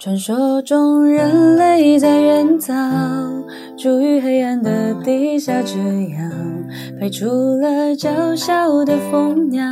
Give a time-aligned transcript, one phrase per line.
[0.00, 2.72] 传说中，人类在远早，
[3.76, 6.32] 处于黑暗的地下，这样
[6.98, 7.26] 排出
[7.58, 9.62] 了娇小的蜂鸟，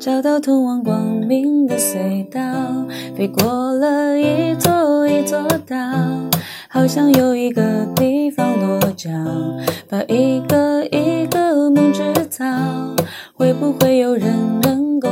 [0.00, 2.40] 找到通往光明的隧道，
[3.14, 5.76] 飞过了一座一座岛，
[6.70, 9.10] 好像有一个地方落脚，
[9.90, 12.00] 把一个一个梦制
[12.30, 12.46] 造，
[13.34, 14.32] 会不会有人
[14.62, 15.10] 能够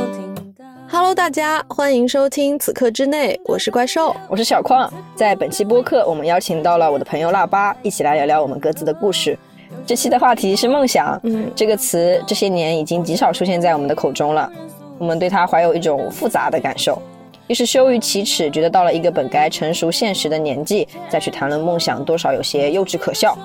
[1.13, 4.91] ？Hello，大家欢迎收听此刻之内，我是怪兽，我是小矿。
[5.15, 9.37] 在本期播客，我们邀请到了我的朋友腊八，一起来聊聊我们各自的故事。
[9.85, 14.51] 这期的话题是梦想，嗯，这个词这些年已经极少出现在我们的口中了。
[14.97, 16.99] 我们对它怀有一种复杂的感受，
[17.45, 23.37] 一是羞于启齿，觉得到了一个本该成熟现实的年纪，再去谈论梦想，多少有些幼稚可笑；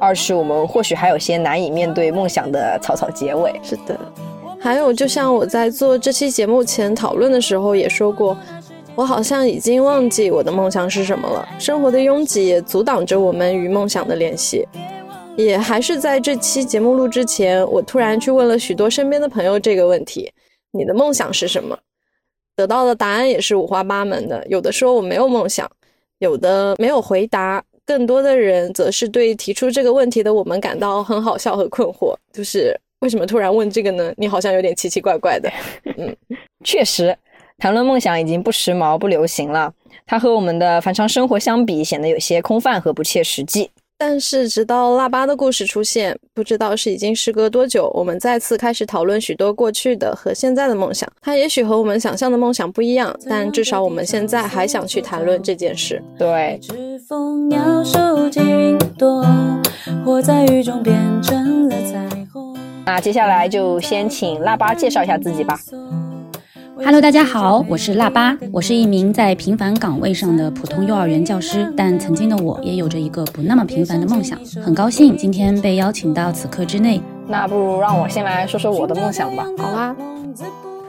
[0.00, 3.54] 二是我们或许还有些难以面对梦想的草草结尾。
[3.62, 3.96] 是的。
[4.64, 8.34] 还有，就像我在做这期节目前讨论的时候也说过，
[8.94, 11.46] 我好像已经忘记我的梦想是什么了。
[11.60, 14.66] 生活的拥挤也阻挡着我们与梦想的联系。
[15.36, 20.32] 也还是在这期节目录之前，我突然去问了许多身边的朋友这个问题：
[20.72, 21.78] 你的梦想是什么？
[22.56, 24.42] 得到的答案也是五花八门的。
[24.48, 25.70] 有的说我没有梦想，
[26.20, 32.74] 有的没有回答，更多的人则是对提出这个问题的我们感到很好笑和困惑，就是。
[33.04, 34.10] 为什么突然问这个呢？
[34.16, 35.50] 你好像有点奇奇怪怪的。
[35.98, 36.16] 嗯，
[36.64, 37.14] 确实，
[37.58, 39.70] 谈论梦想已经不时髦、不流行了。
[40.06, 43.70] 它和我们的凡常生活相比，显得有些空泛和不切实际。
[43.98, 51.06] 但是，直到腊八的故事出现，不知道是已经时隔多久，我们再次开始讨论许多过去的和现在的梦想。
[51.20, 56.02] 它也许和我们想象的梦想不一样，但至少我们现在还想去谈论这件事。
[56.18, 56.58] 对。
[62.86, 65.58] 那接下来就先请腊八介绍一下自己吧。
[66.76, 74.38] Hello，大家好，我是腊八，我是一名在平凡岗位上的普通幼儿园教师，但曾经的我也有着一个不那么平凡的梦想。
[74.62, 77.00] 很高兴今天被邀请到此刻之内。
[77.26, 79.46] 那不如让我先来说说我的梦想吧。
[79.56, 79.96] 好啊。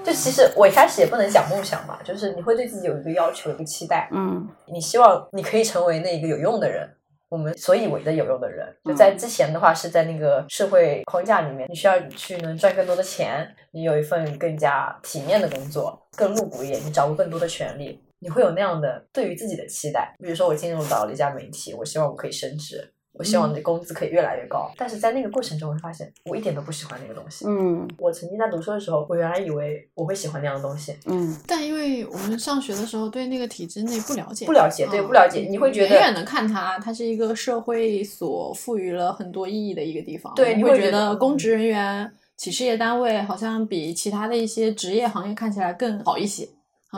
[0.04, 4.10] 就其实我一开始也不能讲梦想吧，就是你会对自己有一个要求，一个期待。
[4.12, 4.46] 嗯。
[4.72, 6.90] 你希望你可以成为那一个有用的人。
[7.30, 20.14] 我们所以为的有用的人，就在之前的话是在那个社会框架里面，你需要去能赚更多的钱，你有一份更加体面的工作，更入骨一点，你掌握更多的权利，你会有那样的对于自己的期待。
[20.20, 22.94] 比如说我进入到了一家媒体，我希望我可以升职。
[23.18, 27.46] 我希望你的工资可以越来越高，但是在那个过程中，我会发现我一点都不喜欢那个东西。
[27.48, 30.96] 嗯，我曾经在读书的时候，我原来以为我会喜欢那样的东西。
[31.06, 40.34] 嗯，但因为我们上学的时候对那个体制内不了解，不了解，对，不了解，你会觉得远远的看它，它是一个社会所赋予了很多意义的一个地方。
[40.36, 46.48] 对，你会觉得公职人员、企事业单位好像比其他的一些职业行业看起来更好一些。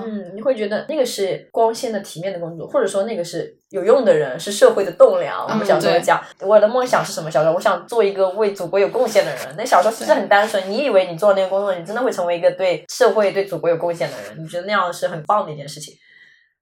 [0.06, 5.46] 嗯，你会觉得那个是光鲜的、体面的工作，或者说那个是有用的人，是社会的栋梁。
[5.48, 7.30] 我们小时候讲，我的梦想是什么？
[7.30, 9.56] 小时候我想做一个为祖国有贡献的人。
[9.58, 14.44] 那小时候其实很单纯，你以为你做那个工作，你真的会成为一个对社会、对祖国有贡献的人？
[14.44, 15.94] 你觉得那样是很棒的一件事情。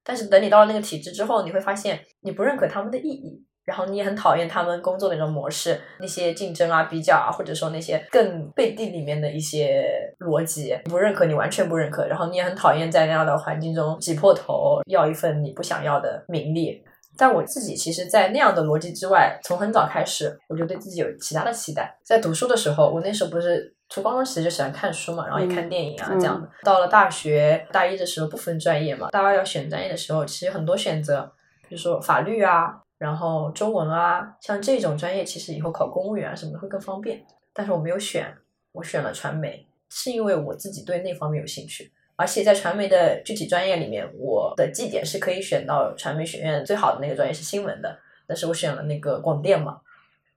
[0.03, 3.43] 但是等你到了那个体制之后，你会发现你不认可他们的意义。
[3.65, 9.83] 然后你也很讨厌他们工作的那种模式，那些竞争啊、比较啊，或者说那些更背地里面的一些
[10.19, 12.05] 逻辑，不认可，你完全不认可。
[12.05, 16.83] 然后你也很讨厌在那样的环境中挤破头要一份你不想要的名利。
[17.17, 21.97] 但我自己其实，在那样的逻辑之外，从很早开始，我就对自己有其他的期待。
[22.03, 26.47] 在读书的时候，我那时候不是初高中其实就喜欢看书嘛，然后也看电影啊这样的。
[26.63, 31.31] 到了大学大一的时候，不分专业嘛，大二要选专业的时候，其实很多选择，
[31.69, 32.81] 比如说法律啊。
[33.05, 37.23] 然后中文啊，像这种专业，其实以后考公务员啊什么的会更方便。
[37.53, 38.35] 但是我没有选，
[38.71, 41.91] 我选了传媒，是因为我自己对那方面有兴趣。
[42.15, 47.95] 而且在传媒的具体专业里面，我的绩点是可以选到传媒学院最好的那个专业是新闻的，
[48.25, 49.79] 但是我选了那个广电嘛。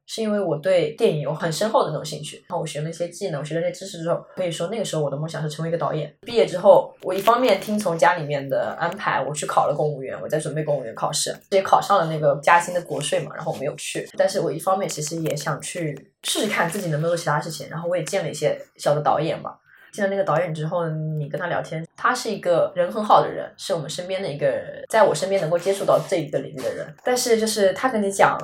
[0.09, 6.11] 是因为我对电影有很深厚的那种兴趣，然后我学了一些技能，我学了那些知识之后，可以说那个时候我的梦想是成为一个导演。
[6.23, 14.09] 毕业之后，我一方面听从家里面的安排，我去考了公务员，我在准备公务员考试，也考上了那个嘉兴的国税嘛，然后我没有去。
[14.17, 19.55] 但是我一方面其实也想去试试看自己能不能做其他事情，然后我也见了一些小的导演嘛。
[19.93, 24.47] 见了那个导演之后，你跟他聊天，他是一个人很好的人，是我们身边的一个，
[24.89, 26.87] 在我身边能够接触到这一个领域的人。
[27.05, 28.39] 但是就是他跟你讲。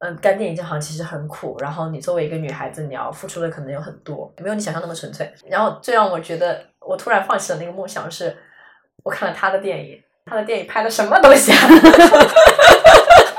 [0.00, 5.32] 嗯，干电影这行其实很苦，然后你作为一个女孩子，你要付出的可能有很多，没有你想象那么纯粹。
[5.48, 8.36] 然后最让我觉得我突然放弃了那个梦想是，
[9.02, 11.58] 我看了他的电影，他的电影拍的什么东西啊？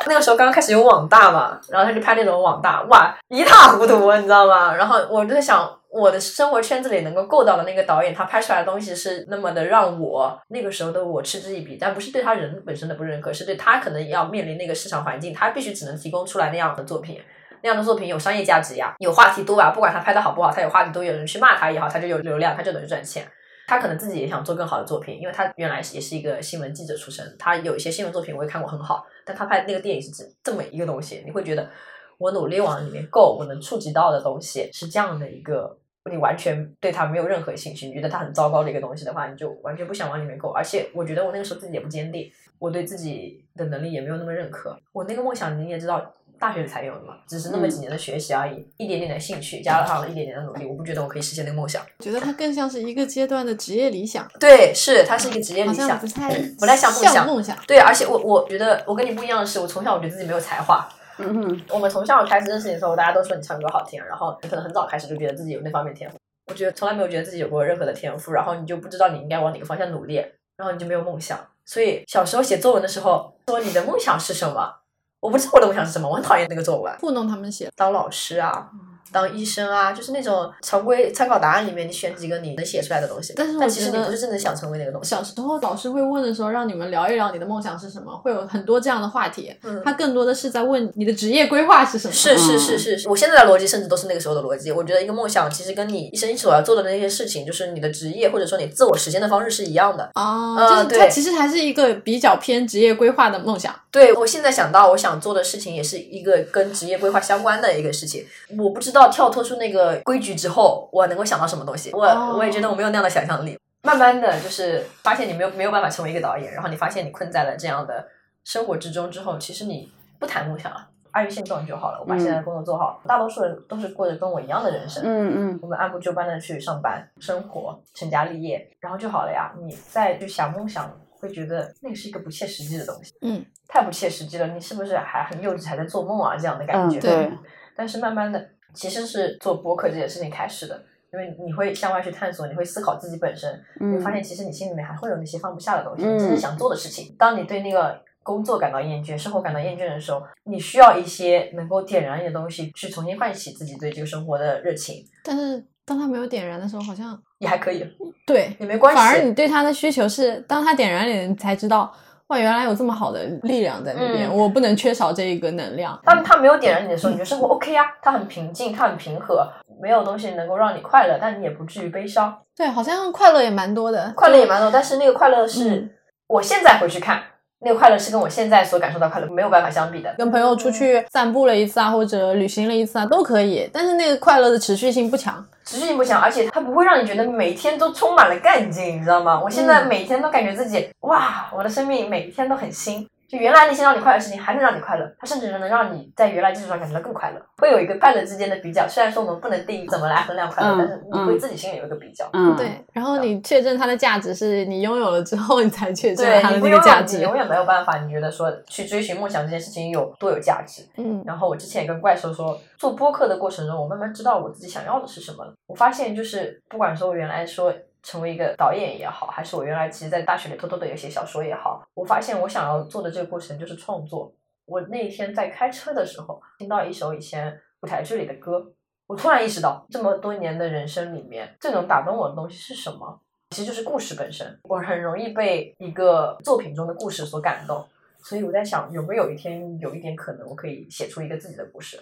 [0.10, 4.74] 那个时候刚开始有网大嘛，然后他就拍那种网大，哇，一塌糊涂，你知道吗？
[4.76, 17.22] 然后我就在想，我的生活圈子里能够够到的那个导演，他拍出来的东西是那么的让我那个时候的我嗤之以鼻，但不是对他人本身的不认可，是对他可能要面临那个市场环境，他必须只能提供出来那样的作品。
[17.62, 19.70] 那样的作品有商业价值呀，有话题多吧？
[19.72, 23.28] 不管他拍的好不好，他有话题多，有人去骂他也好，他就有流量，他就能赚钱。
[23.68, 31.70] 他可能自己也想做更好的作品，因为他原来也是一个新闻记者出身，他有一些新闻作品我也看过很好，但他拍那个电影是指这么一个东西，你会觉得
[32.18, 35.78] 我努力往里面够，我能触及到的东西是这样的一个，
[36.10, 40.50] 你完全对他没有任何兴趣，你觉得他很糟糕的一个东西的话，你就完全不想往里面够。
[40.50, 44.76] 而且我觉得我那个时候自己也不坚定，我对自己的能力也没有那么认可。
[44.92, 46.16] 我那个梦想你也知道。
[46.40, 51.86] 大学里才有的嘛，只是那么几年的学习而已，一点点的兴趣加上了一点点的努力，我不觉得我可以实现那个梦想。
[52.00, 54.26] 觉得它更像是一个阶段的职业理想。
[54.40, 57.28] 对，是它是一个职业理想，不太不太像梦想。
[57.28, 57.58] 梦想。
[57.68, 60.88] 对，而且我我觉得我跟你不一样的是，我从小我觉得自己没有才华。
[61.18, 61.62] 嗯哼。
[61.70, 66.18] 我们从小开始认识你的时候，大家都说你唱歌好听，然后你可能很早开始就觉得自己有那方面天赋。
[66.50, 70.16] 我觉得从来没有觉得自己有过任何的天赋，然后你就不知道你应该往哪个方向努力，
[70.56, 71.38] 然后你就没有梦想。
[71.66, 74.74] 所以小时候写作文的时候，说你的梦想是什么？
[75.20, 78.70] 我不知道我的梦想是什么，我很讨厌那个作文，糊弄他们写，当老师啊。
[79.12, 83.34] 当医生啊，就是那种常规参考答案里面，你选几个你能写出来的东西。
[83.36, 85.10] 但是，但其实你不是真的想成为那个东西。
[85.10, 89.52] 小时候老师会问的时候，让你们聊一聊你的梦想是什么，会有很多这样的话题。
[89.64, 92.14] 嗯，他更多的是在问你的职业规划是什么。
[92.14, 94.72] 是是是是是，我现在的逻辑甚至都是那个时候的逻辑。
[94.72, 100.08] 我觉得一个梦想其实跟你一生所要做的那些事情，就是你的职业或者说你自我实现的方式是一样的。
[100.14, 103.74] 啊，就是它其实还是一个比较偏职业规划的梦想。
[103.92, 108.26] 对我现在想到我想做的事情，也是一个跟职业规划相关的一个事情。
[108.58, 110.00] 我不知道跳脱出那个。
[110.06, 111.92] 规矩之后，我能够想到什么东西？
[111.94, 112.06] 我
[112.38, 113.58] 我也觉得我没有那样的想象力。
[113.82, 118.08] 慢慢的就是发现你没有没有办法成为一个导演，然后你发现你困在了这样的
[118.44, 119.90] 生活之中之后，其实你
[120.20, 122.00] 不谈梦想了，安于现状就好了。
[122.02, 125.02] 我把现在的工作做好，大多数人都是过着跟我一样的人生。
[125.06, 129.54] 嗯嗯，我们按部就班的去上班、生活、成家立业，然后就好了呀。
[129.62, 133.14] 你再去想梦想，会觉得那个是一个不切实际的东西。
[133.22, 134.48] 嗯，太不切实际了。
[134.48, 136.36] 你是不是还很幼稚，还在做梦啊？
[136.36, 137.00] 这样的感觉。
[137.00, 137.32] 对。
[137.76, 138.50] 但是慢慢的。
[138.72, 140.80] 其实是做播客这件事情开始的，
[141.12, 147.16] 因为你会向外去探索，你会思考自己本身，你会发现其实你心里面还会有那些放不下的东西，你自己想做的事情。
[147.18, 155.04] 当你对那个工作感到厌倦，生活感到厌倦的时候，你需要一些能够点燃你的东西，去重新唤起自己对这个生活的热情。
[155.24, 157.84] 但是当他没有点燃的时候，好像也还可以，
[158.28, 159.02] 对，也没关系。
[159.02, 161.92] 反而你对他的需求是，当他点燃你，你才知道。
[162.28, 166.00] 哇，原来有这么好的力量在那边，我不能缺少这一个能量。
[166.06, 167.84] 当他没有点燃你的时候，你觉得生活 OK 啊？
[168.04, 169.52] 他很平静，他很平和，
[169.82, 172.38] 没有东西能够让你快乐，但你也不至于悲伤。
[172.56, 175.90] 对，好像快乐也蛮多的，快乐也蛮多，但是那个快乐是
[176.28, 177.20] 我现在回去看。
[177.62, 180.14] 那个快乐是跟我现在所感受到快乐没有办法相比的。
[180.18, 183.70] 跟朋友出去散步了一次啊，或者旅行了一次啊，都可以。
[183.74, 189.40] 但是那个快乐的持续性不强，持续性不强，而且它不会让你觉得每天都充满了干劲，你知道吗？
[189.44, 193.06] 我现在每天都感觉自己哇，我的生命每一天都很新。
[193.30, 197.40] 就原来那些让你快乐的事情，还能让你快乐，它甚至能让你在原来基础上感觉到更快乐。
[197.58, 202.28] 会有一个快乐之间的比较，虽然说我们不能定义怎么来衡量快乐，但是你会自己心里有一个比较。
[202.34, 202.84] 嗯，对。
[202.92, 207.18] 然后你确认它的价值，是你拥有了之后，你才确认它的那个价值。
[207.18, 210.82] 你永远没有办法，你觉得说去追寻梦想这件事情有多有价值？
[210.98, 211.22] 嗯。
[211.24, 215.54] 然后我之前也跟怪兽说，做播客的过程中，我慢慢知道我自己想要的是什么了。
[215.68, 217.72] 我发现就是，不管说我原来说。
[218.04, 224.34] 成为一个导演也好，还是我原来其实，在大学里偷偷的有写小说也好，我发现我想要做的这个过程就是创作。
[224.66, 228.72] 我那一天在开车的时候，听到一首以前舞台剧里的歌，
[229.08, 233.20] 我突然意识到，这么多年的人生里面，最能打动我的东西是什么？
[233.50, 234.60] 其实就是故事本身。
[234.64, 237.84] 我很容易被一个作品中的故事所感动，
[238.20, 242.00] 所以我在想，有没有一天有一点可能，我可以写出一个自己的故事？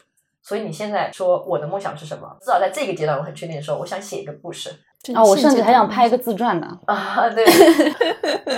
[0.47, 2.37] 所以你现在说我的梦想是什么？
[2.39, 4.69] 至少在这个阶段，我很确定说，我想写一个故事。
[5.13, 6.79] 啊，我甚至还想拍一个自传呢！
[6.87, 7.45] 啊，对，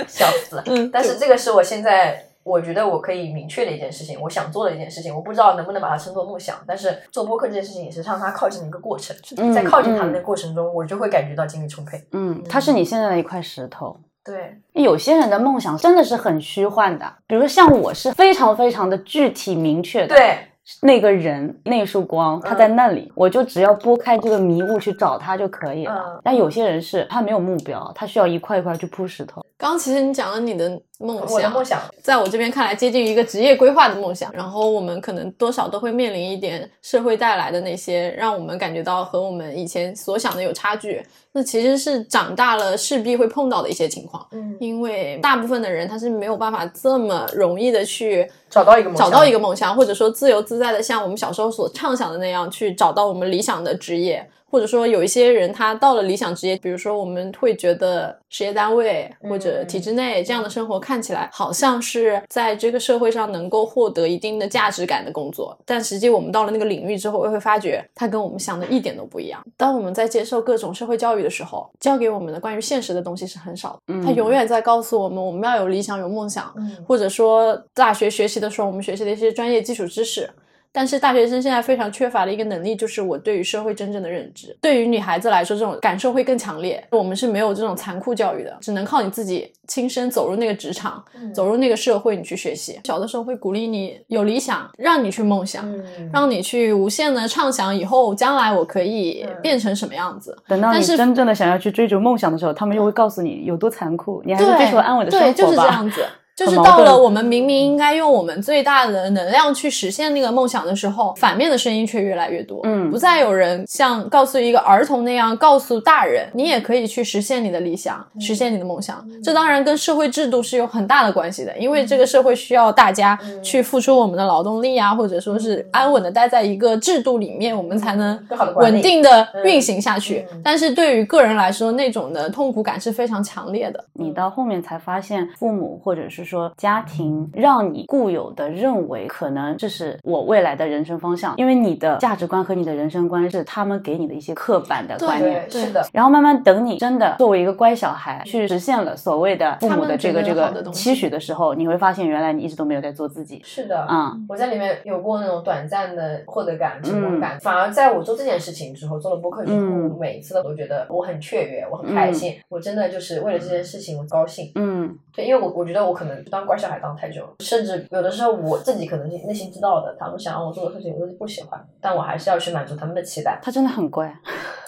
[0.06, 0.62] 笑死！
[0.66, 6.56] 嗯，但是这个是我现在我觉得我可以明确的一件事情，我想做的一件事情，我不知道能不能把它称作梦想。
[6.64, 9.16] 但是做播客这件事情也是让它靠近的一个过程，
[9.52, 12.00] 在靠近它的那个过程中，我就会感觉到精力充沛。
[12.12, 13.96] 嗯，它是你现在的一块石头。
[14.24, 20.14] 对，有些人的梦想真的是很虚幻的，比如像我是非常非常的具体明确的。
[20.14, 20.46] 对。
[20.82, 26.20] 那个人那束光，他在那里，我就只要拨开这个迷雾去找他就可以了。
[26.22, 29.44] 但有些人是他没有目标，他需要一块一块去铺石头。
[29.60, 34.32] 刚刚其实你讲了你的梦想，我的梦想，在我这边看来接近于一个职业规划的梦想。
[34.32, 41.04] 然后我们可能多少都会面临一点社会带来的那些，让我们感觉到和我们以前所想的有差距。
[41.32, 44.26] 那其实是长大了势必会碰到的一些情况。
[44.32, 54.26] 嗯，因为大部分的人他是没有办法这么容易的去找到一个梦想找到一个梦想，或者说自由自在的像我们小时候所畅想的那样去找到我们理想的职业。
[54.50, 69.40] 或者说有一些人他到了理想职业，比如说我们会觉得事业单位或者体制内这样的生活看起来好像是在这个社会上能够获得一定的价值感的工作，但实际我们到了那个领域之后，会发觉它跟我们想的一点都不一样。
[69.56, 76.52] 当我们在接受各种社会教育的时候，教给我们的关于现实的东西是很少的，他永远在告诉我们我们要有理想、有梦想，
[76.86, 80.28] 或者说大学学习的时候我们学习的一些专业基础知识。
[80.72, 84.56] 但是大学生现在非常缺乏的一个能力，就是我对于社会真正的认知。
[84.60, 86.82] 对于女孩子来说，这种感受会更强烈。
[86.90, 92.78] 我们是没有这种残酷教育的，只能靠你自己亲身走入那个职场，走入那个社会，你去学习。
[92.84, 95.68] 小的时候会鼓励你有理想，让你去梦想，
[96.12, 100.36] 让你去无限的畅想以后将来我可以变成什么样子。
[100.46, 105.32] 等到你真正的想要去追逐梦想的时候，他们又会告诉你有多残酷，你还是追求安稳的生活吧。
[105.32, 106.04] 对，就是这样子。
[106.40, 112.60] 就是到了我们明明应该用我们最大的能量去实现那个梦想的时候，反面的声音却越来越多。
[112.64, 119.06] 嗯，不再有人像告诉一个儿童那样告诉大人，你也可以去实现你的理想，实现你的梦想。
[119.22, 128.18] 这当然跟社会制度是有很大的关系的，因为这个社会需要大家去付出我们的劳动力啊，或者说是安稳的待在一个制度里面，我们才能
[128.56, 130.26] 稳定的运行下去。
[130.42, 133.84] 但是对于个人来说，那种的痛苦感是非常强烈的。
[133.92, 145.84] 你到后面才发现，父母或者是说家庭让你固有的认为可能这是我未来的人生方向，因为你的价值观和你的人生观是他们给你的一些刻板的观念，是的。
[145.92, 153.40] 然后慢慢等你真的作为一个乖小孩去实现了所谓的父母的这个这个期许的时候，你会发现原来你一直都没有在做自己。
[153.44, 164.52] 是的，嗯，我在里面有过那种短暂的获得感、成功感，反而在我做这件事情之后，做了播客之后，每一次都觉得我很雀跃，我很开心，我真的就是为了这件事情我高兴。
[164.54, 173.38] 嗯，对，因为我我觉得我可能当乖小孩当太久了，甚至有的时候我自己可能内心知道的，他们想让我做的事情，我都不喜欢，但我还是要去满足他们的期待。
[173.42, 174.12] 他真的很乖，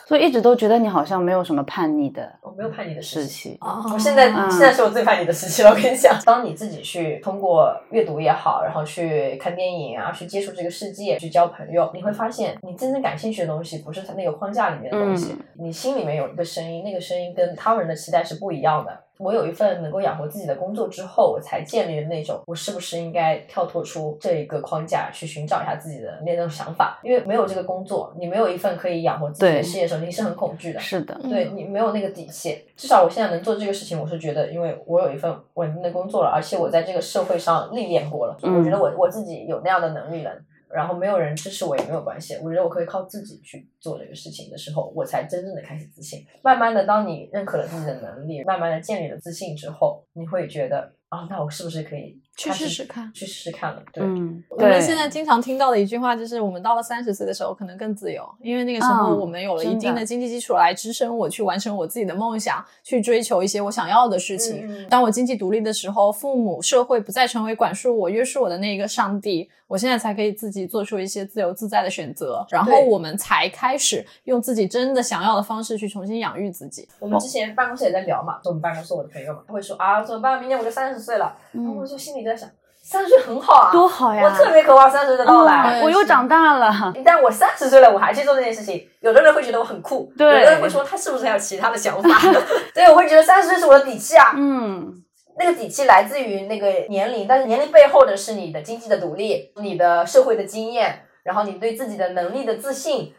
[0.07, 3.57] 所以一直都觉得你好像没有什么叛逆的，我没有叛逆的时期。
[3.61, 5.71] 哦，我现在现在是我最叛逆的时期了。
[5.71, 18.99] 我跟你讲，当你自己去通过阅读也好，然后去看电影啊，去接触这个世界，去交朋友，你会发现你真正感兴趣的东西不是他那个框架里面的东西，你心里面有一个声音，那个声音跟他人的期待是不一样的。
[19.19, 26.99] 我有一份能够养活自己的工作之后，我才建立了那种我是不是应该跳脱出这一个框架，去寻找一下自己的那种想法。
[27.05, 30.81] 因为没有这个工作，你没有一份可以养活自己的事业你是很恐惧的。
[30.81, 32.65] 是的，对你没有那个底气。
[32.77, 40.31] 至少我现在能做这个事情，我是觉得，因为我有一份稳定的工作了，而且我在这个社会上历练过了，我觉得我我自己有那样的能力了。
[40.75, 46.25] 然后没有人支持我也没有关系，我觉得我可以靠自己去做这个事情的时候，我才真正的开始自信。
[46.43, 53.13] 慢慢的，当你认可了自己的能力，慢慢的建立了自信之后，你会觉得啊，那我是不是可以去试试看？
[53.13, 53.83] 去试试看了。
[53.93, 54.03] 对，
[54.49, 64.87] 我们现在经常听到的一句话就是，我们到了三十岁的时候可能更自由，因为那个时候我们有了一定的经济基础来支撑我去完成我自己的梦想，去追求一些我想要的事情。
[64.89, 69.51] 当我经济独立的时候，父母、社会不再成为管束我、约束我的那一个上帝。
[69.69, 76.87] 我现在才可以自己做出一些自由自在的选择，然后我们才开始用自己真的想要的方式去重新养育自己。
[76.99, 80.39] 我们之前办公室也在聊嘛，就我们办公室我的朋友嘛，他会说啊怎么办？
[80.39, 82.49] 明年我就三十岁了，然后我就心里在想，
[82.83, 84.23] 三十岁很好啊，多好呀！
[84.25, 86.93] 我特别渴望三十岁的到来，我又长大了。
[87.05, 92.09] 但我三十岁了，我还去做这件事情，有的人会觉得我很酷，对，有的人会说他是不是还有其他的想法？
[92.75, 94.99] 对，我会觉得三十岁是我的底气啊，嗯。
[95.39, 103.15] 那个底气来自于那个年龄，但是年龄背后的是你的经济的独立，你的社会的经验，然后你对自己的能力的自信，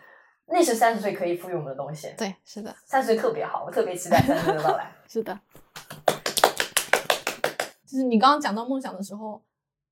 [0.45, 2.13] 那是三十岁可以赋予我们的东西。
[2.15, 4.91] 对，是的，三十岁特别好，我特别期待三十岁的到来。
[5.09, 5.35] 是的，
[7.93, 9.39] 就是你刚刚讲到梦想的时候，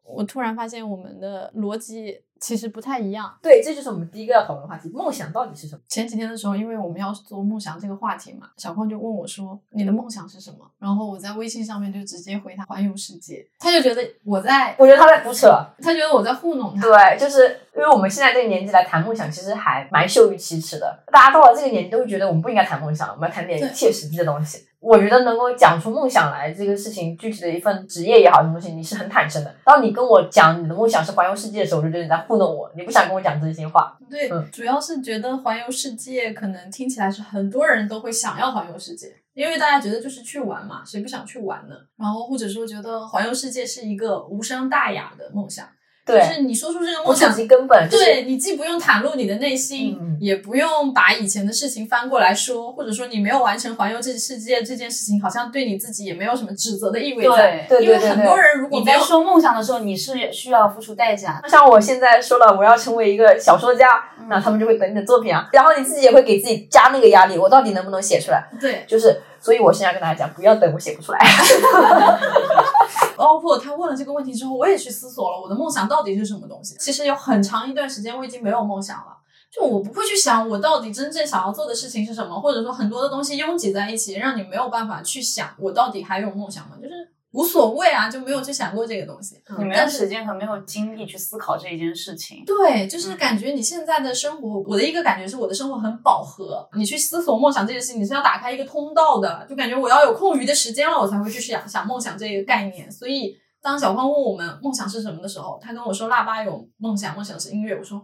[0.04, 2.24] 我突然发现我们的逻辑。
[2.42, 4.90] 其实不太一样，对，这就是我们第一个要讨论的话题。
[4.90, 5.82] 梦想到底是什么？
[5.88, 16.82] 前几天的时候，因为我们要做梦想这个话题嘛，小胖就问我说：“你的梦想是什么？”然后我在微信上面就直接回他：“环游世界。”他就觉得我在，我觉得他在胡扯， 他觉得我在糊弄他。
[16.82, 21.04] 对，就是因为我们现在这个年纪来谈梦想，其实还蛮羞于启齿的。
[21.12, 24.66] 大家到了这个年纪，都会觉得我们不应该谈梦想，我们要谈点切实际的东西。
[24.82, 29.56] 我觉得能够讲出梦想来这个事情，具体的一份职业也好，什么东西，你是很坦诚的。
[29.64, 33.96] 当你跟我讲你的梦想是环游世界的时候，我就觉得你在糊弄我，你不想跟我讲真心话。
[34.10, 39.08] 对，主要是觉得环游世界可能听起来是很多人都会想要环游世界。
[39.34, 41.76] 因为大家觉得就是去玩嘛，谁不想去玩呢？
[41.98, 45.66] 然后或者说觉得环游世界是一个无伤大雅的梦想。
[46.06, 57.66] 就是你说出这个梦想，根本对你既不用袒露你的内心，也不用把以前的事情翻过来说，或者说你没有完成环游这世界这件事情，好像对你自己也没有什么指责的意味在。
[57.70, 58.80] 对，因为很多人如果。
[58.80, 61.42] 你在说梦想的时候，你是需要付出代价。
[61.48, 68.44] 像我现在说了，我要成为一个小说家，那他们就会等你的作品啊，然后你自己也会给自己加那个压力，我到底能不能写出来？
[68.60, 71.20] 对，就是，所以我现在跟大家讲，不要等我写不出来。
[73.18, 76.76] 包括他问了这个问题之后，我也去思索了我的梦想到底是什么东西。
[76.80, 79.18] 其实有很长一段时间我已经没有梦想了，
[79.52, 86.78] 就我不会去想我到底真正想要做的事情是什么，或者说很多的东西拥挤在一起，让你没有办法去想我到底还有梦想吗？
[86.82, 86.94] 就是。
[87.32, 89.42] 无所谓啊，就没有去想过这个东西。
[89.58, 92.44] 你没有时间和没有精力去思考这一件事情。
[92.46, 96.68] 对，就是感觉你现在的生活，我的一个感觉是我的生活很饱和。
[96.76, 102.92] 你去思索梦想这件事情，你是要打开一个通道的，就感觉我要有空余的时间了，我才会去想想梦想这个概念。
[102.92, 107.74] 所以，当小芳问我们梦想是什么的时候，他跟我说腊八有梦想，梦想是音乐。
[107.78, 108.04] 我说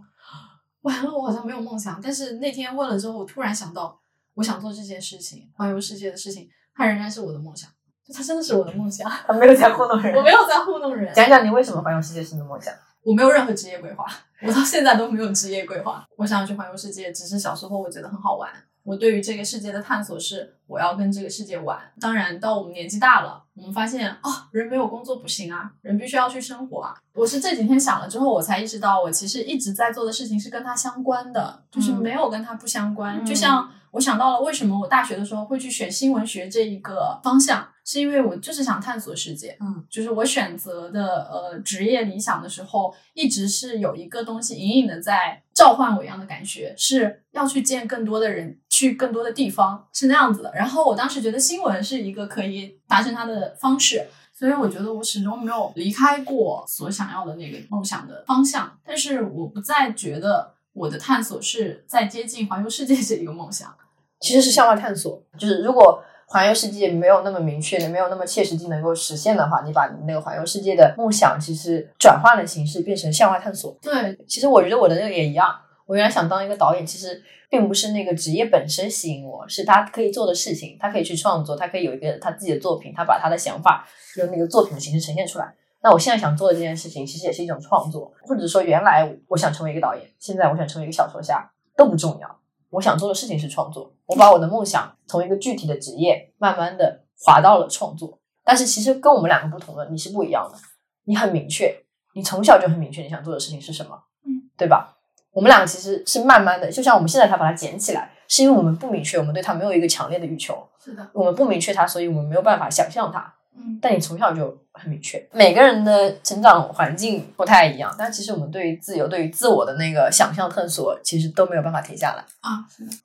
[0.84, 2.00] 完了，我好像没有梦想。
[2.02, 4.00] 但是那天问了之后，我突然想到，
[4.36, 7.70] 我想做这件事情，环游世界的事情，它仍然是我的梦想。
[8.14, 10.14] 他真的是我的梦想，他没有在糊弄人。
[10.18, 11.14] 我没有在糊弄人。
[11.14, 12.74] 讲讲你为什么环游世界是你的梦想？
[13.04, 14.06] 我没有任何职业规划，
[14.42, 16.06] 我到现在都没有职业规划。
[16.18, 18.50] 我想要去环游世界，只是小时候我觉得很好玩。
[18.84, 21.78] 我对于这个世界的探索是我要跟这个世界玩。
[22.00, 26.96] 当然，到我们年纪大了，我们发现啊，人没有工作不行啊，人必须要去生活啊。
[27.14, 33.26] 我是这几天想了之后，我才意识到，我其实一直在做的事情是跟它相关的，就是没有跟它不相关。
[33.26, 37.68] 就像我想到了为什么我大学的时候会去选新闻学这一个方向。
[37.90, 50.52] 是因为我就是想探索世界，嗯，就是我选择的呃职业理想的时候，一直是有一个东西隐隐的在召唤我一样的感觉，是要去见更多的人，去更多的地方，是那样子的。
[50.54, 58.78] 然后我当时觉得新闻是一个可以达成它的方式，所以我觉得我始终没有离开过所想要的那个梦想的方向。
[58.86, 63.74] 但是我不再觉得我的探索是在接近环游世界这一个梦想，
[64.20, 65.24] 其实是向外探索。
[65.40, 66.04] 就是如果。
[66.30, 73.78] 环游世界没有那么明确的，没有那么切实际能够实现的话，你把你那个环游世界的梦想，其实转换了形式，变成向外探索。
[73.82, 75.56] 对，其实我觉得我的那个也一样。
[75.86, 85.56] 我原来想当一个导演，其实并不是那个职业本身吸引我，是他可以做的事情，他可以去创作，他可以有一个他自己的作品，他把他的想法用那个作品的形式呈现出来。
[85.82, 92.40] 那我现在想做的这件事情，其实也是一种创作，或者说原来我想成为一个导演，现在我想成为一个小说家，都不重要。
[92.70, 98.20] 我想做的事情是创作，我把我的梦想从一个具体的职业慢慢的滑到了创作。
[98.44, 100.58] 但是其实跟我们两个不同的，你是不一样的，
[101.06, 104.98] 你很明确，你从小就很明确你想做的事情是什么，嗯，对吧？
[105.32, 113.34] 我们两个其实是慢慢的，就像我们现在才把它捡起来，是因为我们不明确，我们对它没有一个强烈的欲求，是的，我们不明确它，所以我们没有办法想象它。
[113.82, 122.64] 但你从小就很明确，每个人的成长环境不太一样，但其实我们对于自由、对于自我的那个想象探索，其实都没有办法停下来啊。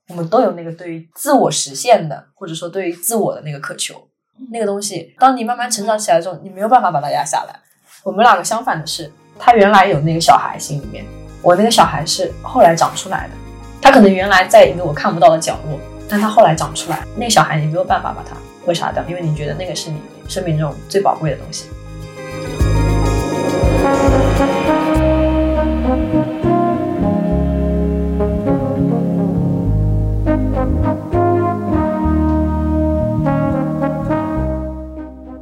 [0.08, 4.08] 我们都有那个对于自我实现的，或者说对于自我的那个渴求，
[4.50, 7.60] 那个东西，当你慢慢成长起来之后，你没有办法把它压下来。
[8.02, 11.04] 我们两个相反的是，他原来有那个小孩心里面，
[11.42, 13.34] 我那个小孩是后来长出来的，
[13.80, 18.36] 他可能原来在一个我看不到的角落，但他后来长出来，那个小孩你没有办法把它
[18.66, 19.98] 扼杀掉，因为你觉得那个是你。
[20.32, 21.68] 生命中最宝贵的东西。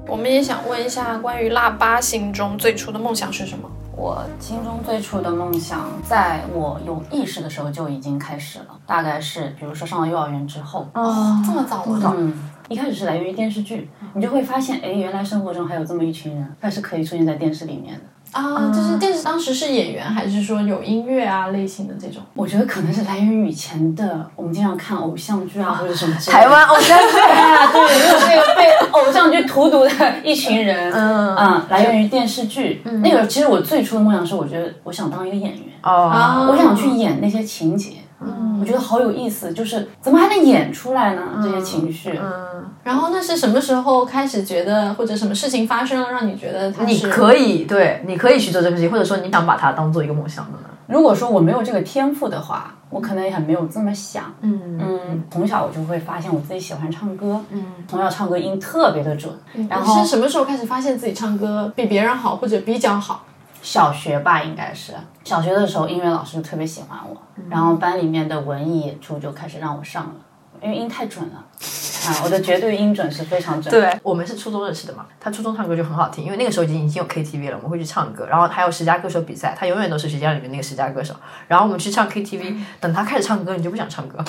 [0.09, 3.71] 我们也想问一下，关于腊八心中最初的梦想是什么？
[3.97, 10.89] 我心中最初的梦想，在我有意识的时候就已经开始了，大概是比如说上了幼儿园之后。
[10.95, 12.13] 哦，这么早吗？
[12.19, 12.51] 嗯。
[12.71, 18.73] 一开始是来源于电视剧，你就会发现，哎，原来生活中还有这么一群人，他是可以出现在电视里面的啊。
[18.73, 22.23] 就是电视当时是演员，还是说有音乐啊类型的这种？
[22.33, 26.15] 我觉得可能是来源于以前的，我们经常看偶像剧啊或者什么。
[26.15, 29.91] 台湾偶像剧 啊，对，就是被被偶像剧荼毒的
[30.23, 30.93] 一群人。
[30.93, 32.83] 嗯嗯，来源于电视剧。
[33.03, 35.63] 那个其实我最初的梦想是，我觉得我想当一个演员。
[35.83, 36.47] 哦。
[36.49, 37.95] 我想去演那些情节。
[38.21, 41.23] 嗯，我觉得好有意思，就是怎么还能演出来呢？
[41.43, 42.19] 这些情绪。
[42.23, 50.69] 嗯，然后那是什么时候开始觉得，或者什么事情发生了，让你觉得你可以对，你可以去做这个事情，或者说你想把它当做一个梦想的呢？
[50.87, 54.25] 如果说我没有这个天赋的话，我可能也很没有这么想。
[54.41, 57.41] 嗯嗯，从小我就会发现我自己喜欢唱歌。
[57.51, 59.33] 嗯，从小唱歌音特别的准。
[59.69, 63.25] 然后是什么时候开始发现自己唱歌比别人好，或者比较好？
[63.63, 64.93] 小学吧，应该是。
[65.25, 67.17] 小学的时候，音乐老师就特别喜欢我，
[67.49, 70.15] 然后班里面的文艺演出就开始让我上了，
[70.63, 71.45] 因为音太准了。
[72.01, 73.71] 啊，我的绝对音准是非常准。
[73.71, 81.15] 对，我们是初中认识的嘛，他初中唱歌就很好听，因为那个时候已经已经有 KTV 了，我们会去唱歌，然后还有十佳歌手比赛，他永远都是学校里面那个十佳歌手，
[81.47, 84.17] 然后我们去唱 KTV，等他开始唱歌，你就不想唱歌，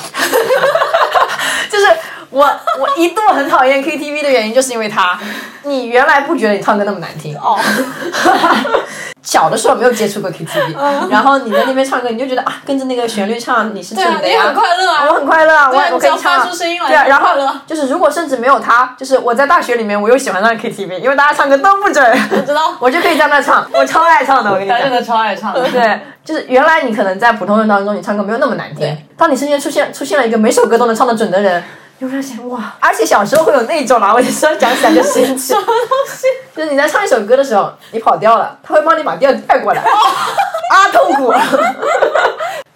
[1.72, 1.86] 就是
[2.30, 5.18] 我我一度很讨厌 KTV 的原因就是因为他，
[5.64, 7.38] 你原来不觉得你唱歌那么难听。
[7.38, 7.58] 哦。
[9.22, 17.30] 小的时候没有接触过 KTV，然后你在那边唱歌，你就觉得啊，跟着那个旋律唱，你是对的呀，很快乐啊，我很快乐啊，我我可以唱对啊，然后
[17.68, 22.74] 就是如果甚至没有他，就是我在大学里面我又喜欢上 KTV，因为大家唱歌都不准，我知道。
[22.80, 24.80] 我就可以在那唱，我超爱唱的，我跟你讲。
[24.80, 24.92] 真。
[24.92, 25.62] 的超爱唱的。
[25.70, 29.06] 对，就是原来你可能在普通人当中，你唱歌没有那么难听对。
[29.16, 31.64] 当你身边出现出现了一个每首歌都能唱得准的人，
[32.02, 32.74] 你会发现哇！
[32.80, 35.54] 而且小时候会有那种啦，我有时候讲起来就生气。
[35.54, 35.76] 什么东
[36.12, 36.26] 西？
[36.56, 41.32] 就是你在唱一首歌的时候，你跑调了，他会帮你把调带过来，啊，痛苦。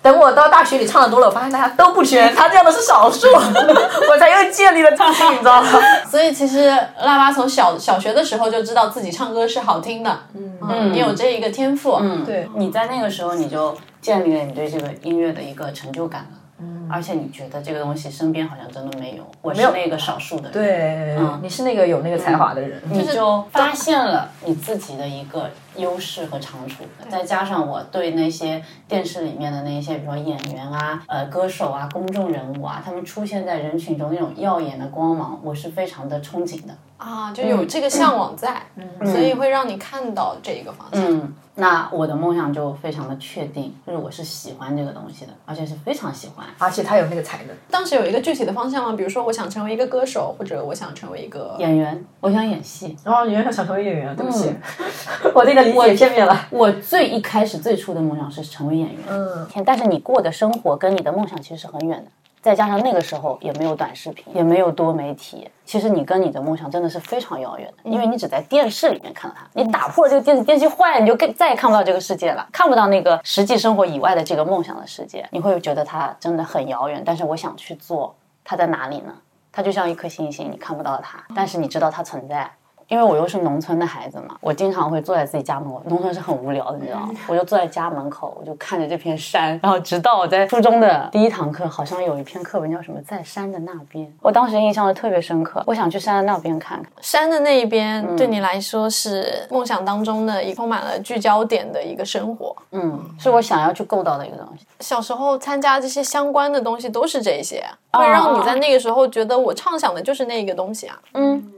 [0.03, 5.69] 等我到大学里唱的多了，我发现大家都不全，他这样的是少数， 我才又建立了自信，你知道吗？
[6.07, 6.69] 所以其实
[7.01, 16.38] 腊八从小小学的时候就知道自己唱歌是好听的，嗯，你有这一个天赋，嗯，对你在那个时候你就建立了你对这个音乐的一个成就感了。
[16.60, 20.54] 嗯，而且你觉得这个东西身边好像真的没有，我是那个少数的人。
[20.54, 36.73] 对，你是那个有那个才华的人，你就发现了你自己的一个优势和长处，再加上我对那些电视里面的那些，比如说演员啊、呃歌手啊、公众人物啊，他们出现在人群中那种耀眼的光芒，我是非常的憧憬的。
[36.97, 38.63] 啊，就有这个向往在，
[39.03, 41.03] 所以会让你看到这一个方向。
[41.05, 46.45] 嗯，那我的梦想就非常的确定，就是我是喜欢这个东西的，而且是非常喜欢。
[46.57, 47.47] 而且他有那个才能。
[47.69, 48.95] 当时有一个具体的方向吗？
[48.95, 52.97] 比如说，我想成为一个歌手，或者我想成为一个演员，我想演戏。
[53.03, 54.49] 然后原来想成为演员，对不起，
[55.35, 56.47] 我对你的理解片面了。
[56.49, 62.12] 我最一开始最初的梦想是成为演员，嗯，天，但是你过的生活跟你的梦想其实是很远的。
[62.41, 69.47] 再加上那个时候也没有短视频，也没有多媒体，其实你跟你的梦想真的是非常遥远的，因为你只在电视里面看到它。
[69.54, 77.01] 你打破了这个电视，电视坏了，你就更再也看不到这个世界了，看不到那个实际生活以外的这个梦想的世界，你会觉得它真的很遥远。
[77.04, 79.12] 但是我想去做，它在哪里呢？
[79.51, 82.51] 它就像一颗星星，你看不到它，但是你知道它存在。
[82.88, 85.82] 因为我又是农村的孩子嘛，我经常会坐在自己家门口。
[85.86, 87.12] 农村是很无聊的，你知道吗？
[87.28, 95.63] 我就坐在家门口，我就看着这片山，然后直到我在初中的第一堂课，好像有一篇课文叫什么“在山的那边”，我当时印象特别深刻。
[95.65, 96.91] 我想去山的那边看看。
[97.02, 102.56] 山的那一边，对你来说是梦想当中的一充满了聚焦点的一个生活。
[102.71, 104.65] 嗯，是我想要去够到的一个东西。
[104.80, 111.00] 小时候参加这些相关的东西都是这些，会让你在那个时候觉得我畅想的就是那个东西啊。
[111.13, 111.52] 嗯，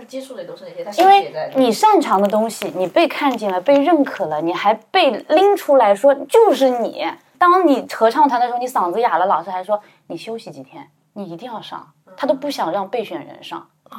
[0.00, 7.06] 他接触的都是那些，他因为你擅长的东西，你被看见了，被认可了，你还被拎出来说就是你。
[7.38, 11.86] 当你合唱团的时候，你嗓子哑了，老师还说你休息几天，你一定要上，
[12.16, 13.68] 他都不想让备选人上。
[13.90, 13.96] 哦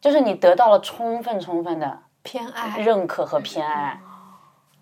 [0.00, 4.00] 就是你得到了充分充分的偏爱，认可和偏爱，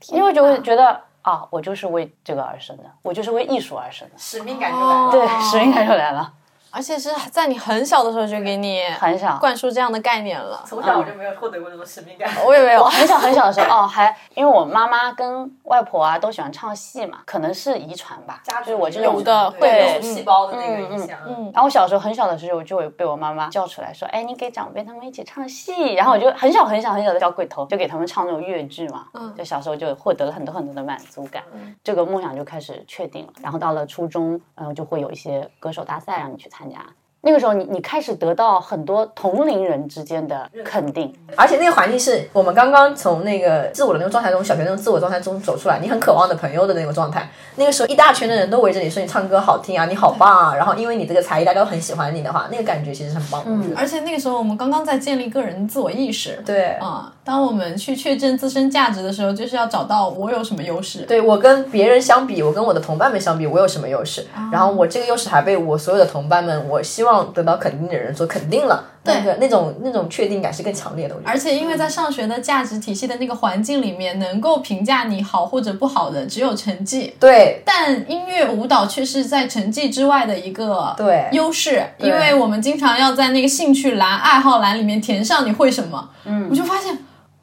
[0.09, 5.11] 因为就会觉得啊，我就是为这个而生的，我就是为艺术而生的，使命感就来了。
[5.11, 6.33] 对，使命感就来了。
[6.71, 10.63] 而且是在你很小的时候就给你很小灌输这样的概念了。
[10.67, 12.31] 从小我就没有获得过这种使命感。
[12.45, 21.19] 我也没有我，很小很小的时候哦，还因为我妈妈跟外婆啊都喜欢唱戏嘛，可能是遗传吧，就是我这种有的会有细胞的那个影响。
[21.27, 29.07] 嗯，然后我小时候很小的时候，就会被我妈妈叫出来说：“哎，你给长辈他们一起唱戏。”然后我就很小很小很小的小鬼头，就给他们唱那种越剧嘛。
[29.15, 31.43] 嗯，就小时候就获得了很多很多的满足感，
[31.85, 33.33] 这个梦想就开始确定了。
[33.43, 36.79] 然后到了初中，嗯、就会有一些歌手大赛让你去参加。
[37.23, 47.31] 那个时候你，你开始得到很多同龄人之间的肯定，而且那个环境是我们刚刚从那个自我的那个状态中，小学那种自我状态中走出来，你很渴望的朋友的那个状态。
[47.57, 53.42] 那个时候一大圈的人都围着你说你唱歌好听啊，你好棒啊，然后因为你这个才艺，大家都很喜欢你的话，那个感觉其实很棒。
[53.44, 56.42] 嗯而且那个时候我们刚刚在建立个人自我意识。
[56.46, 61.03] 对啊、当我们去确证自身价值的时候，就是要找到我有什么优势。
[61.03, 64.27] 对我跟别人相比，我跟我的同伴们相比，我有什么优势？
[64.51, 71.14] 然后我这个优势还被我所有的同伴们，我希望得到肯定的人所肯定了，那个那种那种确定感是更强烈的。
[71.14, 71.31] 我觉得。
[71.31, 77.14] 而且因为在上学的价值体系的那个环境里面，能够评价你好或者不好的只有成绩。
[77.21, 77.62] 对。
[77.64, 81.29] 但音乐舞蹈却是在成绩之外的一个对。
[81.31, 86.99] 优势，因为我们经常要在那个兴趣栏、爱好栏里面填上你会什么，嗯，我就发现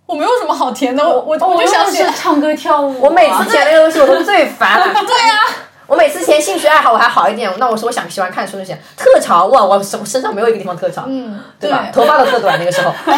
[0.08, 4.88] 我没有什么好填的，我我我就想写唱歌跳舞啊、我每次填那个东西我都最烦了。
[4.92, 5.36] 对呀、
[5.86, 8.76] 我每次填兴趣爱好我还好一点，那我说我想喜欢看书就行。
[8.96, 11.90] 特长哇，我身身上没有一个地方特长，嗯，对吧？
[11.94, 12.92] 头发都特短那个时候。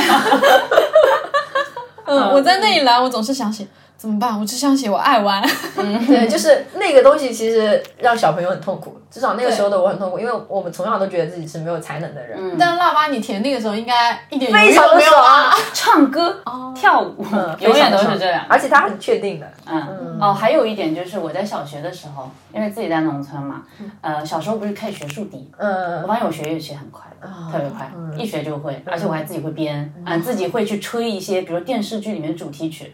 [2.06, 3.68] 嗯，我在那一栏我总是想写
[4.00, 4.40] 怎么办？
[4.40, 5.44] 我只想写我爱玩。
[5.76, 8.98] 对，就是那个东西，其实让小朋友很痛苦。
[9.12, 12.56] 至少那个时候的我很痛苦，因为我们从小都觉得自己是没有才能的人。
[12.58, 15.52] 但腊八你填那个时候应该一点非常的没有啊。
[15.74, 16.34] 唱歌、
[16.74, 17.26] 跳舞，
[17.60, 18.46] 永远都是这样。
[18.48, 19.52] 而且他很确定的。
[19.66, 23.64] 嗯哦，还有一点就是我在小学的时候，因为自己在农村嘛，
[24.00, 27.06] 呃，小时候不是可以学竖笛，嗯我发现我学乐器很快，
[27.52, 32.94] 特别快，一学就会，而且我还自己会编，啊，自己会去吹一些，比如电视剧里面主题曲，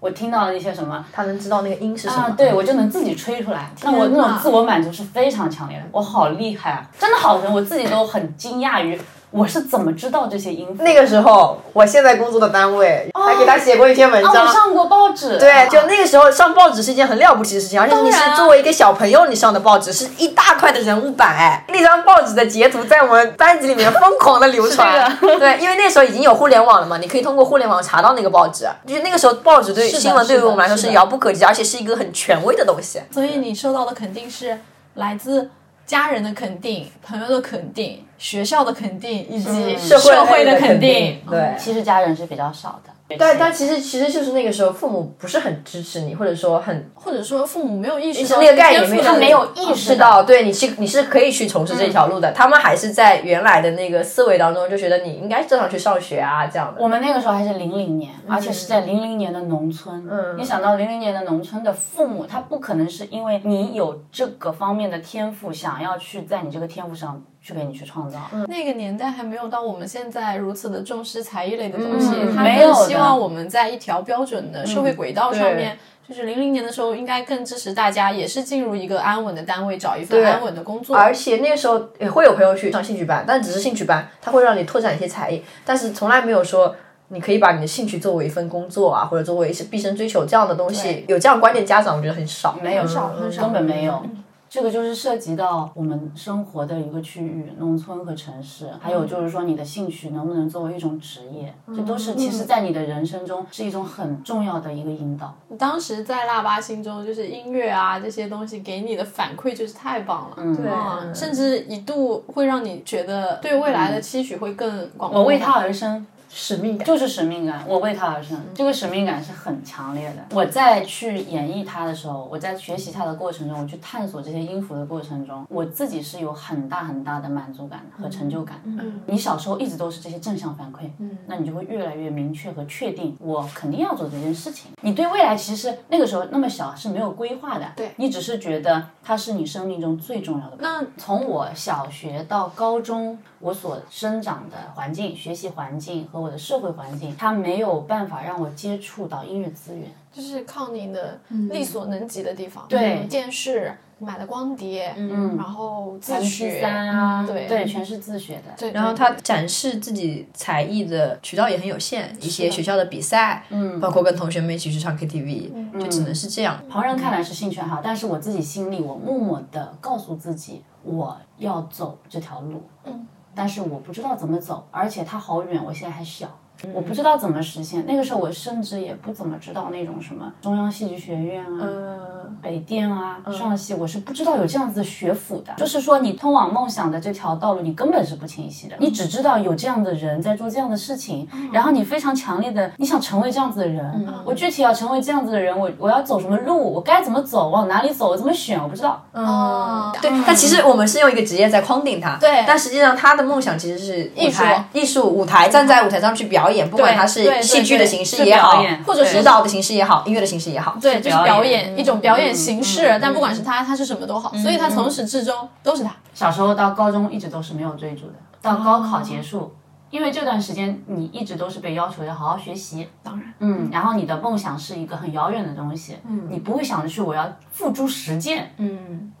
[0.00, 1.04] 我听到了一些什么。
[1.12, 2.24] 他能知道那个音是什么。
[2.24, 3.70] 啊，对，我就能自己吹出来。
[3.82, 6.86] 那我那种自我满足是非常强烈的，我好厉害啊！
[6.98, 9.00] 真的好神，我自己都很惊讶于
[9.36, 10.82] 我是怎么知道这些音符。
[10.82, 14.46] 那个时候，我现在工作的单位还给他写过一篇文啊，章。
[14.46, 15.36] 我上过报纸。
[15.36, 25.14] 对，就那个时候上报纸是一件很了不起的事情，而且你是作为一个小朋友，你上的报纸是一大块的人物版，哎，那张报纸的截图在我们班级里面疯狂的流传。
[25.20, 28.66] 对，因为那时候已经有互联网了嘛，你可以通过互联网查到那个报纸。
[28.86, 33.02] 就是那个时候报纸对新闻对于我们来说是遥不可及，而且是一个很权威的东西。
[33.12, 34.58] 所以你受到的肯定是
[34.94, 35.50] 来自
[35.84, 41.20] 家人的肯定、朋友的肯定、学校的肯定以及社社会的肯定。
[41.28, 41.54] 对。
[41.58, 42.92] 其实家人是比较少的。
[43.16, 52.32] 但，但其实其实就是那个时候，父母不是很支持你，或者说很或者说父母没有意识到那个概念没有，天赋的没有意识到，对你是你是可以去从事这条路的。
[52.32, 56.82] 他们还是在原来的那个思维当中，就觉得你应该正常去上学啊，这样的。
[56.82, 60.04] 我们那个时候还是零零年，而且是在零零年的农村。
[60.10, 68.18] 嗯你想到零零年的农村的父母，他不可能是因为你有这个方面的天赋，想要去在你这个天赋上去给你去创造。
[68.48, 75.78] 那个年代还没有到我们现在如此的重视才艺类的东西，嗯他没有希望我们在一条标准的社会轨道上面。
[76.08, 80.96] 就是零零年的时候，应该更支持大家，也是进入一个安稳的单位，找一份安稳的工作。
[80.96, 86.76] 而且那个时候也会有朋友去上兴趣班，但只是兴趣班，它会让你拓展一些才艺，但是从来没有说
[87.08, 91.04] 你可以把你的兴趣作为一份工作啊，或者作为一些毕生追求这样的东西。
[91.08, 94.00] 有这样观念，家长我觉得很少，没有，很少很少根本没有。
[94.48, 105.34] 这个就是涉及到我们生活的一个区域，农村和城市，还有就是说你的兴趣能不能作为一种职业，这都是其实在你的人生中是一种很重要的一个引导。
[105.58, 115.20] 当时在腊八心中，就是音乐啊这些东西给你的反馈就是太棒了，嗯对嗯，甚至一度会让你觉得对未来的期许会更广阔。
[115.20, 116.06] 我为他而生，
[116.36, 116.86] 使命感。
[116.86, 120.22] 就是使命感，我为他而生，这个使命感是很强烈的。
[120.36, 128.60] 我在去演绎他的时候，我在学习他的过程中，我去探索这些音符的过程中，我自己是有很大很大的满足感和成就感。
[128.64, 134.70] 嗯你小时候一直都是这些正向反馈，嗯那你就会越来越明确和确定，我肯定要做这件事情。
[134.82, 140.56] 你对未来其实那个时候那么小是没有规划的，对你只是觉得它是你生命中最重要的。
[140.60, 149.84] 那从我小学到高中，我所生长的环境、学习环境和我的社会环境，它没有办法让我接触到音乐资源。
[150.12, 158.44] 就是靠你的力所能及的地方，对嗯电视买的光碟，嗯然后自学三啊，对对，全是自学的。
[158.56, 166.62] 对，然后他展示自己才艺的渠道也很有限，一些学校的比赛，嗯，包括跟同学们一起去唱 KTV，就只能是这样。
[166.66, 172.62] 旁人看来是兴趣爱好，但是我自己心里，我默默的告诉自己，我要走这条路。
[172.84, 173.06] 嗯，
[173.36, 176.26] 但是我不知道怎么走，而且它好远，我现在还小。
[176.72, 185.52] 我不知道怎么实现，那个时候我甚至也不怎么知道那种什么中央戏剧学院啊，嗯，北电啊，上戏，我是不知道有这样子的学府的。
[185.56, 188.76] 就是说，你通往梦想的这条道路，你根本是不清晰的。
[188.78, 194.06] 你只知道有这样的人在做这样的事情，然后你非常强烈的，你想成为这样子的人。
[194.24, 199.04] 我具体要成为这样子的人，我我要走什么路，我该怎么走，往哪里走，我怎么选，我不知道。
[199.12, 202.44] 哦，对，但其实我们是用一个职业在框定他，对。
[202.46, 204.42] 但实际上他的梦想其实是艺术。
[204.72, 215.94] 艺术舞台，站在舞台上去表演，不管它是戏剧的形式也好或者是舞蹈的形式也好，音乐的形式也好，对，就是表演一种表演形式，但不管是他，他是什么都好，所以他从始至终都是他。
[216.14, 219.54] 小时候到高中一直都是没有追逐的，到高考结束，
[219.90, 229.12] 因为这段时间你一直都是被要求要好好学习，当然，嗯，然后你的梦想是一个很遥远的东西，嗯，你不会想着去我要付诸实践，嗯，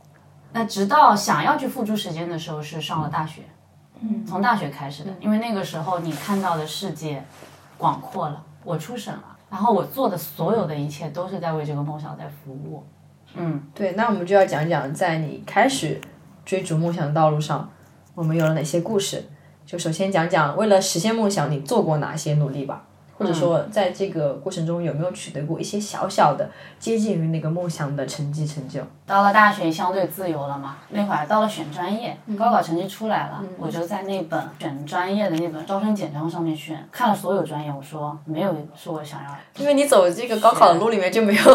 [0.52, 3.42] 那直到想要去付诸实践的时候，是上了大学，
[4.00, 7.24] 嗯，从大学开始的，因为那个时候你看到的世界
[7.78, 12.84] 广阔了，我出省了，然后我做的所有的一切都是在为这个梦想在服务，
[13.34, 16.00] 嗯，对，那我们就要讲讲在你开始
[16.44, 17.70] 追逐梦想的道路上，
[18.14, 19.24] 我们有了哪些故事。
[19.64, 22.85] 就首先讲讲为了实现梦想，你做过哪些努力吧。
[23.18, 28.80] 或者说在这个过程中有没有取得过一些小小的接近于那个梦想的成绩成就？
[29.06, 39.36] 到了大学相对自由了嘛，那会儿到了选专业，高考成绩出来了，我就在那本选专业的那本招生简章上面选，看了所有专业，我说没有是我想要的。
[39.58, 41.54] 因为你走这个高考的路里面就没有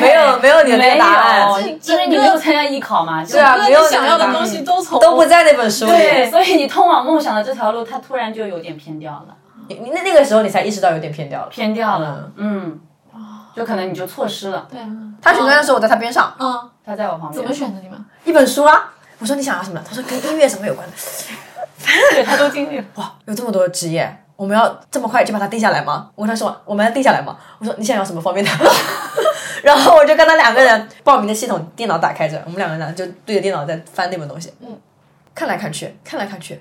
[0.00, 9.36] 没有没有你的那个答案，因为你没有参加艺考嘛，对啊，没有想要的东西都从都不在那本书里，对，所以你通往梦想的这条路，它突然就有点偏掉了。
[9.68, 12.80] 你你那那个时候你才意识到有点偏掉了，偏掉了，嗯，
[13.54, 14.66] 就可能你就错失了。
[14.70, 14.88] 对啊，
[15.20, 17.34] 他选专业的时候我在他边上，嗯，他在我旁边。
[17.34, 18.04] 怎么选的你们？
[18.24, 19.80] 一本书啊，我说你想要什么？
[19.88, 20.94] 他说跟音乐什么有关的，
[22.14, 22.84] 对他都经历了。
[22.94, 26.10] 哇，有这么多职业，我们要这么快就把它定下来吗？
[26.14, 27.36] 我跟他说我们要定下来吗？
[27.58, 28.50] 我说你想要什么方面的？
[29.62, 34.76] 然后我就跟他两个人报名的系统电脑打开着，我们两个人就对着电脑在翻那本东西，嗯，
[35.34, 36.60] 看来看去，看来看去，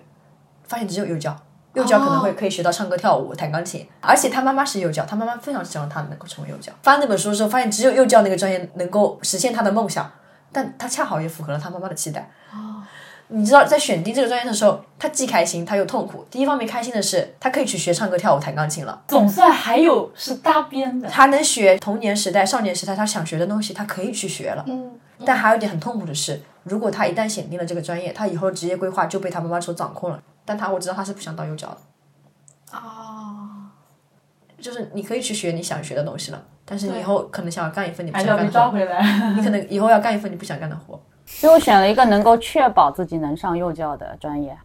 [0.67, 1.35] 发现只有幼教。
[1.73, 6.71] 幼教可能会可以学到唱歌、跳舞、弹钢琴，而且他妈妈是幼教，他妈妈非常希望他能够成为幼教。
[6.83, 10.11] 翻那本书的时候，发现只有幼教那个专业能够实现他的梦想，
[10.51, 12.29] 但他恰好也符合了他妈妈的期待。
[12.53, 12.83] 哦，
[13.29, 16.25] 你知道在选定这个专业的时候，他既开心，他又痛苦。
[16.29, 24.65] 第一方面开心的是，他可以去学唱歌、跳舞、弹钢琴了，总算还有是搭边的，他能学童年时代、少年时代他想学的东西，他可以去学了。
[24.67, 24.91] 嗯，
[25.25, 30.21] 但还有一点很痛苦的是，如果他一旦选定了这个专业，他以后职业规划就被他妈妈所掌控了。
[30.51, 31.77] 但他我知道他是不想当幼教的。
[32.73, 33.47] 哦，
[34.59, 38.77] 就是你可以去学你想学的东西了，但是你以后可能想要干一份你不想干的活，
[39.33, 41.01] 你可能以后要干一份你不想干的活。
[41.25, 44.57] 所以我选了一个能够确保自己能上幼教的专业，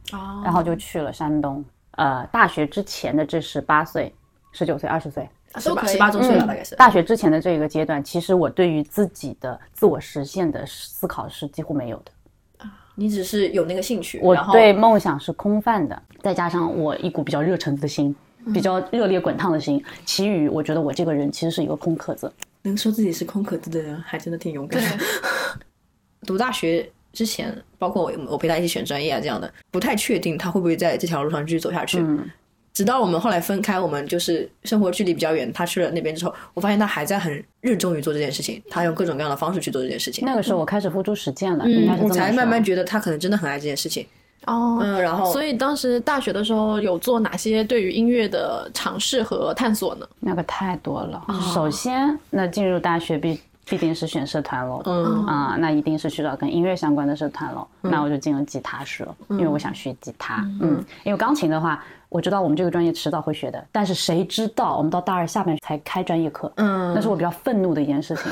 [0.42, 1.64] 然后就去了山东。
[1.92, 4.12] 呃，大学之前的这十八岁、
[4.50, 6.74] 十九岁、二十岁，十八十八周岁了大概是。
[6.74, 12.10] 大学之前的这个阶段，其实我对于自己的自我实现的思考是几乎没有的。
[12.96, 18.14] 你只是有那个兴趣，我对梦想是空泛的，再加上我一股比较热忱的心，
[18.52, 22.32] 比较热烈滚烫的心，其余我觉得我这个人其实是一个空壳子。
[22.62, 25.04] 能说自己是空壳子的人，还真的挺勇敢的。
[26.26, 32.04] 读大学之前，包括我，我陪他一起选专业啊，这样的，不太确定他会不会在这条路上继续走下去。
[32.76, 35.50] 直到我们后来分开，我们就是生活距离比较远。
[35.50, 40.26] 他去了那边之后，我发现他还在很热衷于做这件事情，他用各种各样的方式去做这件事情。
[40.26, 44.06] 那个时候我开始付诸实践了，嗯，我才慢慢觉得他可能真的很爱这件事情。
[44.44, 50.06] 哦，嗯，然后所以当时大学的时候有做哪些对于音乐的尝试和探索呢？
[50.20, 51.24] 那个太多了。
[51.54, 54.82] 首先，那进入大学必必定是选社团喽。
[54.84, 57.66] 嗯啊，那一定是去找跟音乐相关的社团喽。
[57.80, 60.46] 那我就进了吉他社，因为我想学吉他。
[60.60, 61.82] 嗯，因为钢琴的话。
[62.08, 66.50] 我知道我们这个专业迟早会学的，但是谁知道我们到大二下半才开专业课？
[66.56, 68.30] 嗯，那是我比较愤怒的一件事情。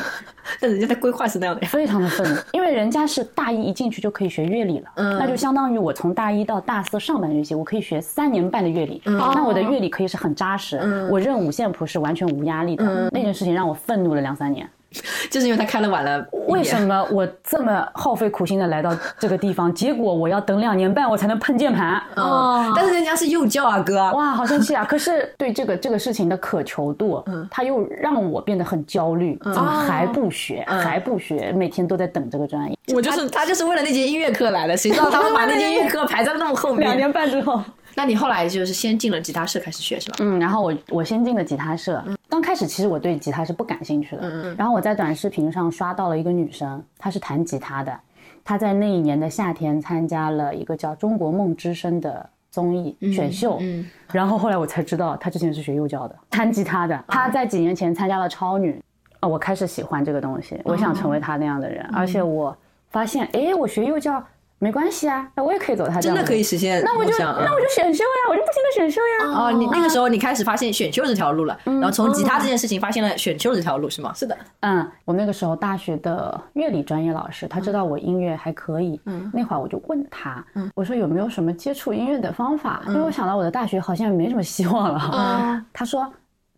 [0.61, 14.69] 但人家的规划是那样的，非常的愤怒，因为人家是大一一进去就可以学乐理了，嗯，那就相当于我从大一到大四上半学期，我可以学三年半的乐理，嗯，那我的乐理可以是很扎实，嗯，我认五线谱是完全无压力的，嗯，那件事情让我愤怒了两三年。
[15.31, 22.01] 就是因为他开的晚了，为什么我这么耗费苦心的来到这个地方，结果我要等两年半我才能碰键盘？
[22.17, 24.85] 哦，但是人家是幼教啊，哥，哇，好生气啊！
[24.85, 30.65] 可是对这个这个事情的渴求度，嗯，他又让我变得很焦虑，怎么还不学？
[30.67, 31.53] 还不学？
[31.53, 32.79] 每天都在等这个专业。
[32.95, 36.81] 我就是他，就是为了那节音乐课来的，谁知道他们把那节音乐课排在那么后面？
[36.89, 37.63] 两年半之后。
[37.97, 40.17] 那你后来就是先进了吉他社开始学是吧？
[40.21, 42.03] 嗯，然后我我先进了吉他社。
[42.29, 44.23] 刚开始其实我对吉他是不感兴趣的。
[44.23, 44.57] 嗯嗯。
[44.59, 47.97] 然后我在短视频上刷到了一个女生，她是弹吉他的。
[48.45, 53.59] 她在那一年的夏天参加了一个叫《中国梦之声》的综艺选秀。
[53.61, 53.89] 嗯。
[54.13, 57.05] 然后后来我才知道，她之前是学幼教的，弹吉他的。
[57.07, 58.83] 她在几年前参加了超女。
[59.21, 61.89] 啊，我开始喜欢这个东西，我想成为她那样的人。
[61.93, 62.55] 而且我
[62.91, 64.23] 发现，哎，我学幼教。
[64.65, 66.83] 没关系啊，那我也可以走他这样，真的可以实现。
[66.83, 69.39] 那我就那我就选秀呀，我就不停的选秀呀。
[69.39, 74.11] 哦，你那个时候你开始发现选秀这条路了，然后从吉他这件事情发现了选秀这条路是吗？
[74.15, 82.81] 是的，嗯，我那个时候大学的乐理专业老师，他知道我音乐还可以，嗯，那会儿我就问他，嗯，我说有没有什么接触音乐的方法？
[82.89, 85.11] 因为我想到我的大学好像没什么希望了。
[85.13, 86.11] 嗯，他说。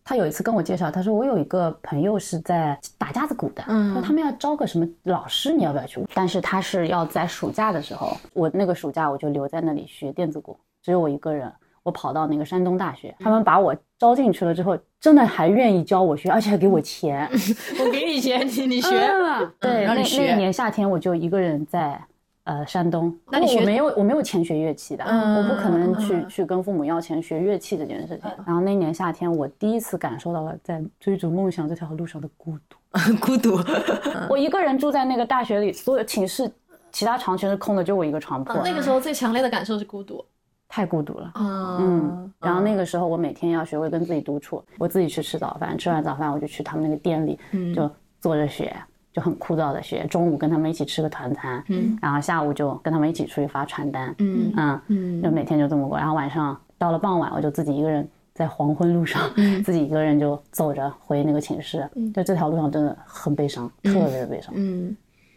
[0.09, 6.01] 他有一次跟我介绍，他说我有一个朋友是在打架子鼓的，嗯，说他们要招个什么老师，你要不要去？
[6.15, 17.29] 但是他是要在暑假的时候，我那个暑假我就留在那里学电子鼓，只有我一个人，我跑到那个山东大学，他们把我招进去了之后，真的还愿意教我学，而且还给我钱，
[17.85, 18.91] 我给你钱，你你学，
[19.59, 22.01] 对，那那一年夏天我就一个人在。
[22.47, 28.31] 呃，山东，那我没有，我没有钱学乐器的，我不可能去去跟父母要钱学乐器这件事情。
[28.47, 32.79] 然后那年夏天，我第一次感受到了在追逐梦想这条路上的孤独，
[33.21, 33.59] 孤独。
[34.31, 36.49] 我一个人住在那个大学里，所有寝室
[36.93, 38.55] 其他床全是空的，就我一个床铺。
[38.63, 40.25] 那个时候最强烈的感受是孤独。
[40.69, 41.31] 太孤独了。
[41.35, 47.39] 啊嗯，然后那个时候我每天要学会跟自己独处，我自己去吃早饭，吃完早饭我就去他们那个店里，
[47.75, 48.73] 就坐着学，
[49.17, 50.07] 就很枯燥的学。
[50.09, 55.97] 中午跟他们一起吃个团餐，嗯，然后下午就跟他们一起出去发传单，嗯嗯，就每天就这么过。
[55.97, 59.23] 然后晚上到了傍晚，我就自己一个人在黄昏路上，
[59.65, 61.89] 自己一个人就走着回那个寝室。
[62.15, 64.53] 就这条路上真的很悲伤，特别的悲伤。
[64.55, 64.95] 嗯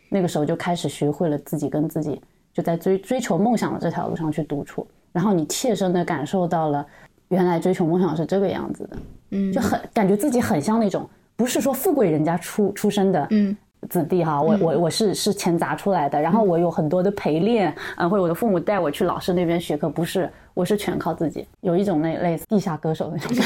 [0.10, 2.20] 那个时候就开始学会了自己跟自己
[2.52, 6.86] 就在追追求梦想的这条路上去独处，然后你切身的感受到了
[7.30, 8.98] 原来追求梦想是这个样子的，
[9.30, 13.56] 嗯，就很感觉自己很像那种不是说富贵人家出出身的，嗯。
[13.88, 23.46] 子弟哈，我我我是是钱砸出来的，然后我有很多的陪练，嗯，或者我的父母带我去老师那边学课，不是，我是全靠自己，有一种那类似地下歌手的那种感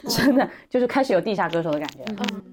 [0.00, 2.04] 觉， 真的就是开始有地下歌手的感觉。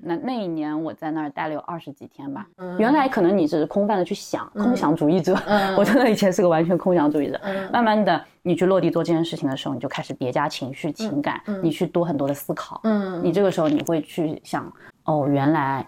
[0.02, 2.46] 那那一年我在那儿待了有二十几天吧，
[2.78, 5.36] 原来可能你只是空泛的去想，空想主义者，
[5.78, 7.40] 我真的以前是个完全空想主义者。
[7.72, 12.82] 慢慢的，你去落地做这件事情的时候，你就开始叠加情绪、情感，你去多很多的思考。
[12.84, 14.72] 嗯，你这个时候你会去想，
[15.06, 15.86] 哦，原来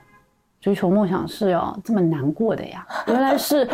[0.64, 3.68] 追求梦想是要这么难过的呀，原来是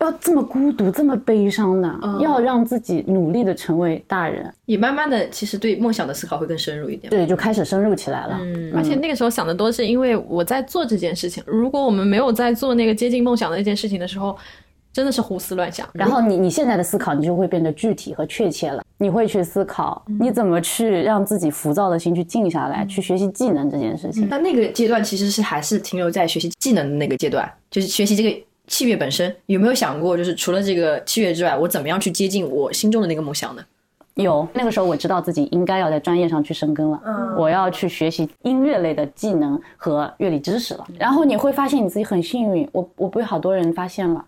[0.00, 1.88] 要这么孤独、这么悲伤的，
[2.20, 4.52] 要让自己努力的成为大人。
[4.64, 7.08] 也慢慢的，其实对梦想的思考会更深入一点。
[7.08, 8.36] 对，就开始深入起来了。
[8.40, 14.36] 嗯而且那个时候想的多是因为我在做这件事情，如果我们没有在做那个接近梦想的那件事情的时候，
[14.96, 15.86] 真的是胡思乱想。
[15.92, 18.82] 然后你你现在的思考，你就会变得具体和确切了。
[18.96, 24.26] 你会去思考，你怎么去让自己浮躁的心去静下来，去学习技能这件事情。
[24.30, 28.34] 那那个阶段其实是还是停留在学习技能的那个阶段，就是学习这个
[28.68, 29.36] 器乐本身。
[29.44, 33.62] 有没有想过，就是除了这个器乐之外，我怎么样去接近我心中的那个梦想呢？
[34.14, 40.86] 有那个时候，我知道自己应该要在专业上去深耕了，嗯我要去学习音乐类的技能和乐理知识了。
[40.98, 44.24] 然后你会发现你自己很幸运，我我被好多人发现了。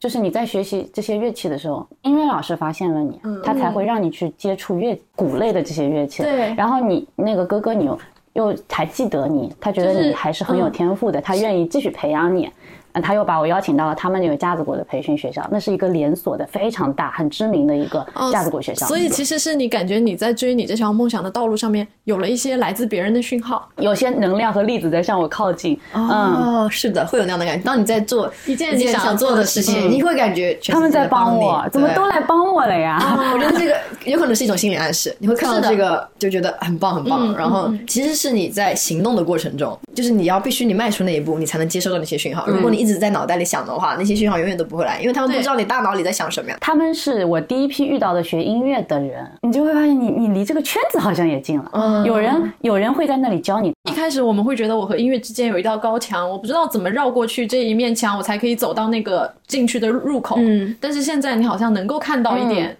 [0.00, 6.22] 就是你在学习这些乐器的时候，音乐老师发现了你，他才会让你去接触乐鼓类的这些乐器。
[6.22, 7.98] 对然后你那个哥哥，你又
[8.32, 12.50] 又还记得你，他觉得你还是很有天赋的，他愿意继续培养你。
[12.92, 18.86] 嗯，他又把我邀请到了他们那个架子鼓的培训学校，那是一个连锁的、非常大、很知名的一个架子鼓学校。
[18.86, 25.78] 所以其实是你感觉你在追你这条梦想的道路上面有了一些来自别人的讯号，有些能量和粒子在向我靠近。
[25.94, 27.64] 嗯，哦，是的，会有那样的感觉。
[27.64, 32.98] 当你在做一件你想想做的事情，你会感觉他们在帮我，怎么都来帮我了呀？
[33.32, 33.76] 我觉得这个
[34.10, 42.46] 有可能是一种心理暗示，你会看到这个就觉得很棒很棒，然后其实是你在行动的过程中，就是你要必须你迈出那一步，你才能接收到那些讯号。
[42.46, 46.56] 如果你一直在脑袋里想的话，那些讯号永远都不会来，因为他们不知道你大脑里在想什么呀。
[46.60, 51.70] 他们是我第一批遇到的学音乐的人，你就会发现你你离这个圈子好像也近了。
[51.74, 60.36] 嗯有人有人会在那里教你，一开始我们会觉得我和音乐之间有一道高墙，我不知道怎么绕过去这一面墙，我才可以走到那个进去的入口。
[60.38, 62.76] 嗯，但是现在你好像能够看到一点，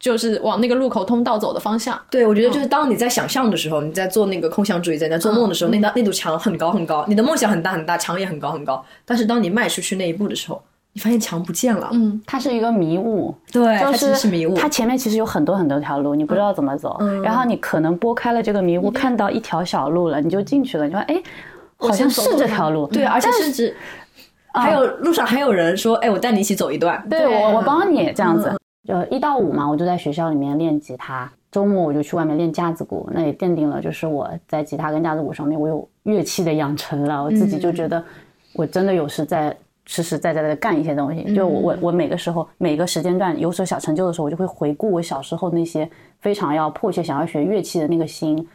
[0.00, 2.00] 就是往那个路口通道走的方向。
[2.10, 8.82] 对，我觉得就是当你在想象的时候，你在做那个空想主义，在你在做梦的时候，那道那堵墙很高很高，你的梦想很大很大，墙也很高很高。
[9.04, 10.60] 但是当你迈出去那一步的时候，
[10.94, 11.90] 你发现墙不见了。
[11.92, 14.54] 嗯，它是一个迷雾，对，它其就是实是迷雾。
[14.56, 21.22] 它前面其实有很多很多条路，你不知道怎么走，嗯然后你可能拨开了这个迷雾，看到一条小路了，你就进去了，你说哎，
[21.76, 23.76] 好像是这条路，对，而且甚至
[24.54, 27.06] 还有路上还有人说，哎，我带你一起走一段。
[27.08, 28.52] 对我我帮你这样子。
[28.86, 38.02] 就一到五嘛，我就在学校里面练吉他，周末我就去外面练架子鼓，那也奠定了就是我在吉他跟架子鼓上面我有乐器的养成了，我自己就觉得
[38.54, 39.54] 我真的有时在
[39.84, 41.34] 实实在在的干一些东西。
[41.34, 45.88] 就我我我每个时候每个时间段有所小成就的时候，我就会回顾我小时候那些
[46.20, 48.46] 非常要迫切想要学乐器的那个心。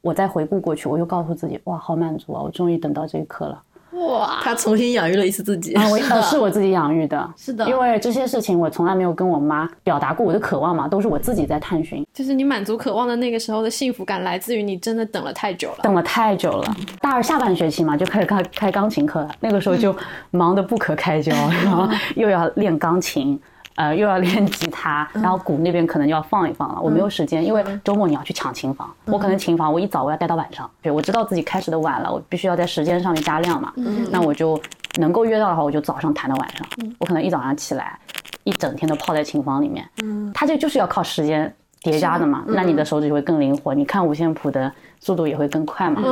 [0.00, 2.42] 我再回顾过去，我又告诉自己，哇，好满足啊！
[2.42, 3.62] 我终于等到这一刻了。
[3.94, 5.72] 哇，他重新养育了一次自己。
[5.74, 15.78] 啊，我呃是我自己养育的，是的因为这些事情我从来没有跟我妈表达过我的渴望嘛，都是我自己在探寻，就是你满足渴望的那个时候的幸福感，来自于你真的等了太久了。
[15.82, 16.76] 等了太久了。
[17.00, 19.94] 大二下半学期嘛，就开始开开钢琴课了，那个时候就
[20.30, 21.32] 忙得不可开交，
[21.64, 23.40] 然后又要练钢琴。
[23.76, 33.72] 呃，又要练吉他，然后鼓那边可能要放一放了，我没有时间，因为周末你要去抢琴房，我可能琴房我一早我要待到晚上，对我知道自己开始的晚了，我必须要在时间上面加量嘛，
[34.10, 34.60] 那我就
[34.96, 36.66] 能够约到的话，我就早上弹到晚上，
[36.98, 37.98] 我可能一早上起来，
[38.44, 39.84] 一整天都泡在琴房里面，
[40.32, 41.52] 他这就是要靠时间
[41.84, 46.02] 叠加的嘛，那你的手指就会更灵活，你看五线谱的速度也会更快嘛，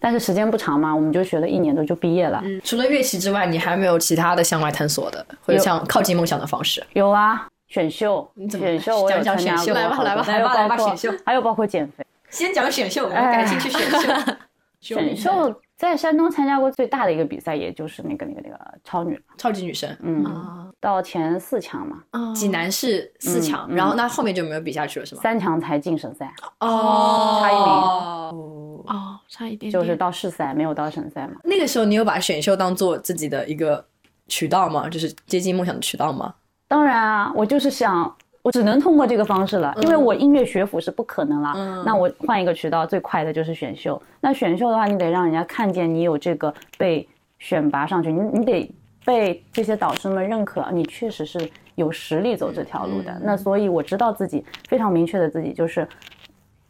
[0.00, 5.62] 但是时间不长嘛，我们就学了一年多就毕业了，除了乐器之外，你还没有其他的向外探索的，或者有。
[5.62, 6.84] 像靠近梦想的方式？
[6.94, 11.10] 有啊，选秀，怎么选秀我有讲讲参加选秀过来吧来吧来吧来吧选秀。
[11.24, 12.04] 还有包括减肥。
[12.28, 14.08] 先讲选秀，我哎感兴趣选秀。
[14.80, 25.20] 选秀在山东参加过最大的一个比赛，也就是那个那个那个超女，超级女神，嗯，啊到前四强嘛，济南市四强，嗯然后那后面就没有比下去了，是吗？
[25.20, 31.34] 三强才进省赛，哦，差一名哦，哦，差一点点，就是到市赛，没有到省赛嘛。
[31.42, 33.84] 那个时候你有把选秀当做自己的一个
[34.28, 34.88] 渠道吗？
[34.88, 36.32] 就是接近梦想的渠道吗？
[36.68, 41.52] 当然啊，我就是想，我只能通过这个方式了，因为我音乐学府是不可能了。
[41.54, 44.00] 嗯那我换一个渠道，最快的就是选秀。
[44.20, 48.74] 那选秀的话，你得让人家看见你有这个被选拔上去，你你得
[49.04, 53.16] 被这些导师们认可，你确实是有实力走这条路的。
[53.22, 55.86] 那所以我知道自己非常明确的自己就是。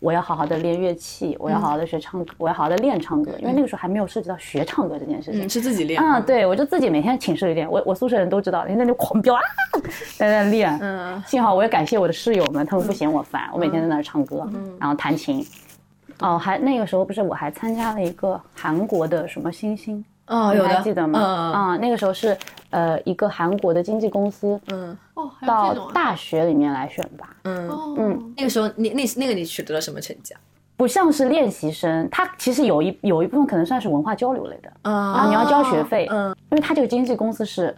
[0.03, 5.47] 我要好好的练乐器，我要好好的学唱歌，我要好好的练唱歌，因为那个时候还没有涉及到学唱歌这件事情。
[5.47, 6.03] 嗯，是自己练。
[6.03, 9.41] 啊，对，我就自己每天寝室里练，我我宿舍人都知道，在那里狂飙啊，
[10.19, 10.77] 在那练。
[10.83, 14.45] 嗯，幸好我也感谢我的室友们，他们不嫌我烦，我每天在那儿唱歌，
[14.81, 15.47] 然后弹琴。
[16.19, 21.19] 哦，还那个时候不是我还参加了一个韩国的什么星星，哦，有的还记得吗？
[21.19, 22.37] 嗯啊，那个时候是
[22.71, 24.97] 呃一个韩国的经纪公司嗯。
[25.15, 28.35] 哦，到大学里面来选拔，嗯，哦，嗯。
[28.37, 30.41] 那个时候你那那个你取得了什么成绩啊？
[30.75, 34.73] 不像是练习生，他其实有一有一部分可能算是文化交流类的。
[34.83, 37.77] 啊，啊你要交学费，嗯，因为他这个经纪公司是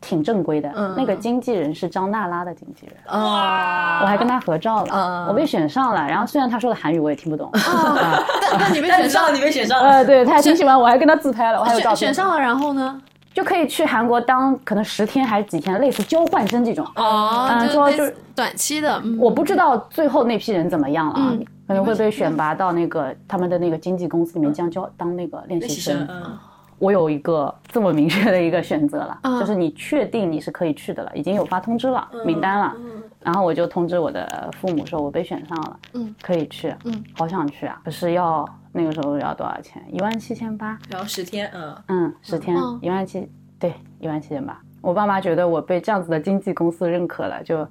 [0.00, 8.22] 挺正规的，嗯那个经纪人是张娜拉的经纪人，啊，我还跟他合照了，嗯我被选上了，然后虽然他说的韩语我也听不懂，啊。
[8.52, 9.90] 那那你被选上了，你被选上了。
[9.90, 13.00] 呃，对他还挺喜欢我，还跟他自拍了，我还有照片，选选上了，然后呢？
[13.34, 16.84] 就可以去韩国当可能十天还是几天，类似交换生这种。
[16.96, 19.16] 哦嗯说就是短期的，嗯。
[19.18, 21.44] 我不知道最后那批人怎么样了啊，嗯。
[21.68, 26.04] 可能会被选拔到那个他们的那个经纪公司里面将交当那个练习生。
[26.10, 26.38] 嗯
[26.78, 29.38] 我有一个这么明确的一个选择了，嗯。
[29.40, 32.76] 就是你确定你是可以去的了，已经有发通知了，名单了，
[33.20, 39.82] 然后我就通知我的父母说我被选上了，嗯，可以去，嗯，好想去啊，可是要那个时候要多少钱？
[39.90, 42.78] 一万七千八，然后十天，嗯，嗯，十天嗯。
[42.80, 44.58] 一万七，对，一万七千八。
[44.80, 47.66] 我爸妈觉得我被这样子的经纪公司认可了，就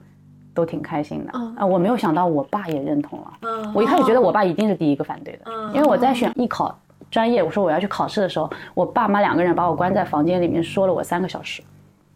[0.54, 1.32] 都挺开心的。
[1.34, 1.56] 嗯。
[1.56, 3.34] 啊，我没有想到我爸也认同了。
[3.42, 3.74] 嗯。
[3.74, 5.74] 我一开始觉得我爸一定是第一个反对的，嗯。
[5.74, 6.78] 因为我在选艺考
[7.10, 11.62] 专业，我说我要去考试的时候，我爸妈两个人把我关在房间里面说了我三个小时。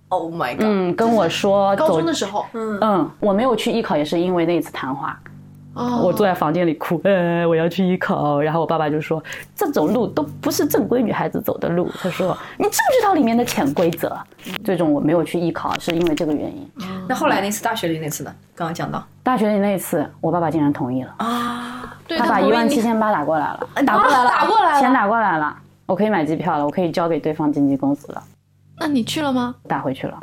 [0.10, 5.20] ，Oh my god，嗯，跟我说高中的时候，嗯，我没有去艺考也是因为那一次谈话。
[5.74, 8.42] 哦我坐在房间里哭，呃，我要去艺考。
[8.42, 9.24] 然后我爸爸就说，
[9.56, 11.90] 这种路都不是正规女孩子走的路。
[12.02, 14.14] 他说，你知不知道里面的潜规则？
[14.66, 16.70] 最终我没有去艺考，是因为这个原因。
[17.08, 18.36] 那后来那次大学里那次呢？
[18.54, 21.61] 刚刚讲到大学里那一次，我爸爸竟然同意了，啊，
[22.12, 25.56] 对他把一万七千八打过来了， 打过来了，打过来了，钱打过来了，
[25.86, 28.22] 我可以买机票了，我可以交给对方经纪公司了，
[28.80, 29.56] 那你去了吗？
[29.68, 30.18] 打回去了。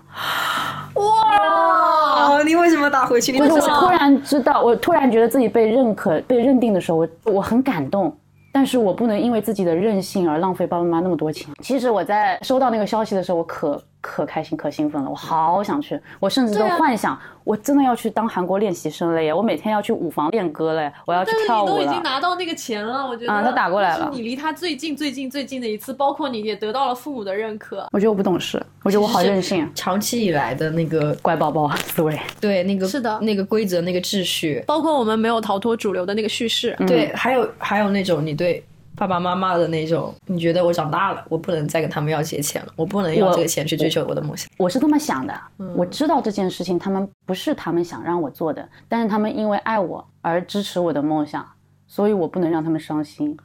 [0.95, 3.33] 哇，你为什么打回去？
[3.33, 3.75] 你就是为什么？
[3.75, 8.15] 我突然知道，我突然觉得自己被认可、被认定的时候，我我很感动。
[8.51, 11.49] 但是我不能因为自己的任性而浪费爸爸妈妈那么多钱。
[11.63, 19.35] 其实我在收到那个消息的时候，我可可开心、可兴奋了，我好想去，我甚至都幻想，我真的要去当韩国练习生了耶！
[19.35, 22.03] 我每天要去舞房练歌了耶，我要去但是跳舞了你都已经。
[22.03, 27.89] 拿到那个钱了，我觉得啊他打过来了你离他最近、最近、最近的一次，包括你也得到了父母的认可。
[27.93, 32.19] 我觉得我不懂事，我觉得我好任性，长期以来的那个乖宝宝思维。
[32.41, 38.65] 对那个是的那个规则那个秩序，包括我们没有逃脱主流的那个叙事，对，还有还有那种你对
[38.99, 44.51] 爸爸妈妈的那种，你觉得我长大了，我不能再跟他们要这些钱了，我不能用这个钱去追求我的梦想。
[44.59, 45.41] 我是这么想的，
[45.77, 51.47] 我知道这件事情他们不是他们想让我做的，但是他们因为爱我而支持我的梦想，
[51.87, 53.37] 所以我不能让他们伤心，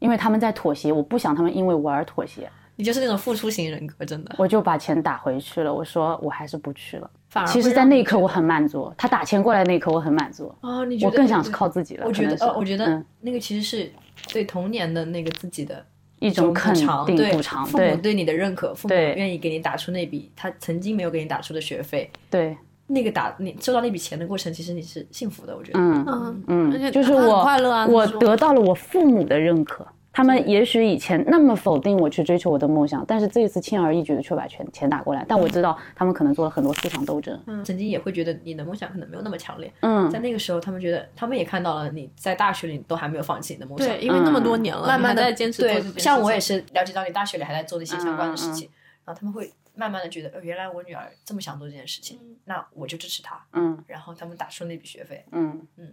[0.00, 4.34] 因为他们在妥协，我不想他们因为我而妥协，你就是那种付出型人格，真的。
[4.38, 5.72] 我就把钱打回去了。
[5.72, 7.08] 我说我还是不去了。
[7.28, 12.04] 反而其实，在那一刻我很满足，他打钱过来那一刻我很满足，哦，你觉得我更想是靠自己了。
[12.04, 13.92] 我觉得哦，我觉得嗯那个其实是
[14.28, 15.84] 对童年的那个自己的
[16.18, 22.56] 一种肯补偿，对补偿，父母对对你的认可，父母愿意给你打出那笔他曾经没有给你打出的学费，对，
[22.86, 25.78] 那个打你收到那笔钱的过程，其实你是幸福的，我觉得。
[25.80, 29.86] 嗯嗯而且嗯，就是我快乐啊我得到了我父母的认可。
[30.12, 35.24] 他们也许以前那么否定我去追求我的梦想，但是这一次轻而易举的却把钱钱打过来。
[35.28, 37.40] 但我知道他们可能做了很多思想斗争。
[37.64, 40.10] 曾经也会觉得你的梦想可能没有那么强烈，嗯。
[40.10, 45.98] 在那个时候，他们觉得他们也看到了你在大学里都还没有放弃你的梦想，对，因为那么多年了，慢慢的在坚持做。
[45.98, 48.68] 像我也是了解到你大学里还在做那些相关的嗯事情，
[49.04, 53.78] 然后他们会慢慢的觉得，呃，原来我女儿这么想做这件事情，那我就支持她，嗯。
[53.86, 55.64] 然后他们打出那笔学费，嗯。
[55.76, 55.92] 嗯，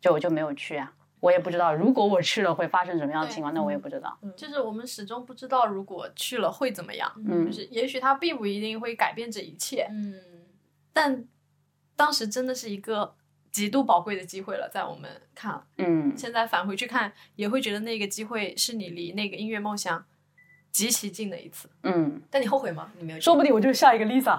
[0.00, 4.18] 就我就没有去啊，我也不知道如果我去了会发生什么样的情况，那我也不知道。
[4.36, 7.12] 就是我们始终不知道，如果去了会怎么样。
[7.26, 10.14] 嗯就是也许它并不一定会改变这一切，嗯，
[10.92, 11.24] 但
[11.96, 13.14] 当时真的是一个
[13.50, 20.04] 极度宝贵的机会了，在我们看，嗯，现在返回去看，也会觉得那个机会是你离那个音乐梦想
[20.78, 21.68] 极其近的一次。
[21.82, 22.88] 嗯，但你后悔吗？
[22.98, 23.20] 你没有？
[23.20, 24.38] 说不定我就是下一个 Lisa。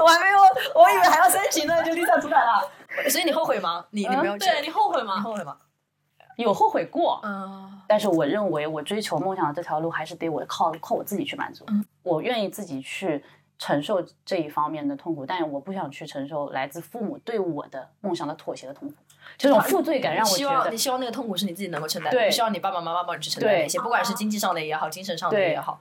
[0.00, 0.38] 我还没有，
[0.80, 2.70] 我以为还要升级呢，就 Lisa 出来了。
[3.10, 3.84] 所以你后悔吗？
[3.90, 4.38] 你你没有？
[4.38, 5.20] 对你后悔你吗？
[5.20, 5.56] 后悔吗？
[6.36, 11.64] 有后悔过，嗯，但是我认为我追求梦想的这条路还是得我靠靠我自己去满足。
[11.68, 13.24] 嗯我愿意自己去
[13.58, 18.94] 承受这一方面的痛苦，但我不想去承受来自父母对我的梦想的妥协的痛苦。
[19.38, 25.80] 这种负罪感让我觉得希望你，希望那个痛苦是你自己能够承担，对不希望你爸爸妈妈帮你去承担对那些，不管是经济上的也好，精神上的也好。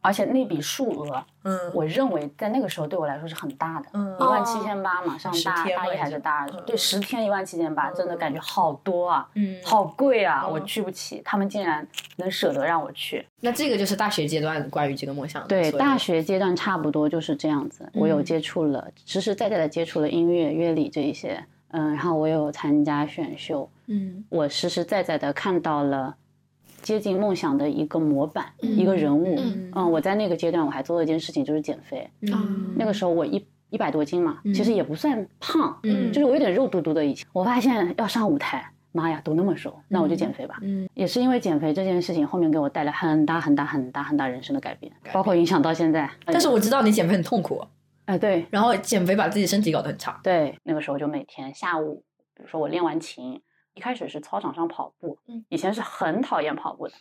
[0.00, 1.58] 而且那笔数额，嗯。
[1.74, 4.16] 我认为在那个时候对我来说是很大的，嗯。
[4.18, 9.60] 一万七千八嘛，上十大大一还是大二嗯，对，十天一万七千八，真的感觉好多啊，嗯。
[9.64, 10.52] 好贵啊，嗯。
[10.52, 11.86] 我去不起，他们竟然
[12.16, 13.26] 能舍得让我去。
[13.40, 24.24] 那这个就是大学阶段关于这个梦想对，大学阶段差不多就是这样子，我有接触了，实实在在的接触了音乐、乐理这一些，嗯，然后我有参加选秀，嗯。
[24.28, 26.14] 我实实在在的看到了
[26.82, 29.36] 接近梦想的一个模板，一个人物。
[29.38, 32.08] 嗯我在那个阶段我还做了一件事情，就是减肥。
[32.22, 37.04] 嗯那个时候我一一百多斤嘛，其实也不算胖，嗯就是我有点肉嘟嘟的。
[37.04, 40.58] 以前我发现要上舞台，妈呀，都那么瘦，那我就减肥吧。
[40.62, 46.10] 嗯也是因为减肥这件事情，后面给我带来很大很大很大很大人生的改变，包括影响到现在。
[46.24, 47.62] 但是我知道你减肥很痛苦，
[48.06, 50.18] 哎、对然后减肥把自己身体搞得很差。
[50.22, 52.02] 对，那个时候就每天下午，
[52.34, 53.40] 比如说我练完琴，
[53.78, 56.94] 一开始是操场上跑步，嗯以前是很讨厌跑步的，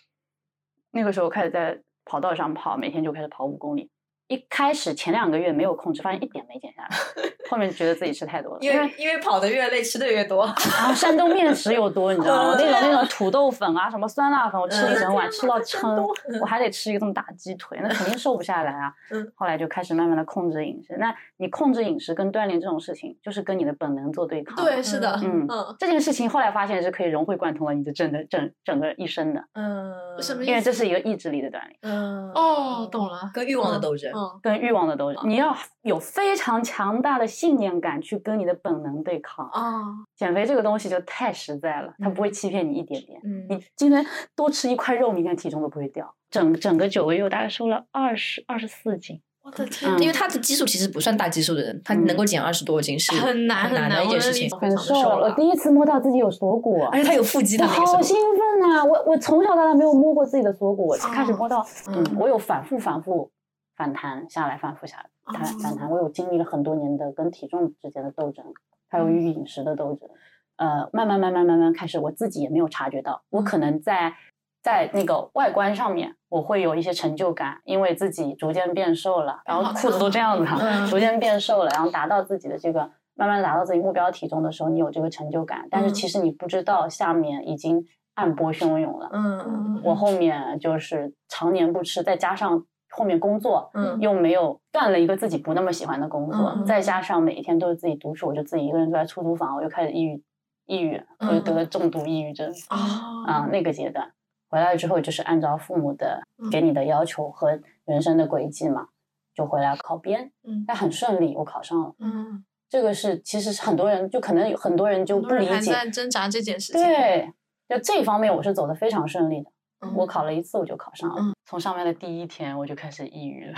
[0.91, 3.89] 那个时候开始在跑道上跑，每天就开始跑五公里。
[4.27, 6.89] 一开始前两个月没有控制，发现一点没减下来，
[7.49, 10.45] 后面觉得自己吃太多了，因为因为跑得越累，吃的越多。
[10.45, 12.55] 然后山东面食又多，你知道吗？
[12.59, 16.05] 那种那种土豆粉啊，什么酸辣粉，我吃一整碗，吃到撑，
[16.41, 18.93] 我还得吃一个这么大鸡腿，那肯定瘦不下来啊。
[19.11, 20.97] 嗯后来就开始慢慢的控制饮食。
[20.99, 24.63] 那你控制饮食跟锻炼这种事情，就是跟你的本能做对抗。
[24.63, 30.43] 对，是的，嗯嗯，这件事情后来发现是可以融会贯通了你的整的整整个一生的，嗯什么？
[30.43, 34.11] 因为这是一个意志力的锻炼，嗯哦，懂了，跟欲望的斗争。
[34.17, 35.29] 嗯，跟欲望的斗争。
[35.29, 39.47] 你要有非常强大的信念感去跟你的本能对抗。
[39.49, 39.83] 啊，
[40.15, 43.19] 减肥这个东西就太实在了，它不会欺骗你一点点。
[43.23, 44.03] 嗯你今天
[44.35, 46.11] 多吃一块肉，明天体重都不会掉。
[46.31, 49.21] 整整个九个月，我大概瘦了二十二十四斤。
[49.43, 58.83] 我的天，嗯因为他的基数其实不算大基数的人，他嗯能够减二十多斤是很难很很难的一件事情很瘦了，我第一次摸到自己有锁骨，而且他有腹肌的好兴奋啊！
[58.83, 63.31] 我我从小到大没有摸过自己的锁骨，我开始摸到，嗯，嗯我有反复反复
[63.77, 65.89] 反弹下来，反复下来，它反弹。
[65.89, 68.43] 我有经历了很多年的跟体重之间的斗争，
[68.89, 70.09] 还有与饮食的斗争。
[70.57, 74.15] 呃，慢慢慢慢慢慢开始，我自己也没有察觉到，我可能在
[74.63, 80.45] 在那个外观上面，我会有一些成就感，因为自己逐渐变瘦了，然后裤子都这样子
[80.89, 85.93] 逐渐变瘦了，然后达到自己的这个慢慢达到自己目标体重的时候，你有这个成就感，但是嗯。
[85.93, 89.11] 其实你不知道下面已经暗波汹涌了。
[89.13, 100.23] 嗯我后面就是常年不吃，再加上后面工作，嗯又没有干了一个自己不那么喜欢的工作，嗯再加上每一天都是自己独处，我就自己一个人住在出租房，我就开始抑郁，
[100.65, 102.51] 抑郁，我就得了重度抑郁症。
[102.69, 102.77] 啊
[103.25, 104.11] 啊、那个阶段
[104.49, 108.87] 回来之后，就是按照父母的嗯给你的要求和人生的轨迹嘛，
[109.35, 111.93] 就回来考编，嗯但很顺利，我考上了。
[111.99, 117.33] 嗯，这个是其实是很多人就可能有很多人就不理解，在挣扎这件事情，，对，
[117.67, 119.51] 就这方面我是走的非常顺利的。
[119.79, 123.57] 嗯我考了一次我就考上了，嗯从上班的第一天我就开始抑郁了，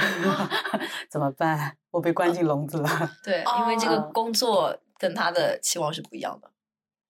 [1.09, 1.77] 怎么办？
[1.91, 2.89] 我被关进笼子了。
[3.23, 6.51] 对，因为这个哦工作跟他的期望是不一样的。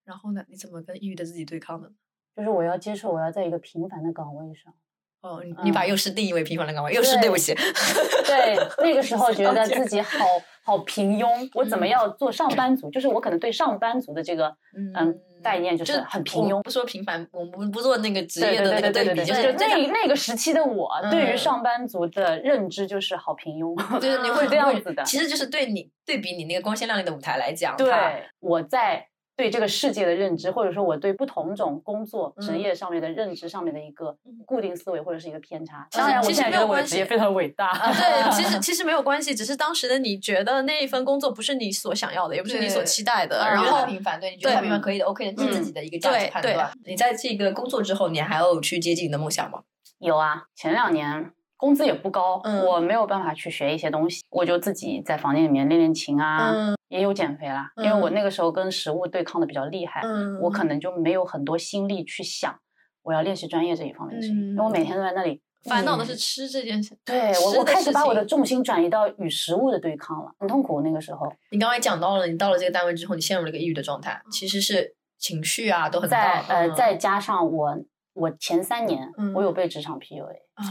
[0.05, 1.93] 然后呢，你怎么跟抑郁的自己对抗的呢？
[2.36, 4.74] 就是我要接受，我要在一个平凡的岗位上。
[5.22, 7.53] 哦，你你把嗯幼师定义为平凡的岗位，幼师对不起。
[7.53, 10.26] 对，那个时候觉得自己好
[10.70, 12.91] 好平庸，我怎么嗯要做上班族？
[12.91, 16.61] 就是我可能对上班族的这个嗯概念就是很平庸。
[16.61, 25.01] 不说平凡，我们不不做那个职业的那个比，对对对对，就是那那个时期的我，对于嗯上班族的认知就是好平庸， 就是你会这样子的。
[25.03, 29.07] 其实就是对你对比你那个光鲜亮丽的舞台来讲，它对，我在
[29.40, 34.14] 对这个世界的认知，或者说我对不同种工作职嗯业上面的认知上面的一个
[34.46, 35.88] 固定思维或者是一个偏差。
[35.90, 37.72] 其实当然，我其实现在觉得我的没有关系职业非常伟大。
[37.74, 46.70] 对，其实 其实没有关系，只是当时的你觉得那一份工作不是你所想要的，也不是你所期待的，嗯然后平凡，对，你觉得它对平凡可以的，OK 的，是自己的一个价值判断。
[46.86, 49.62] 你在这个工作之后，你还要去接近你的梦想吗？
[50.00, 57.72] 有啊，前两年工资也不高，嗯我没有办法去学一些东西，我就自己在房间里面练练琴啊，嗯也有减肥啦。
[57.78, 62.54] 嗯因为我那个时候跟食物对抗的比较厉害，嗯我可能就没有很多心力去想
[63.02, 66.98] 我要练习专业这一方面的事情，因为我每天都在那里烦恼的是吃这件事。
[67.06, 71.32] 对我，我开始把我的重心转移到与食物的对抗了，很痛苦那个时候。
[71.52, 76.42] 你刚才讲到了，你到了这个单位之后，你陷入了一个抑郁的状态，其实是情绪啊都很大。
[76.42, 77.78] 再呃，嗯再加上我
[78.20, 80.65] 我前三年嗯我有被职场 PUA，啊，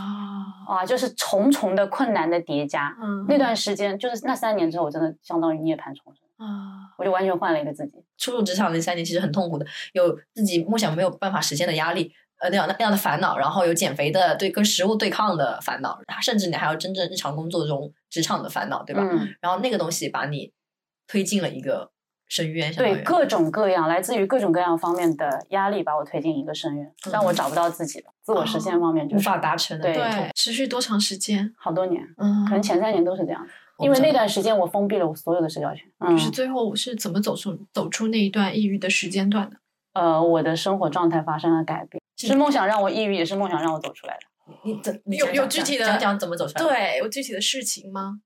[0.69, 2.97] 啊，就是重重的困难的叠加。
[3.03, 8.05] 嗯那段时间就是那三年之后，我真的相当于涅槃重生，啊，我就完全换了一个自己。
[8.19, 19.03] 初入职场那三年其实很痛苦的，有自己梦想没有办法实现的压力，呃那样那样的烦恼，然后有减肥的对跟食物对抗的烦恼，甚至你还有真正日常工作中职场的烦恼，对吧？
[19.03, 20.53] 嗯，然后那个东西把你
[21.07, 21.91] 推进了一个
[22.29, 28.13] 深渊，对各种各样来自于各种各样方面的压力，把我推进一个深渊，让我找不到自己了。
[28.23, 31.53] 自我实现方面就无法达成的对对，持续多长时间？
[31.57, 33.53] 好多年，嗯，可能前三年都是这样子。
[33.79, 39.57] 因为那段时间我封闭了我所有的社交圈，嗯就，是最后我是怎么走出走出那一段抑郁的时间段的？
[39.95, 44.55] 呃，我的生活状态发生了改变，是梦想让我抑郁，也是梦想让我走出来的。
[44.65, 48.21] 你怎你有有具体的讲讲怎么走出来？，对，有具体的事情吗？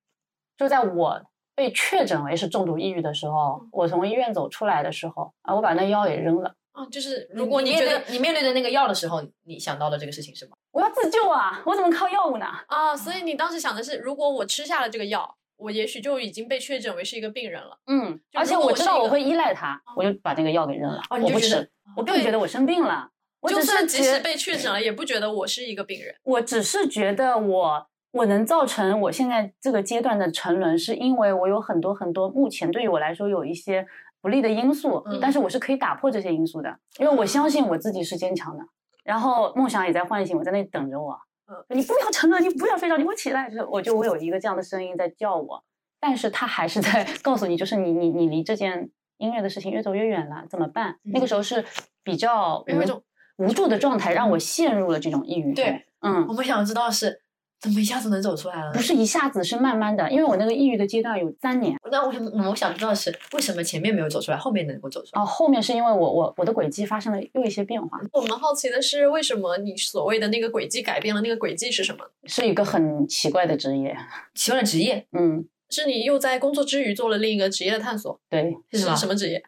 [0.57, 1.23] 就在我
[1.55, 10.53] 被确诊为是重度抑郁的时候，我从医院走出来的时候啊，我把那药给扔了，啊，就是如果你觉得你面对的那个药的时候，你想到了这个事情是吗？
[10.73, 12.47] 我要自救啊，我怎么靠药物呢？
[12.67, 17.79] 啊，所以你当时想的是，如果我吃下了这个药，我也许就已经被确诊为是一个病人了。
[17.87, 26.15] 嗯，而且我知道我会依赖它，我就把那个药给扔了，哦你我不就觉得吃，我并不觉得我生病了，我就算即使被确诊了，也不觉得我是一个病人。
[26.23, 33.87] 我只是觉得我我能造成我现在这个阶段的沉沦，是因为我有很多很多目前对于我来说有一些
[34.21, 38.65] 不利的因素，嗯但是我是可以打破这些因素的，因为我相信我自己是坚强的。
[39.03, 41.13] 然后梦想也在唤醒我，在那里等着我。
[41.49, 43.51] 嗯你不要沉沦，你不要睡着，你给我起来！
[43.51, 45.63] 就是我就我有一个这样的声音在叫我，
[46.01, 50.99] 但是他还是在 告诉你，就是你你你离这件音乐的事情越走越远了，怎么办？
[51.03, 51.65] 那个时候是
[52.05, 53.03] 比较有一种
[53.37, 55.53] 无无助的状态，让我陷入了这种抑郁。
[55.53, 57.22] 对，嗯，我们想知道是
[57.63, 58.81] 怎么一下子能走出来了不？
[58.81, 65.23] 是一下子，是慢慢的，因为我那个抑郁的阶段有三年，那我想我想知道是为什么前面没有走出来，后面能够走出来？
[65.23, 71.21] 哦，后面是因为我我我的轨迹发生了又一些变化，我们好奇的是，为什么你所谓的那个轨迹改变了？
[71.21, 72.05] 那个轨迹是什么？
[72.25, 73.97] 是一个很奇怪的职业，
[74.35, 78.21] 奇怪的职业嗯，是你又在工作之余做了另一个职业的探索？
[78.29, 79.41] 对是什么职业？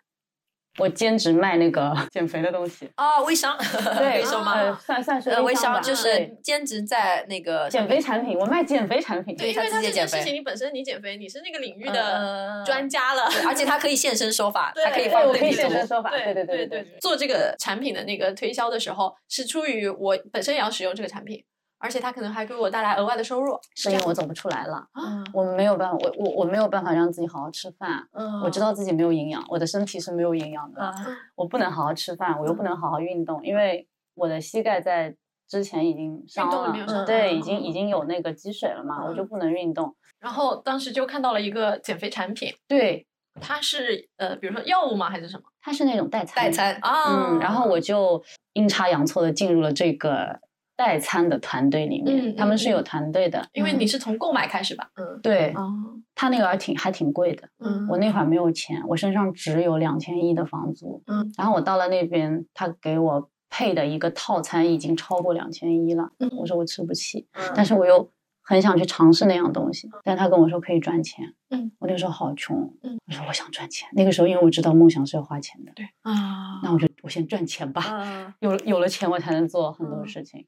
[0.78, 3.56] 我兼职卖那个 减肥的东西，啊，微商，
[3.96, 4.54] 对，微商吗？
[4.54, 13.28] 呃，算算是呃，微商就是兼职在那个减肥产品，我卖减肥产品，对因为它这件事情，你本身你减肥，你是那个领域呃的专家了。
[13.30, 21.44] 对而且他可以现身说法， 对对，他可以放我可以对立图现身说法，对对对对，做这个产品的那个推销的时候，是出于我本身也要使用这个产品，
[21.78, 23.58] 而且它可能还给我带来额外的收入。
[23.74, 28.40] 是因为我走不出来了，嗯我没有办法，我我我没有办法让自己好好吃饭，嗯。
[28.42, 35.14] 我知道自己没有营养，我的身体是没有营养的，嗯我不能好好吃饭，我又不能好好运动，因为我的膝盖在
[35.48, 37.04] 之前已经伤了运动里面有，伤。
[37.04, 39.94] 对，嗯已经已经有那个积水了嘛，我就不能运动。
[40.20, 43.06] 然后当时就看到了一个减肥产品，对，
[43.40, 45.44] 它是呃，比如说药物吗，还是什么？
[45.60, 46.78] 它是那种代餐，代，餐。
[46.80, 47.78] 啊嗯，然后我。
[47.80, 48.22] 就
[48.54, 50.40] 阴差阳错的进入了这个
[50.76, 52.84] 代餐的团队里面，嗯他们是有嗯。
[52.84, 54.90] 团队的，因为你是从购买开始吧？
[54.96, 55.72] 嗯对，哦。
[56.16, 57.86] 他那个还挺还挺贵的，嗯。
[57.88, 67.52] 我那会儿没有钱，我身上只有两千一的房租，嗯，然后我到了那边，他给我配的一个套餐已经超过两千一了，嗯我说我吃不起，嗯。
[67.56, 68.10] 但是我又
[68.42, 75.84] 很想去尝试那样东西，但他跟我说可以赚钱，嗯，我那个时候好穷，嗯，我说我想赚钱，那个时候因为我知道梦想是要花钱的，对。
[76.02, 78.34] 啊，那我就我先赚钱吧，啊。
[78.40, 80.06] 有有了钱我才能做很多嗯。
[80.06, 80.46] 事情。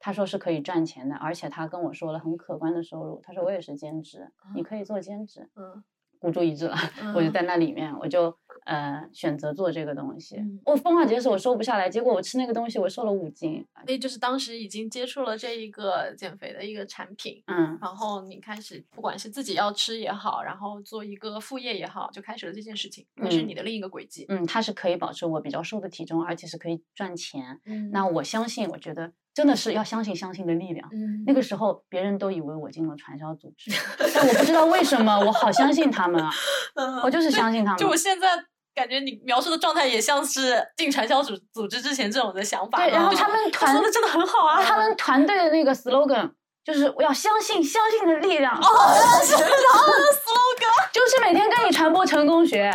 [0.00, 3.20] 他说是可以赚钱的，而且他跟我说了很可观的收入。
[3.22, 5.48] 他说我也是兼职，你可以做兼职。
[5.54, 5.84] 嗯，
[6.18, 6.76] 孤注一掷了，
[7.14, 10.36] 我就在那里面，我就呃选择做这个东西。
[10.64, 13.66] 我疯狂节食，我瘦不下来，结果我吃那个东西，我瘦了五斤。
[13.86, 24.26] 所以就是当时已经接触了这一个减肥的一个产品，嗯，然后你开始不管是自己要吃也好，然后做一个副业也好，就开始了这件事情，那是嗯你的另一个轨迹。
[24.28, 27.60] 嗯，它是可以保持我比较瘦的体重，而且是可以赚钱。
[27.64, 30.86] 嗯那我相信，我觉得真的是要相信相信的力量。
[30.92, 36.30] 嗯那个时候，别人都以为我进了传销组织，但我不知道为什么，我好相信他们啊！
[37.02, 37.78] 我就是相信他们。
[37.78, 38.28] 就我现在
[38.74, 42.76] 感觉你描述的状态也像是进传销组组织之前这种的想法。
[42.76, 46.30] 对，然后他们团说的真的很好啊，他们团队的那个 slogan
[46.62, 48.54] 就是我要相信相信的力量。
[48.54, 48.60] 哦，
[49.24, 52.70] 是的 slogan，就是每天跟你传播成功学，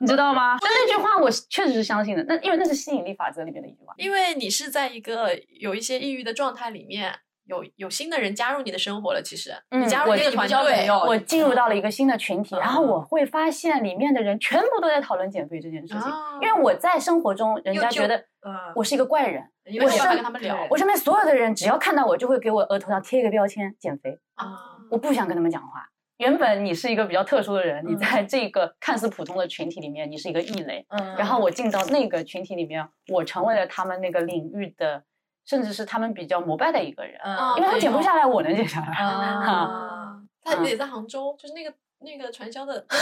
[0.00, 0.56] 你知道吗？
[0.62, 3.94] 但那句话我确实是相信的，那因为那是吸引力法则里面的一句话。
[3.96, 5.30] 因为你是在一个
[5.60, 7.14] 有一些抑郁的状态里面。
[7.46, 9.20] 有有新的人加入你的生活了。
[9.20, 24.76] 其实嗯你加入我这个团队，我进入到了一个新的群体，嗯然后我会发现里面的人全部都在讨论减肥这件事情，啊因为我在生活中，人家觉得嗯我是一个怪人，因为没有办法我身跟他们聊我身边所有的人只要看到我，就会给我额头上贴一个标签减肥，啊。
[24.88, 25.88] 我不想跟他们讲话。
[26.20, 27.98] 原本你是一个比较特殊的人，你嗯。
[27.98, 30.86] 在这个看似普通的群体里面，你是一个异类。
[30.90, 31.16] 嗯。
[31.16, 35.02] 然后我进到那个群体里面，我成为了他们那个领域的，
[35.46, 38.86] 甚至是他们比较膜拜的一个人，嗯因为他减不下来，我能减下来。
[39.02, 42.96] 啊，他也在杭州，就是那个那个传销的，不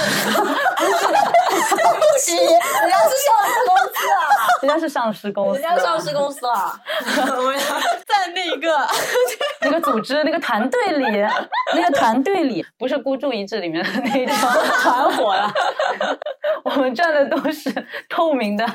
[2.20, 2.46] 起，人
[2.88, 4.18] 家是上市公司啊，
[4.62, 6.80] 人家是上市公司，人家上市公司啊，
[8.06, 8.86] 在那个
[9.60, 11.04] 那个组织、那个团队里，
[11.74, 14.36] 那个团队里不是孤注一掷里面的那种
[14.82, 15.52] 团伙了，
[16.64, 17.72] 我们赚的都是
[18.08, 18.66] 透明的、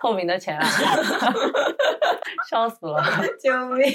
[0.00, 0.66] 透明的钱啊，
[2.50, 3.02] 笑死了。
[3.42, 3.92] 救命！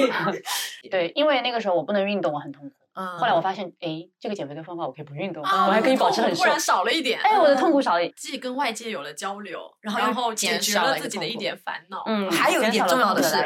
[0.89, 2.75] 对，因为那个时候我不能运动，我很痛苦。
[2.95, 6.49] 嗯后来我发现，哎，这个减肥的方法我可以不运动，啊我还可以保持很瘦突。
[6.49, 12.03] 然少了一点，哎，我的痛苦少了一，既跟外界有了交流，然后然后解决减少了自己的一点烦恼。
[12.07, 13.37] 嗯，还有一点重要的是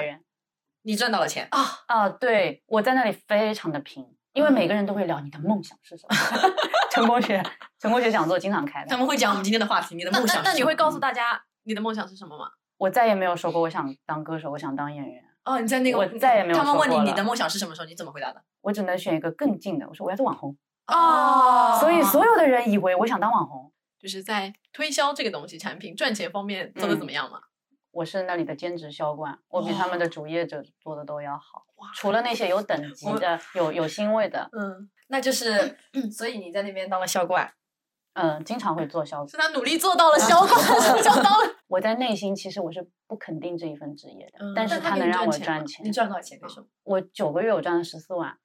[0.84, 6.16] 你赚到了钱，啊啊，对我在那里非常的拼，因为每个人都会聊你的梦想是什么。
[6.92, 7.42] 成功学，
[7.80, 8.96] 成功学讲座经常开的他。
[8.98, 10.44] 们会讲我们今天的话题，你的梦想。
[10.44, 12.52] 那那你会告诉大家你的梦想是什么吗？
[12.78, 15.24] 我再也没有说过我想当歌手，我想当演员。
[15.46, 18.42] 哦，你在那个我再也没有他们问你你的梦想是什么时候，你怎么回答的？
[18.62, 19.88] 我只能选一个更近的。
[19.88, 20.56] 我说我要做网红，
[20.88, 23.72] 哦所以所有的人以为我想当网红。
[24.00, 27.40] 就是在推销这个东西产品赚钱方面做的怎么样嘛？
[27.94, 31.64] 我是那里的兼职销冠，我比他们的主业者做的都要好。
[31.94, 35.78] 除了那些有等级的、有有欣慰的，嗯，那就是，
[36.12, 37.54] 所以你在那边当了销冠，
[38.14, 40.50] 嗯，经常会做销是他努力做到了销冠，
[41.04, 41.56] 就当了。
[41.68, 45.92] 我在内心其实我是不肯定这一份职业的，嗯但是他能让我赚钱你。
[45.92, 46.40] 赚多少钱？
[46.40, 46.66] 可以说。
[46.84, 48.36] 我九个月我赚了十四万，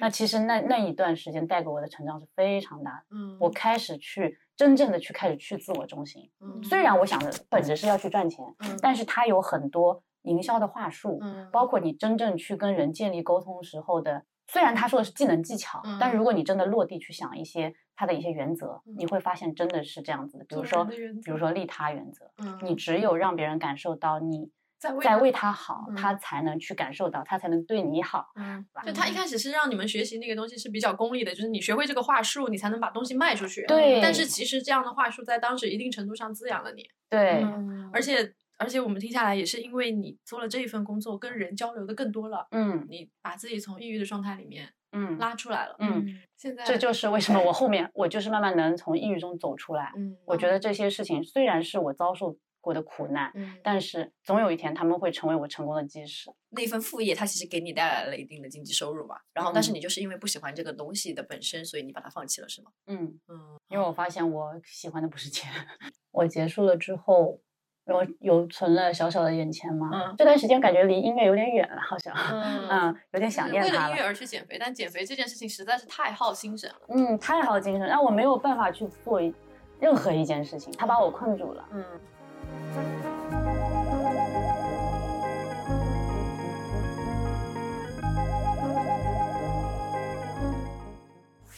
[0.00, 3.04] 那其实那那一段时间带给我的成长是非常大的。
[3.10, 6.62] 嗯我开始去真正的去开始去自我中心，嗯。
[6.62, 8.78] 虽然我想的本质是要去赚钱，嗯。
[8.82, 20.44] 但是它有很多营销的话术，嗯包括你真正去跟人建立沟通时候的，虽然他说的是技能技巧，嗯但如果你真的落地去想一些他的一些原则，嗯你会发现真的是这样子的。
[20.44, 20.84] 比如说
[21.24, 22.58] 比如说利他原则，嗯。
[22.62, 24.50] 你只有让别人感受到你
[24.80, 28.30] 在为他在为他好，嗯他才能去感受到，他才能对你好。
[28.34, 33.66] 嗯，就他一开始是让你们学习那个东西是比较功利的，就是你学会这个话术，你才能把东西卖出去。
[33.66, 45.76] 对但是其实这样的话术在当时一定程度上滋养了你，对，嗯而且而且我们听下来也是因为你做了这一份工作，跟人交流的更多了，嗯你把自己从抑郁的状态里面嗯，拉出来了。
[45.78, 46.06] 嗯，
[46.38, 49.92] 现在这就是为什么我后面我就是慢慢能从抑郁中走出来。
[49.94, 56.30] 嗯，我觉得这些事情虽然是我遭受过的苦难，嗯，但是总有一天他们会成为我成功的基石。
[56.50, 59.20] 那份副业，它其实给你带来了一定的经济收入吧。
[59.32, 62.70] 然后，但是嗯你就是因为不喜欢这个东西的本身，所以你把它放弃了，是吗？
[62.86, 65.50] 嗯，嗯，因为我发现我喜欢的不是钱。
[66.12, 67.40] 我结束了之后，
[67.86, 69.90] 我有存了小小的眼钱嘛。
[69.92, 76.80] 嗯这段时间感觉离音乐有点远了，好像，嗯嗯，有点想念它为了音乐而去减肥，但减肥这件事情实在是太耗精神了。
[76.88, 79.20] 嗯，太耗精神，让我没有办法去做
[79.78, 81.68] 任何一件事情，它把我困住了。
[81.72, 81.84] 嗯，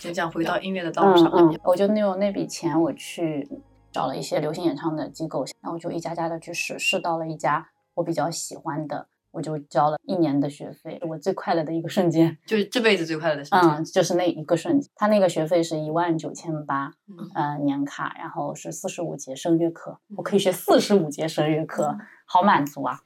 [0.02, 3.48] 就这样回到音乐的道路嗯上我就利用那笔钱，我去
[3.92, 12.36] 找了一些流行演唱的机构，然后我就一家家的去试，试到了一家我比较喜欢的，我就交了一年的学费，我最快乐的一个瞬间。
[12.44, 13.60] 就是这辈子最快乐的事情。
[13.60, 17.30] 嗯，就是那一个瞬间，他那个学费是一万九千八，嗯。
[17.34, 22.98] 呃，年卡，然后是四十五节声乐课，我可以学四十五节声乐课，好满足啊！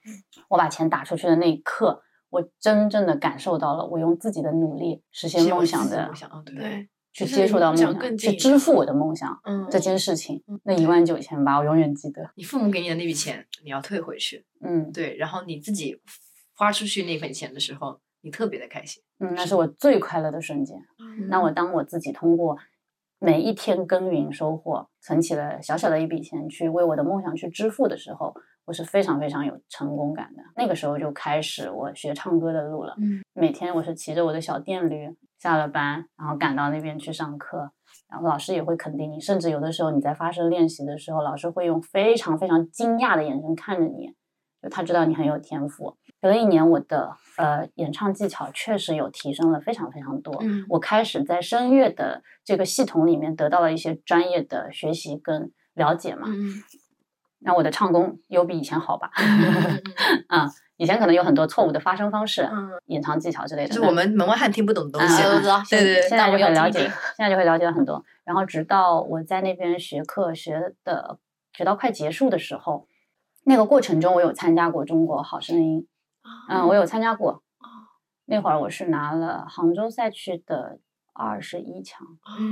[0.49, 2.03] 我把钱打出去的那一刻，
[2.37, 12.31] 我真正的感受到了，我用自己的努力实现梦想的梦，想，嗯，对，去接触到梦梦想去支付我的梦想嗯这件事情，那一万九千八，我永远记得。
[12.35, 15.99] 你父母给你的那笔钱，你要退回去，嗯对，然后你自己
[16.55, 19.03] 花出去那份钱的时候，你特别的开心。
[19.19, 20.77] 嗯，那是我最快乐的瞬间。
[20.99, 22.59] 嗯那我当我自己通过
[23.19, 28.35] 每一天耕耘收获，存起了小小的一笔钱去为我的梦想去支付的时候，
[28.67, 30.43] 我是非常非常有成功感的。
[30.57, 32.95] 那个时候就开始我学唱歌的路了。
[33.01, 35.09] 嗯，每天我是骑着我的小电驴
[35.39, 37.71] 下了班，然后赶到那边去上课。
[38.09, 44.13] 然后老师也会肯定你，甚至有的时候你在发声练习的时候，老师会用非常非常惊讶的眼神看着你，
[44.63, 45.97] 就他知道你很有天赋。
[46.21, 50.37] 学了一年，我的呃演唱技巧确实有提升了非常非常多。
[50.41, 56.29] 嗯我开始在声乐的这个系统里面得到了一些专业的学习跟了解嘛。
[56.29, 56.63] 嗯
[57.47, 59.09] 那我的唱功有比以前好吧？
[59.17, 59.81] 嗯
[60.29, 63.69] 啊， 以前可能有很多错误的发声方式、嗯隐藏技巧之类的。
[63.69, 65.23] 就是我们门外汉听不懂的东西。
[65.71, 66.81] 对对对现在就会了解，
[67.17, 68.05] 现在就会了解了很多。
[68.25, 71.19] 然后直到我在那边学课学的
[71.53, 72.89] 学到快结束的时候，
[73.45, 75.87] 那个过程中我有参加过中国好声音，
[76.51, 77.43] 嗯，我有参加过。
[78.29, 80.81] 那会儿我是拿了杭州赛区的
[81.13, 82.05] 二十一强，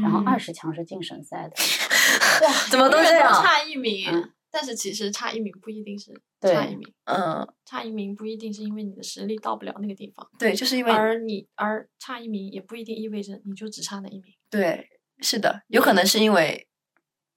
[0.02, 1.54] 然后二十强是进省赛的。
[2.46, 14.88] 哇，怎么都这样差一名嗯，但是其实差一名不一定是对差一名，嗯，差一名不一定是因为你的实力到不了那个地方，对，就是因为而你而差一名也不一定意味着你就只差那一名，对，
[15.18, 16.68] 是的，有可能是因为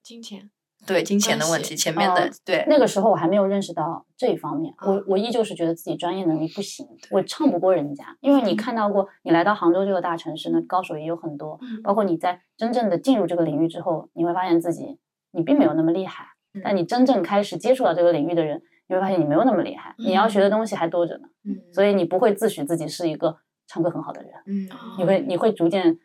[0.02, 0.50] 金钱。
[0.86, 8.16] 对金钱的问题，前面的哦对那个时候我还没有认识到这一方面，啊我我依旧是觉得自己专业能力不行，我唱不过人家。
[8.20, 15.00] 因为你嗯看到过，你来到杭州这个大城市呢，高手也有很多，嗯包括你在真正的进入这个领域之后，你会发现自己
[15.32, 24.68] 你并没有那么厉害，嗯但你真正开始接触到这个领域的人，你会发现你没有那么厉害，你要学的东西还多着呢，嗯所以你不会自诩自己是一个唱歌很好的人，嗯
[24.98, 25.98] 你会你会逐渐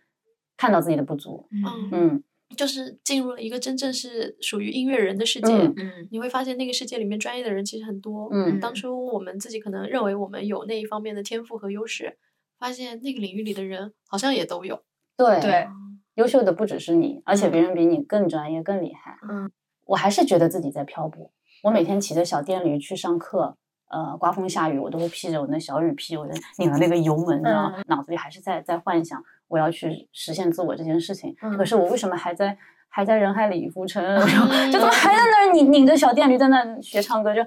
[0.58, 2.24] 看到自己的不足，嗯，嗯
[2.56, 5.52] 就是进入了一个真正是属于音乐人的世界。
[5.54, 8.30] 嗯嗯你会发现那个世界里面专业的人其实很多。
[8.32, 12.18] 嗯当初我们自己可能认为我们有那一方面的天赋和优势，
[12.60, 14.84] 发现那个领域里的人好像也都有。
[15.18, 15.68] 对对，
[16.16, 19.18] 优秀的不只是你，而且别人比你更专业、更厉害。
[19.28, 19.52] 嗯，
[19.86, 21.32] 我还是觉得自己在漂泊。
[21.64, 23.56] 我每天骑着小电驴去上课，
[23.90, 27.72] 呃，刮风下雨，我都会披着我那小雨披，我就 拧着那个油门，你知道？
[27.88, 31.36] 脑子里还是在在幻想我要去实现自我这件事情。
[31.42, 32.58] 嗯可是我为什么还在
[32.90, 34.04] 还在人海里浮沉？
[34.72, 37.34] 就怎么还在那儿拧拧着小电驴在那学唱歌？
[37.34, 37.42] 就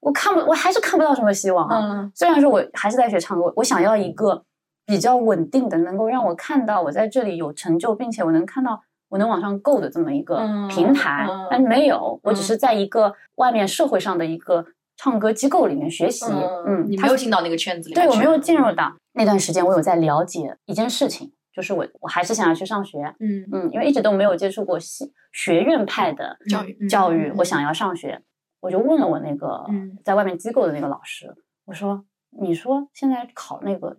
[0.00, 1.78] 我看不，我还是看不到什么希望啊。
[1.78, 4.44] 嗯虽然说我还是在学唱歌，我想要一个
[4.86, 11.46] 比较稳定的，能够让我看到我在这里有成就，并且我能看到我能往上够的这么一个嗯平台，嗯。
[11.50, 14.64] 但没有，我只是在一个外面社会上的一个
[14.96, 16.24] 唱歌机构里面学习，
[16.66, 18.94] 嗯，它你没有进到那个圈子里面，对我没有进入到。
[19.12, 23.46] 那段时间，我有在了解一件事情，就是我我还是想要去上学，嗯。
[23.52, 27.34] 嗯，因为一直都没有接触过系学院派的教育教育，嗯。
[27.38, 28.22] 我想要上学，
[28.60, 29.98] 我就问了我那个嗯。
[30.04, 31.34] 在外面机构的那个老师，
[31.64, 32.04] 我说
[32.40, 33.96] ：“你说现在考那个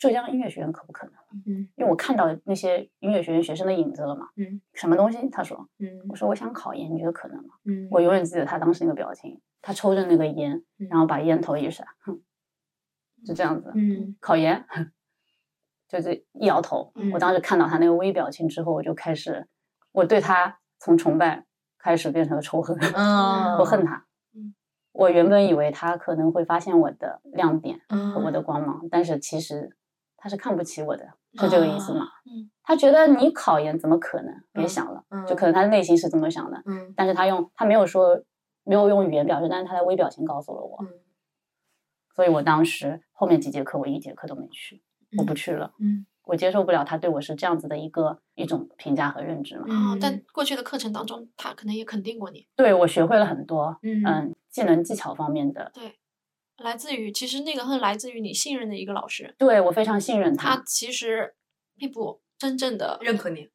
[0.00, 1.14] 浙江音乐学院可不可能？”
[1.46, 4.28] 嗯因为我看到那些音乐学院学生的影子了嘛。
[4.36, 5.28] 嗯，什么东西？
[5.28, 7.54] 他说，嗯我说我想考研，你觉得可能吗？
[7.66, 12.18] 嗯我永远记得他当时那个表情，他抽着那个烟，嗯然后把烟头一甩，哼，
[13.24, 13.70] 就这样子。
[13.74, 14.64] 嗯考研，
[15.86, 16.92] 就是一摇头。
[16.94, 19.46] 嗯我当时看到他那个微表情之后，我就开始，
[19.92, 21.44] 我对他从崇拜
[21.78, 24.54] 开始变成了仇恨，嗯 我恨他嗯。
[24.92, 29.76] 我原本以为他可能会发现我的亮点嗯和我的光芒，但是其实
[30.20, 31.04] 他是看不起我的，
[31.34, 32.06] 是这个意思吗？
[32.26, 34.32] 嗯他觉得你考研怎么可能？
[34.52, 38.22] 别嗯想了，嗯就可能他内心是这么想的，嗯但是他用他没有说
[38.62, 40.88] 没有用语言表示，但是他的微表情告诉了我，嗯
[42.14, 44.82] 所以我当时后面几节课我一节课都没去，
[45.18, 49.64] 我不去了，嗯我接受不了他对我是这样子的一个一种评价和认知嘛。
[49.68, 52.46] 啊、嗯但过去的课程当中，他可能也肯定过你。
[52.54, 55.98] 对我学会了很多，嗯嗯，技能技巧方面的，对，
[56.60, 61.34] 来自于其实那个恨来自于你信任的一个老师，对我非常信任他他，其实
[61.76, 62.98] 并不真正的。
[63.00, 63.48] 认可你，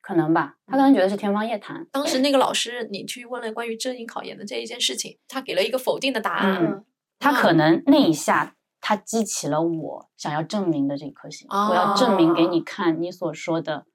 [0.00, 6.64] 可能吧，他可能觉得是天方夜谭，当时那个老师，你去问了关于真营考研的这一件事情，他给了一个否定的答案。
[6.64, 6.84] 嗯
[7.18, 8.56] 他可能那一下。
[8.86, 13.86] 他激起了我想要证明的这颗心，我要证明给你看你所说的，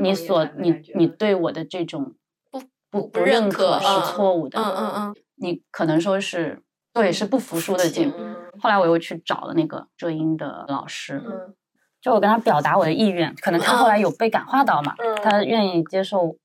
[0.00, 2.14] 你所你你对我的这种
[2.50, 6.62] 不不不认认可是嗯错误的，嗯嗯嗯，你可能说是
[6.92, 8.12] 对是不服输的劲。
[8.18, 11.54] 嗯后来我又去找了那个浙音的老师，嗯
[12.00, 16.36] 就我跟他表达我的意愿，可能他后来有被感化到嘛，嗯他愿意接受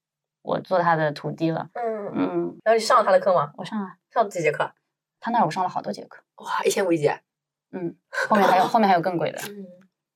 [0.42, 1.68] 我做他的徒弟了。
[1.74, 3.52] 嗯，嗯，然后你上了他的课吗？
[3.58, 4.72] 我上了上了几节课？
[5.20, 6.22] 他那儿，我上了好多节课。
[6.38, 7.20] 哇，一千五一节。
[7.72, 7.96] 嗯，
[8.28, 9.66] 后面还有后面还有更贵的，嗯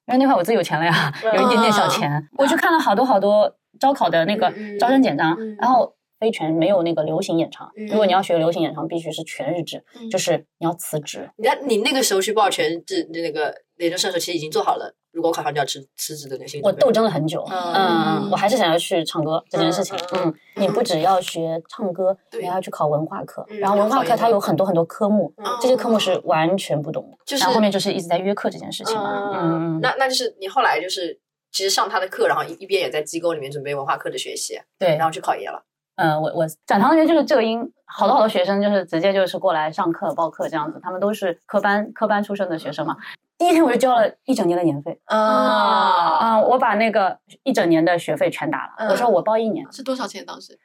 [0.08, 11.28] 因为那会儿我自己有钱了呀，有一点点小钱，我去看了好多好多招考的那个招生简章，嗯然后非全没有那个流行演唱，嗯如果你要学流行演唱，必须是全日制，嗯就是你要辞职。
[11.38, 19.98] 你看你那个时候去报全日制那个研究生的时候，其实已经做好了，如果考上就要辞辞职的那些我斗争了很久，嗯嗯，我还是想要去唱歌这件事情。
[20.14, 27.18] 嗯嗯，你不只要学唱歌，你还要去考文化课，嗯然后文化课它有很多很多科目，嗯这些科目是完全不懂的。
[27.26, 29.32] 就是然后后面就是一直在约课这件事情嘛。
[29.34, 31.20] 嗯，那那就是你后来就是
[31.52, 35.66] 其实上他的课，然后一一边也在机构里面准备文化课的学习，对然，后去考研了。
[35.96, 42.98] 嗯，我我展堂里面就是浙音，好多好多学生就是直接就是过来上课报课这样子，他们都是科班科班出身的学生嘛。
[43.38, 48.74] 第一天我就交了一整年的年费啊啊、我把那个一整年的学费全打了。
[48.78, 50.58] 嗯我说我报一年，是多少钱当时？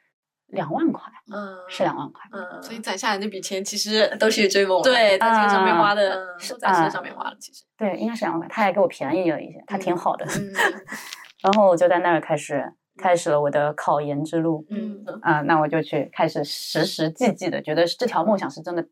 [0.47, 2.21] 两万块，嗯，是两万块。
[2.31, 7.63] 嗯，所以攒下来那笔钱其实都是追梦了，对在这个上面花的嗯都在这个上面花了，其实。
[7.77, 10.25] 对，应该是两万块，他还给我便宜了一些，他挺好的。
[10.25, 10.53] 嗯
[11.43, 14.65] 然后我就在那儿开始开始了我的考研之路。
[14.69, 18.85] 嗯啊、那我就去开始实实际际的，觉得这条梦想是真的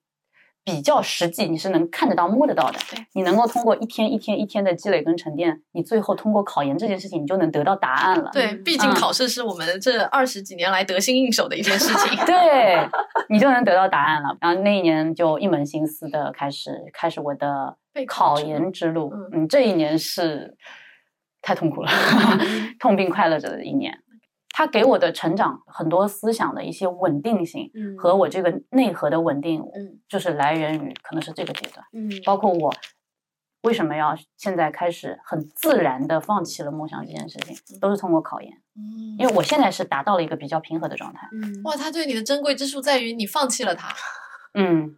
[0.63, 2.79] 比较实际，你是能看得到、摸得到的。
[3.13, 8.31] 你能够通过一天一天一天的积累跟沉淀，你最后通过考研这件事情，你就能得到答案了。
[8.33, 12.17] 对，毕竟嗯考试是我们这二十几年来得心应手的一件事情。
[12.25, 12.89] 对，
[13.29, 14.35] 你就能得到答案了。
[14.41, 17.77] 然后那一年就一门心思的开始开始我的
[18.07, 19.13] 考考之路研之路。
[19.33, 20.57] 嗯，这一年是
[21.45, 21.91] 太痛苦了，
[22.79, 24.01] 痛并快乐着的一年。
[24.49, 31.85] 它给我的成长很多思想的一些稳定性嗯和我这个内核的稳定，嗯就是来源于可能是这个阶段。
[31.93, 32.73] 嗯包括我
[33.63, 38.51] 为什么要现在开始很自然的放弃了梦想这件事情，都是通过考研。
[38.77, 41.27] 嗯因为我现在是达到了一个比较平和的状态。
[41.33, 43.93] 嗯哇，他对你的珍贵之处在于你放弃了他。
[44.53, 44.95] 嗯，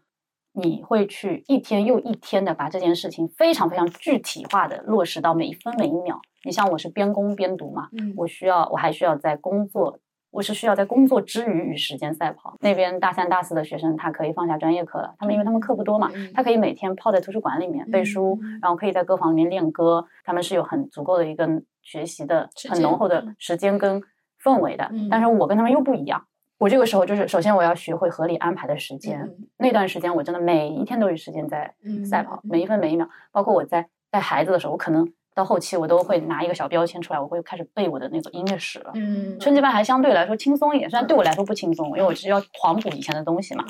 [0.57, 6.19] 你会去一天又一天的把这件事情非常非常具体化的落实到每一分每一秒。
[6.43, 9.99] 你像我是边工边读嘛，嗯我需要我还需要在工作，
[10.31, 12.55] 我是需要在工作之余与时间赛跑。
[12.61, 21.47] 那边大三大四的学生他可以放下专业课了，他们因为他们课不多嘛，嗯他可以每天泡在图书馆里面背书，然后可以在歌房里面练歌，他们是有很足够的一个
[21.83, 24.01] 学习的很浓厚的时间跟
[24.43, 24.87] 氛围的。
[24.91, 26.25] 嗯但是我跟他们又不一样。
[26.57, 29.19] 我这个时候就是，首先我要学会合理安排的时间。
[29.21, 33.09] 嗯那段时间我真的每一天都有时间在嗯赛跑，每一分每一秒。
[33.31, 38.91] 包括我在带孩子的时候，我可能到后期我都会拿一个小标签出来，我会开始背我的那个音乐史了。
[38.93, 43.65] 嗯春季班还相对来说轻松一点，虽然对我来说不轻松，因为我是要狂补以前的东西嘛。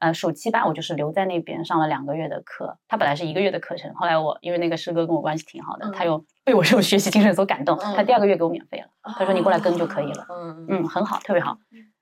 [0.00, 8.86] 呃，暑期班我就是留在那边上了两个月的课，他本来是一个月的课程，后来我因为那个师哥跟我关系挺好的，他又被我这种学习精神所感动，他第二个月给我免费了，
[9.18, 10.26] 他说你过来跟就可以了。
[10.30, 11.58] 嗯嗯，很好，特别好。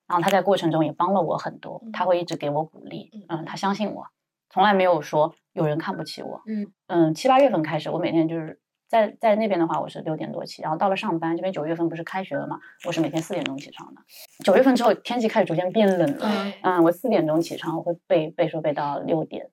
[0.06, 4.06] 然后他在过程中也帮了我很多，他会一直给我鼓励，嗯，他相信我，
[4.50, 6.42] 从来没有说有人看不起我。
[6.46, 14.00] 嗯嗯，七八月份开始，我每天就是在在那边的话，我是六点多起，然后到了上班这边九月份不是开学了嘛，我是每天四点钟起床的。
[14.44, 19.50] 九月份之后，天气开始逐渐变冷了，嗯，我四点钟起床，我会背背书背到六点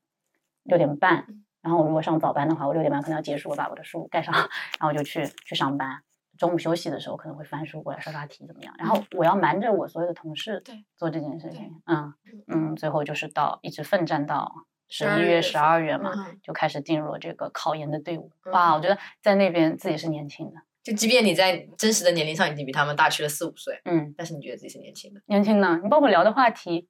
[0.64, 1.26] 六点半，
[1.64, 6.04] 然后我如果上早班的话，我六点半可能要结束，我把我的书盖上，然后我就去去上班。
[6.44, 8.76] 中午休息的时候可能会翻书过来刷刷题怎么样？
[8.78, 12.14] 然后我要瞒着我所有的同事对做这件事情，嗯
[12.48, 14.52] 嗯，最后就是到一直奋战到
[14.90, 18.30] 十一月、十二月嘛，嗯就开始进入了这个考研的队伍。
[18.44, 26.90] 嗯哇，我觉得在那边自己是年轻的，就即便你在真实的年龄上已经比他们大去了四五岁，嗯，但是你觉得自己是年轻的，年轻的，你包括聊的话题、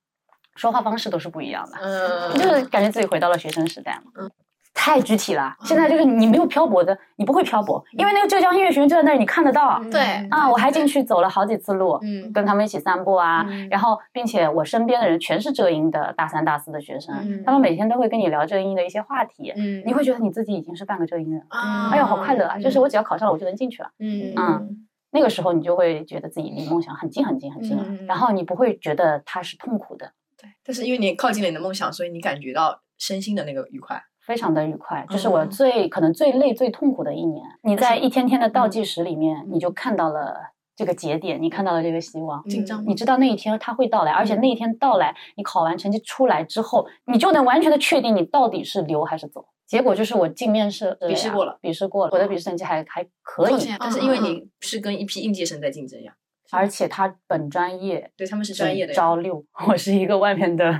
[0.56, 1.78] 说话方式都是不一样的。
[1.78, 4.12] 嗯就是感觉自己回到了学生时代嘛。
[4.16, 4.32] 嗯
[4.74, 9.82] 太具体了，现在就是你没有漂泊的，你不会漂泊，因为那个浙江音乐学院就在那里，你看得到。
[9.92, 10.02] 对。
[10.30, 13.70] 啊，我还进去走了好几次路，嗯跟他们一起散步啊，嗯。
[13.70, 19.84] 然后并且我身边的人全是浙音的大三、大四的学生，嗯他们每天都会跟你聊浙音的一些话题，嗯。
[19.86, 22.58] 你会觉得你自己已经是半个浙音人，啊哎呦好快乐啊！
[22.58, 23.90] 嗯就是我只要考上了，我就能进去了。
[24.00, 24.88] 嗯嗯。
[25.12, 28.08] 那个时候你就会觉得自己离梦想很近很近很近了，嗯。
[28.08, 30.12] 然后你不会觉得它是痛苦的，
[30.42, 35.50] 对，但是因为你靠近了你的梦想，所以你感觉到身心的那个愉快，非常的愉快，就是我嗯。
[35.50, 37.46] 最、可能最累、最痛苦的一年。
[37.62, 40.36] 你在一天天的倒计时里面，你就看到了
[40.76, 49.46] 这个节点，你看到了这个希望，紧张你知道那一天它会到来，而且那一天到来，你考完成绩出来之后，你就能完全的确定你到底是留还是走。
[49.66, 56.14] 结果就是我进面试，笔试过了，笔试过了，我的笔试成绩还还可以，但是因为你是跟一批应届生在竞争呀，
[56.52, 60.80] 而且他本专业对他们是专业的，招六，我是一个外面的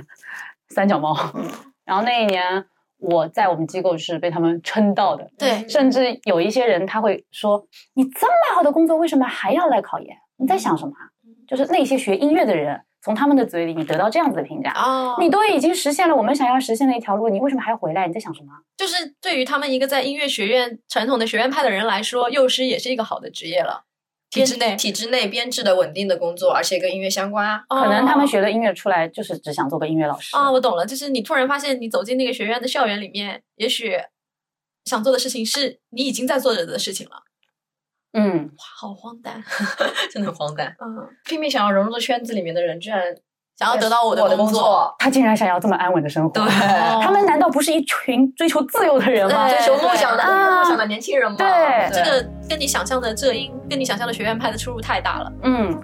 [0.68, 1.16] 三脚猫。
[1.84, 2.64] 然后那一年
[3.04, 10.16] 我在我们机构是被他们撑到的，对甚至有一些人他会说：“你这么好的工作，为什么还要来考研？
[10.36, 11.12] 你在想什么啊？”
[11.46, 14.72] 就是那些学音乐的人，从他们的嘴里你得到这样子的评价。
[14.72, 18.06] 哦，你都已经实现了我们想要实现的一条路，你为什么还要回来？
[18.06, 18.48] 你在想什么？
[18.76, 23.84] 就是对于他们一个在音乐学院传统的学院派的人来说，幼师也是一个好的职业了。
[24.34, 27.64] 体制内体制内编制的稳定的工作，而且跟音乐相关啊。
[27.68, 30.36] 可能他们哦学了音乐出来，就是只想做个音乐老师。
[30.36, 33.96] 啊，我懂了，就是你突然发现，你走进那个学院的校园里面，也许
[34.84, 37.22] 想做的事情是你已经在做着的事情了。
[38.12, 39.42] 嗯，哇，好荒诞！
[40.10, 40.76] 真的很荒诞。
[40.80, 43.02] 嗯，拼命想要融入到圈子里面的人，居然
[43.56, 46.30] 想要得到我的工作作，他竟然想要这么安稳的生活。
[46.30, 49.48] 对，哦他们难道不是一群追求自由的人吗？
[49.48, 51.36] 追求梦想的啊梦想的年轻人吗。
[51.38, 55.32] 对这个跟你想象的浙音，跟你想象的学院派的出入太大了。
[55.42, 55.80] 嗯，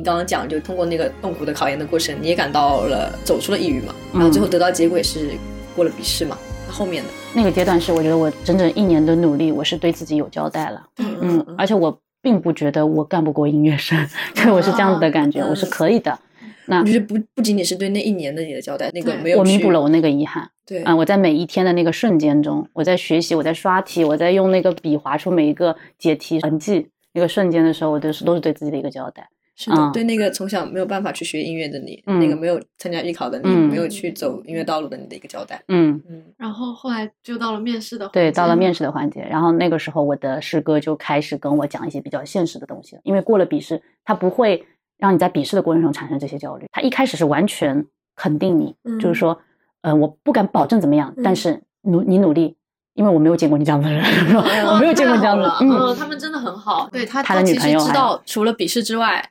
[0.00, 5.32] 你你刚刚讲，就通过那个痛苦的考研的过程，你也感到了走出了抑郁嘛，然后最后得到结果也是
[5.76, 6.38] 过了笔试嘛。
[6.66, 10.82] 那后面的那个阶段是，我觉得我整整一年的努力，我是对自己有交代了。
[10.96, 16.18] 嗯，而且我并不觉得我干不过音乐生， 对我是这样子的感觉，我是可以的。
[16.64, 20.48] 那就是不不仅仅是对那一年的你的交代，那个没有我弥补了我那个遗憾。
[20.66, 26.88] 对，嗯，我在每一天的那个瞬间中，我在学习，我在刷题，我在用那个笔划出每一个解题痕迹。
[27.12, 29.28] 那个瞬间的时候，我都是都是对自己的一个交代。
[29.62, 35.62] 是的，对那个从小没有办法去学音乐的你，那个没有参加艺考的你，没有去走音乐道路的你的一个交代。
[35.68, 36.24] 嗯嗯。
[36.38, 39.20] 然后后来就到了面试的对，到了面试的环节。
[39.20, 43.02] 然后那个时候，我的师哥就开始跟我讲一些比较现实的东西了。
[43.04, 44.64] 因为过了笔试，他不会
[44.96, 46.64] 让你在笔试的过程中产生这些焦虑。
[46.72, 47.84] 他一开始是完全
[48.16, 49.38] 肯定你，就是说，
[49.82, 52.56] 呃，我不敢保证怎么样，但是努你努力。
[52.94, 54.02] 因为我没有见过你这样的人，
[54.66, 55.48] 我没有见过这样的。
[55.60, 56.88] 嗯，他们真的很好。
[56.90, 59.30] 对他，他的女朋友知道除了笔试之外，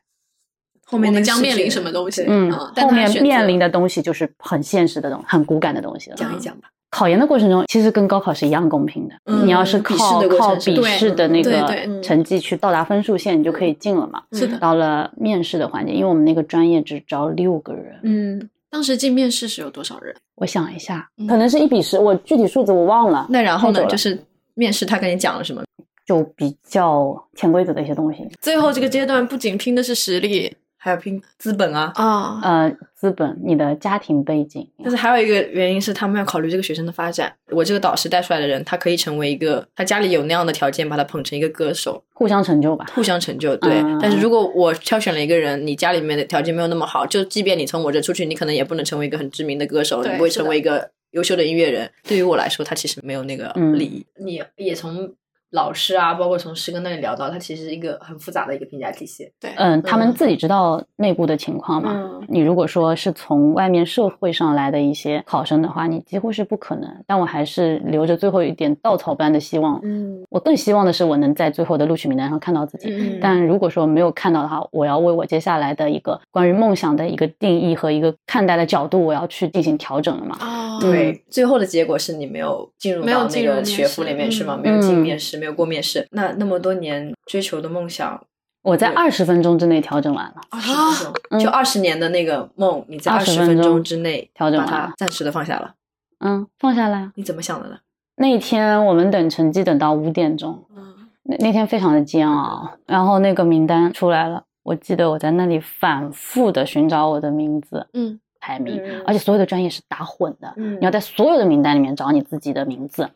[0.90, 2.24] 后面将面临什么东西。
[2.28, 6.16] 嗯，后面面临的东西就是很现实的东西，很骨感的东西了。
[6.16, 6.70] 讲一讲吧。
[6.90, 9.14] 考研的过程中，其实跟高考是一样公平的。
[9.46, 9.96] 你要是靠
[10.28, 14.24] 靠笔试的那个成绩去到达分数线，你就可以进了嘛。
[14.32, 14.58] 是的。
[14.58, 18.00] 到了面试的环节，因为我们那个专业只招六个人。
[18.02, 18.50] 嗯。
[18.72, 20.16] 当时进面试是有多少人？
[20.36, 23.28] 我想一下，可能是一比十，我具体数字我忘了。
[23.30, 23.86] 那然后呢？
[23.86, 24.20] 就是
[24.56, 25.64] 面试他跟你讲了什么？
[26.08, 28.28] 就比较潜规则的一些东西。
[28.42, 30.52] 最后这个阶段不仅拼的是实力。
[30.82, 34.66] 还有拼资本啊啊呃，资本，你的家庭背景。
[34.82, 37.34] 但是还有一个原因是，他们要考虑这个学生的发展。
[37.52, 43.58] 我这个导师带出来的人，他可以成为一个，他家里有那样的条件，把他捧成一个歌手，互相成就吧，互相成就。
[43.58, 43.84] 对。
[44.02, 51.92] 但是如果我挑选了一个人，你家里面的条件没有那么好，就即便你从我这出去，你可能也不能成为一个很知名的歌手，你不会成为一个优秀的音乐人。
[52.08, 54.06] 对于我来说，他其实没有那个利益。
[54.16, 55.14] 你也从。
[55.52, 59.32] 老师啊，包括从师哥那里聊到，他其实是一个很复杂的一个评价体系。
[59.40, 61.92] 对，嗯，他们自己知道内部的情况嘛。
[61.96, 66.88] 嗯你如果说是从外面社会上来的一些考生的话，你几乎是不可能。
[67.08, 69.80] 但我还是留着最后一点稻草般的希望。
[69.84, 72.90] 嗯，我更希望的是我能在最后的录取名单上看到自己。
[72.92, 80.38] 嗯，但如果说没有看到的话，我要为我接下来的一个关于梦想的一个定义和一个看待的角度，我要去进行调整了嘛。
[80.42, 84.60] 哦，对，最后的结果是你没有进入到那个学府里面是吗？
[84.62, 85.39] 没有进面试。
[85.40, 88.22] 没有过面试，那那么多年追求的梦想，
[88.62, 90.36] 我在二十分钟之内调整完了。
[90.50, 95.74] 二十分钟，就二十年的那个梦，你在二十分钟之内调整完了，暂时的放下了。
[96.20, 97.12] 嗯，放下了。
[97.16, 97.78] 你怎么想的呢？
[98.18, 102.70] 那天我们等成绩等到五点钟，嗯，那那天非常的煎熬。
[102.86, 113.10] 然后那个名单出来了，我记得我在那里反复的寻找我的名字，嗯，排名，而且所有的专业是打混的，嗯，你要在所有的名单里面找你自己的名字。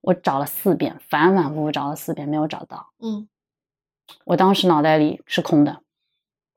[0.00, 2.88] 我找了四遍，反反复复找了四遍，没有找到。
[3.00, 3.28] 嗯，
[4.24, 5.80] 我当时脑袋里是空的，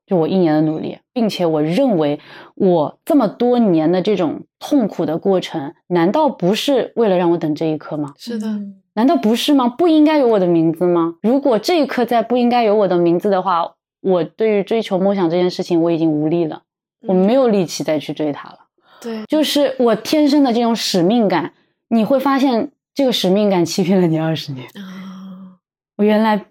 [0.06, 2.20] 就我一年的努力，并且我认为
[2.54, 8.14] 我这么多年的这种痛苦的过程，难道不是为了让我等这一刻吗？
[8.16, 8.46] 是的，
[8.94, 9.68] 难道不是吗？
[9.68, 11.16] 不应该有我的名字吗？
[11.22, 16.62] 如果这一刻再不应该有我的名字的话，我对于追求梦想这件事情我已经无力了，
[17.06, 18.58] 我没有力气再去追它了。
[19.00, 21.52] 对，就是我天生的这种使命感，
[21.88, 22.71] 你会发现。
[22.94, 25.56] 这个使命感欺骗了你二十年啊！
[25.96, 26.44] 我原来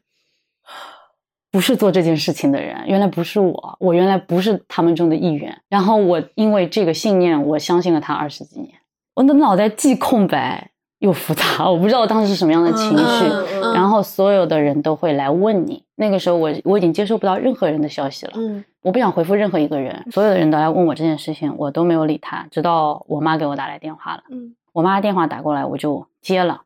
[1.52, 5.62] 不是做这件事情的人，原来不是我，我原来不是他们中的一员。
[5.70, 8.74] 然后我因为这个信念，我相信了他二十几年。
[9.14, 13.62] 我的脑袋既空白又复杂，我不知道我当时是什么样的情绪。
[13.76, 18.32] 然后所有的人都会来问你，那个时候我我已经接收不到任何人的消息了。
[18.36, 24.24] 嗯，我不想回复任何一个人，所有的人都来问我这件事情，我都没有理他，直到我妈给我打来电话了。
[24.32, 24.56] 嗯。
[24.74, 26.62] 我妈电话打过来，我就接了，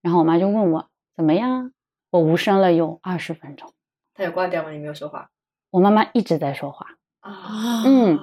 [0.00, 1.72] 然后我妈就问我怎么样，
[2.10, 3.68] 我无声了有二十分钟。
[4.14, 4.70] 她有挂掉吗？
[4.70, 5.28] 你没有说话？
[5.70, 6.86] 我妈妈一直在说话
[7.20, 7.82] 啊。
[7.84, 8.18] 嗯，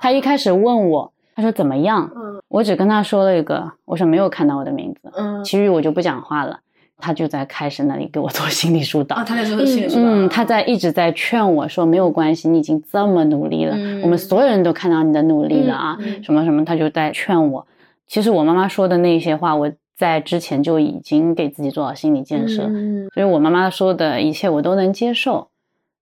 [0.00, 2.10] 她一开始问我，她说怎么样？
[2.16, 5.12] 嗯，我只跟她说了一个，我说没有看到我的名字。
[5.14, 6.58] 嗯，其余我就不讲话了。
[6.98, 9.16] 她就在开始那里给我做心理疏导。
[9.16, 10.02] 啊，她在做心理疏导。
[10.04, 17.64] 嗯，她在一直在劝我说没有关系，你已经这么努力了，我们所有人都看到你的努力了啊，什么什么，她就在劝我。
[18.10, 22.68] 其实我妈妈说的那些话，我在之前就已经给自己做好心理建设，
[23.14, 25.48] 所以我妈妈说的一切我都能接受。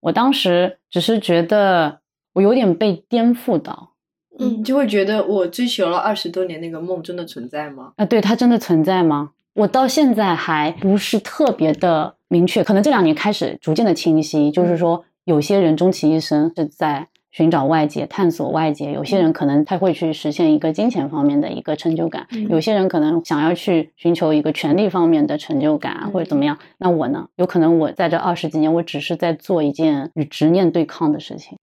[0.00, 1.98] 我当时只是觉得
[2.32, 3.90] 我有点被颠覆到，
[4.38, 7.92] 嗯，就会觉得我追求了二十多年那个梦真的存在吗？
[7.96, 9.32] 啊，对，它真的存在吗？
[9.52, 17.08] 我到现在还不是特别的明确，可能这两年开始逐渐的清晰，就是说有些人终其一生是在。
[17.30, 18.92] 寻找外界，探索外界。
[18.92, 26.58] 有些人可能他会去实现一个金钱方面的一个成就感，有些人可能想要去寻求一个权力方面的成就感，或者怎么样。
[26.78, 27.28] 那我呢？
[27.36, 31.58] 有可能我在这二十几年，我只是在做一件与执念对抗的事情。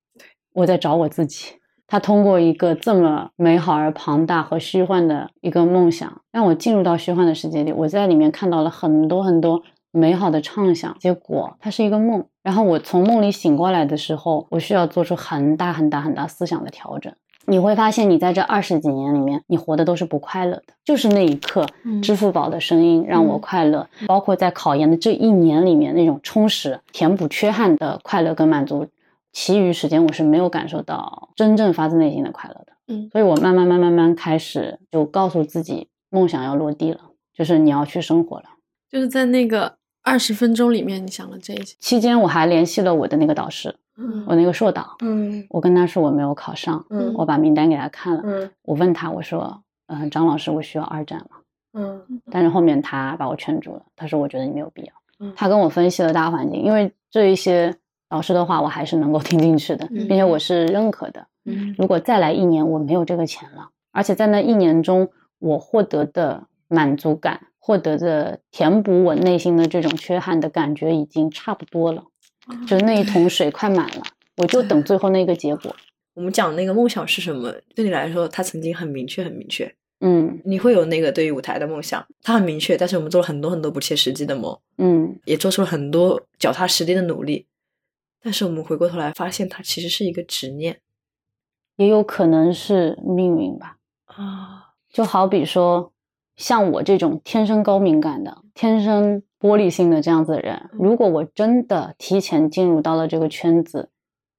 [0.54, 1.54] 我在找我自己。
[1.88, 7.72] 他通过一个这么美好而庞大和虚幻的一个梦想，让我进入到虚幻的世界里。
[7.72, 9.62] 我在里面看到了很多很多
[9.96, 10.96] 美好的畅想。
[11.00, 12.24] 结果它是一个梦。
[12.44, 17.12] 然后我从梦里醒过来的时候，我需要做出很大很大很大思想的调整。
[17.48, 20.74] 你会发现，你在这二十几年里面，你活的都是不快乐的。
[20.84, 21.66] 就是那一刻，
[22.02, 28.88] 支付宝的声音让我快乐，包括在考研的这一年里面那种充实、填补缺憾的快乐跟满足。
[29.32, 37.02] 其余时间我是没有感受到真正发自内心的快乐的，嗯，所以我慢慢慢慢慢开始就告诉自己，梦想要落地了，
[37.34, 38.46] 就是你要去生活了。
[38.90, 41.76] 就是在那个二十分钟里面，你想了这些。
[41.80, 51.38] 期间，我还联系了我的那个导师，嗯，我那个硕导，嗯，我跟他说我没有考上，嗯，我把名单给他看了，嗯，我问他我说，嗯，张老师，我需要二战吗？
[51.73, 57.76] 嗯，但是后面他把我劝住了，他说我觉得你没有必要，嗯，他跟我分析了大环境，因为这一些。
[58.11, 61.26] 老师的话，我还是能够听进去的，并且我是认可的。
[61.45, 65.10] 嗯，如果再来一年，我没有这个钱了，而且在那一年中，
[65.40, 72.04] 我获得的满足感，获得的填补我内心的这种缺憾的感觉，已经差不多了。
[72.68, 74.04] 就那一桶水快满了，
[74.38, 75.76] 我就等最后那个结果。
[76.14, 77.52] 我们讲那个梦想是什么？
[77.74, 79.76] 对你来说，它曾经很明确，很明确。
[80.02, 84.56] 嗯，你会有那个对于舞台的梦想，它很明确，但是我们做了很多很多不切实际的梦。
[84.78, 87.48] 嗯，也做出了很多脚踏实地的努力。
[88.22, 90.82] 但是我们回过头来发现，它其实是一个执念，
[91.78, 93.78] 也有可能是命运吧。
[94.06, 95.92] 啊，就好比说，
[96.36, 103.90] 像我这种天生高敏感的、天生玻璃心的这样子的人，如果我真的提前进入到了这个圈子，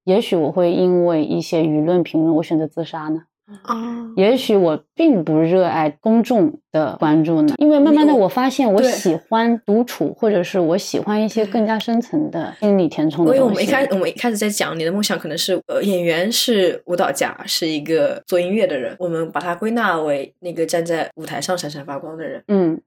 [0.05, 3.23] 也许我会因为一些舆论评论，我选择自杀呢。
[3.63, 13.39] 啊，也许我并不热爱公众的关注呢，因为慢慢的我发现我喜欢独处，或者是我喜欢一些更加深层的心理填充的东西。
[13.39, 22.43] 因为我们一开始我们一开始在讲你的梦想可能是呃演员，是舞蹈家，是一个做音乐的人，我们把它归纳为那个站在舞台上闪闪发光的人。
[22.49, 22.81] 嗯，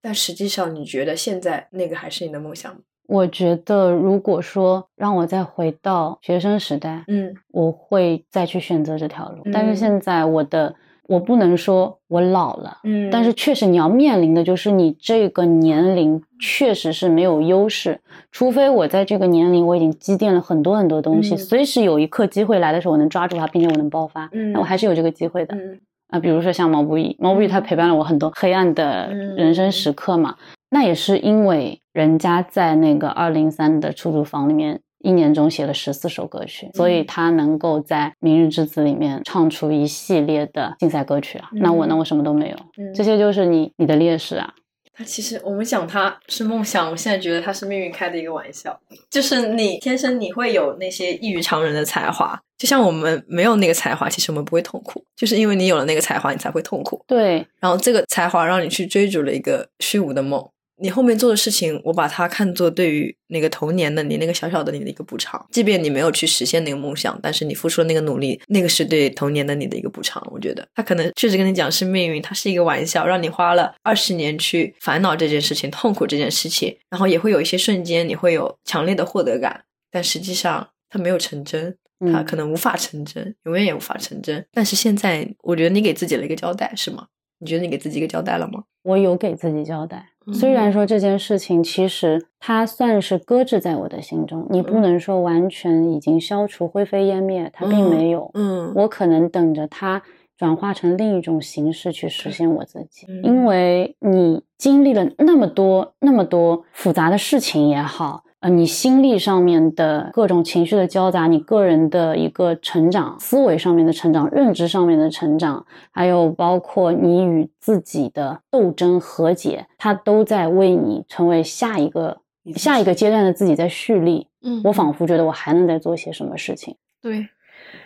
[0.00, 2.80] 但实际上你觉得现在那个还是你的梦想吗？
[3.08, 9.42] 我觉得，如果说让我再回到学生时代，嗯，我会再去选择这条路。
[9.52, 10.74] 但是现在我的，
[11.06, 18.00] 我不能说我老了，嗯，但是确实你要面临的就是你这个年龄确实是没有优势，
[18.32, 25.54] 除非我在这个年龄我已经积淀了很多很多东西，随时有一刻机会来的时候，我能抓住它，并且我能爆发，嗯，那我还是有这个机会的。
[25.56, 25.78] 嗯。
[26.08, 30.36] 啊，比如说像毛不易，毛不易他陪伴了我很多黑暗的人生时刻嘛。
[30.70, 41.48] 那也是因为人家在那个二零三的出租房里面，一年中写了十四首歌曲，所以他能够在《明日之子》里面唱出一系列的竞赛歌曲啊。
[41.52, 42.56] 那我呢，我什么都没有，
[42.94, 44.52] 这些就是你你的劣势啊。
[44.92, 48.78] 他其实我们讲他是梦想，我现在觉得他是命运开的一个玩笑，
[49.08, 57.02] 就是你天生你会有那些异于常人的才华，就像我们没有那个才华，其实我们不会痛苦，就是因为你有了那个才华，你才会痛苦。
[57.06, 60.46] 对，然后这个才华让你去追逐了一个虚无的梦。
[60.78, 65.44] 你后面做的事情，我把它看作对于那个童年的你那个小小的你的一个补偿。
[65.50, 70.22] 即便你没有去实现那个梦想，但是你付出的那个努力，那个是对童年的你的一个补偿。
[70.30, 81.74] 我觉得他可能确实跟你讲是命运，它是一个玩笑，让你花了二十年去烦恼这件事情、痛苦这件事情，然后也会有一些瞬间你会有强烈的获得感，但实际上它没有成真，
[82.12, 84.44] 它可能无法成真，永远也无法成真。
[84.52, 87.06] 但是现在，我觉得你给自己了一个交代，是吗？
[87.38, 88.64] 你觉得你给自己一个交代了吗？
[88.82, 90.10] 我有给自己交代。
[90.32, 98.30] 虽然说这件事情其实它算是搁置在我的心中，你不能说完全已经消除、灰飞烟灭，它并没有。
[98.34, 100.02] 嗯，我可能等着它
[100.36, 108.24] 转化成另一种形式去实现我自己，因为你经历了那么多、那么多复杂的事情也好。
[108.46, 122.18] 呃，你心力上面的各种情绪的交杂，你个人的一个成长、思维上面的成长、认知上面的成长，还有包括你与自己的斗争和解，它都在为你成为下一个
[122.54, 124.28] 下一个阶段的自己在蓄力。
[124.42, 126.76] 嗯，我仿佛觉得我还能再做些什么事情。
[127.02, 127.26] 对，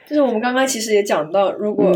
[0.07, 1.91] 就是我们刚刚其实也讲到，如果。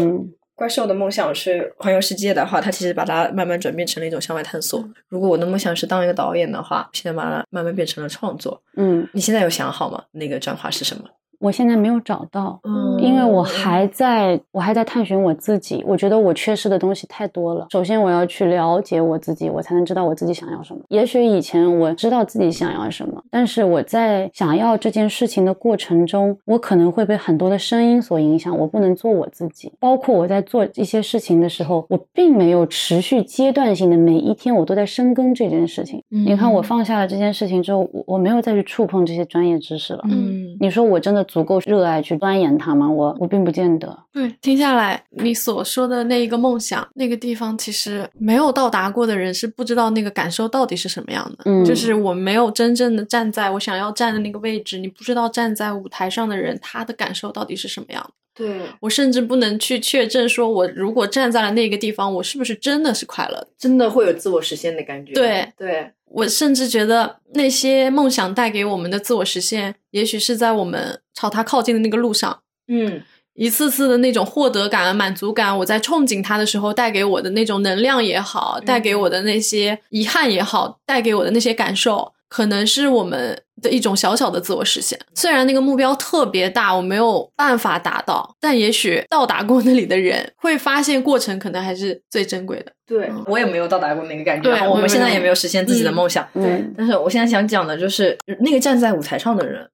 [0.54, 4.88] 怪兽的梦想是环游世界的话，他其实把它慢慢转变成了一种向外探索。
[5.08, 8.62] 如果我的梦想是当一个导演的话，现在把它慢慢变成了创作。
[8.76, 10.04] 嗯，你现在有想好吗？
[10.12, 11.04] 那个转化是什么？
[11.38, 15.84] 我现在没有找到，嗯因为我还在，我还在探寻我自己。
[15.86, 17.66] 我觉得我缺失的东西太多了。
[17.70, 20.80] 首先，我要去了解我自己，我才能知道我自己想要什么。
[20.88, 28.56] 也许以前我知道自己想要什么，但是我在想要这件事情的过程中，我可能会被很多的声音所影响。
[28.56, 29.72] 我不能做我自己。
[29.80, 36.02] 包括我在做一些事情的时候，我并没有持续阶段性的每一天我都在深耕这件事情。
[36.08, 40.04] 你看，我放下了这件事情之后，我我没有再去触碰这些专业知识了。
[40.08, 40.56] 嗯。
[40.60, 42.90] 你说我真的足够热爱去钻研它吗？
[42.90, 43.98] 我我并不见得。
[44.12, 51.44] 对，听下来你所说的那一个梦想，那个地方其实没有到达过的人是不知道那个感受到底是什么样的。
[51.46, 58.10] 嗯就是我没有真正的站在我想要站的那个位置，你不知道站在舞台上的人他的感受到底是什么样的。
[58.36, 63.48] 对，我甚至不能去确证，说我如果站在了那个地方，我是不是真的是快乐的。
[63.56, 65.12] 真的会有自我实现的感觉。
[65.12, 73.02] 对对，我甚至觉得那些梦想带给我们的自我实现，也许是在我们朝它靠近的那个路上，嗯，
[73.34, 84.98] 一次次的那种获得感、满足感，我在憧憬它的时候带给我的那种能量也好，带给我的那些遗憾也好，带给我的那些感受，可能是我们的一种小小的自我实现。
[85.14, 92.72] 虽然那个目标特别大，我没有办法达到，但也许到达过那里的人会发现，过程可能还是最珍贵的。
[92.86, 96.28] 对嗯我也没有到达过那个感觉，对我们现在也没有实现自己的梦想。
[96.34, 99.66] 嗯但是我现在想讲的就是，那个站在舞台上的人，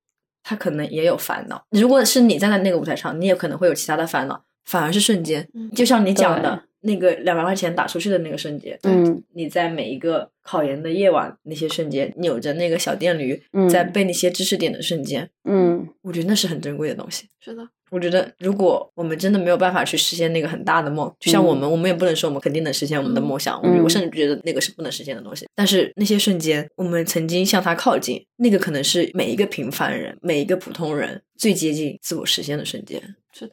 [0.45, 1.61] 他可能也有烦恼。
[1.71, 4.41] 如果是你站在那个舞台上，你也可能会有其他的烦恼，
[4.71, 5.47] 反而是瞬间。
[5.55, 17.27] 嗯就像你讲的那个两百块钱打出去的那个瞬间，嗯你在每一个考研的夜晚那些瞬间，扭着那个小电驴，嗯在背那些知识点的瞬间，嗯我觉得那是很珍贵的东西。
[17.43, 23.59] 是的，我觉得，如果我们真的没有办法去实现那个很大的梦，就像我们，我们也不能说我们肯定能实现我们的梦想。
[23.83, 25.47] 我甚至觉得那个是不能实现的东西。
[25.55, 33.03] 但是那些瞬间，我们曾经向它靠近，那个可能是每一个平凡人、每一个普通人最接近自我实现的瞬间。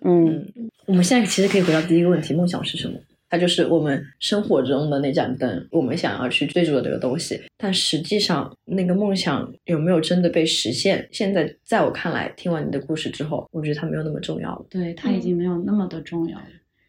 [0.01, 0.45] 嗯
[0.85, 2.97] 我们现在其实可以回到第一个问题：梦想是什么？
[3.29, 7.37] 它就是我们生活中的那盏灯，我们想要去追逐的这个东西。
[7.57, 11.05] 但实际上，那个梦想有没有真的被实现？
[11.11, 14.65] 现在在我看来，听完你的故事之后，我觉得它没有那么重要了。
[14.69, 16.45] 对，它已经没有那么的重要了。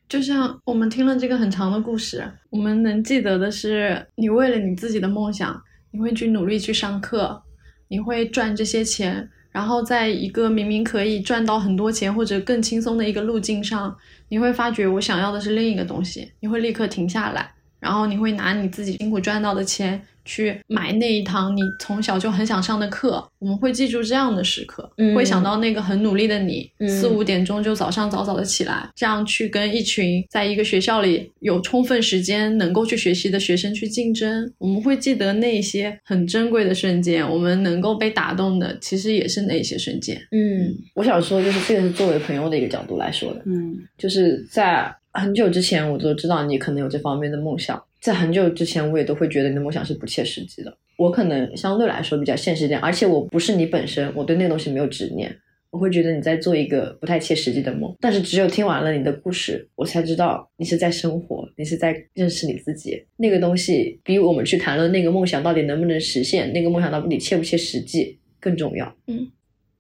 [0.09, 5.61] 就像我们听了这个很长的故事，我们能记得的是，你为了你自己的梦想，
[5.91, 7.43] 你会去努力去上课，
[7.89, 9.29] 你会赚这些钱，
[9.59, 13.93] 然后在一个明明可以赚到很多钱或者更轻松的一个路径上，
[14.29, 23.27] 你会发觉我想要的是另一个东西，你会立刻停下来，然后你会拿你自己辛苦赚到的钱去买那一堂你从小就很想上的课。
[23.39, 34.53] 我们会记住这样的时刻，嗯会想到那个很努力的你，嗯四五点钟就早上早早的起来，这样去跟一群在一个学校里有充分时间能够去学习的学生去竞争。
[34.59, 40.21] 我们会记得那些很珍贵的瞬间，我们能够被打动的，其实也是那些瞬间。
[40.33, 50.77] 嗯，我想说，就是这个是作为朋友的一个角度来说的，嗯就是在很久之前，我就知道你可能有这方面的梦想，在很久之前，我也都会觉得你的梦想是不切实际的。
[50.97, 55.35] 我可能相对来说比较现实一点，而且我不是你本身，我对那个东西没有执念。
[55.71, 63.05] 我会觉得你在做一个不太切实际的梦，但是只有听完了你的故事，我才知道你是在生活，你是在认识你自己。
[63.19, 68.97] 那个东西比我们去谈论那个梦想到底能不能实现，那个梦想到底切不切实际更重要。
[69.09, 69.31] 嗯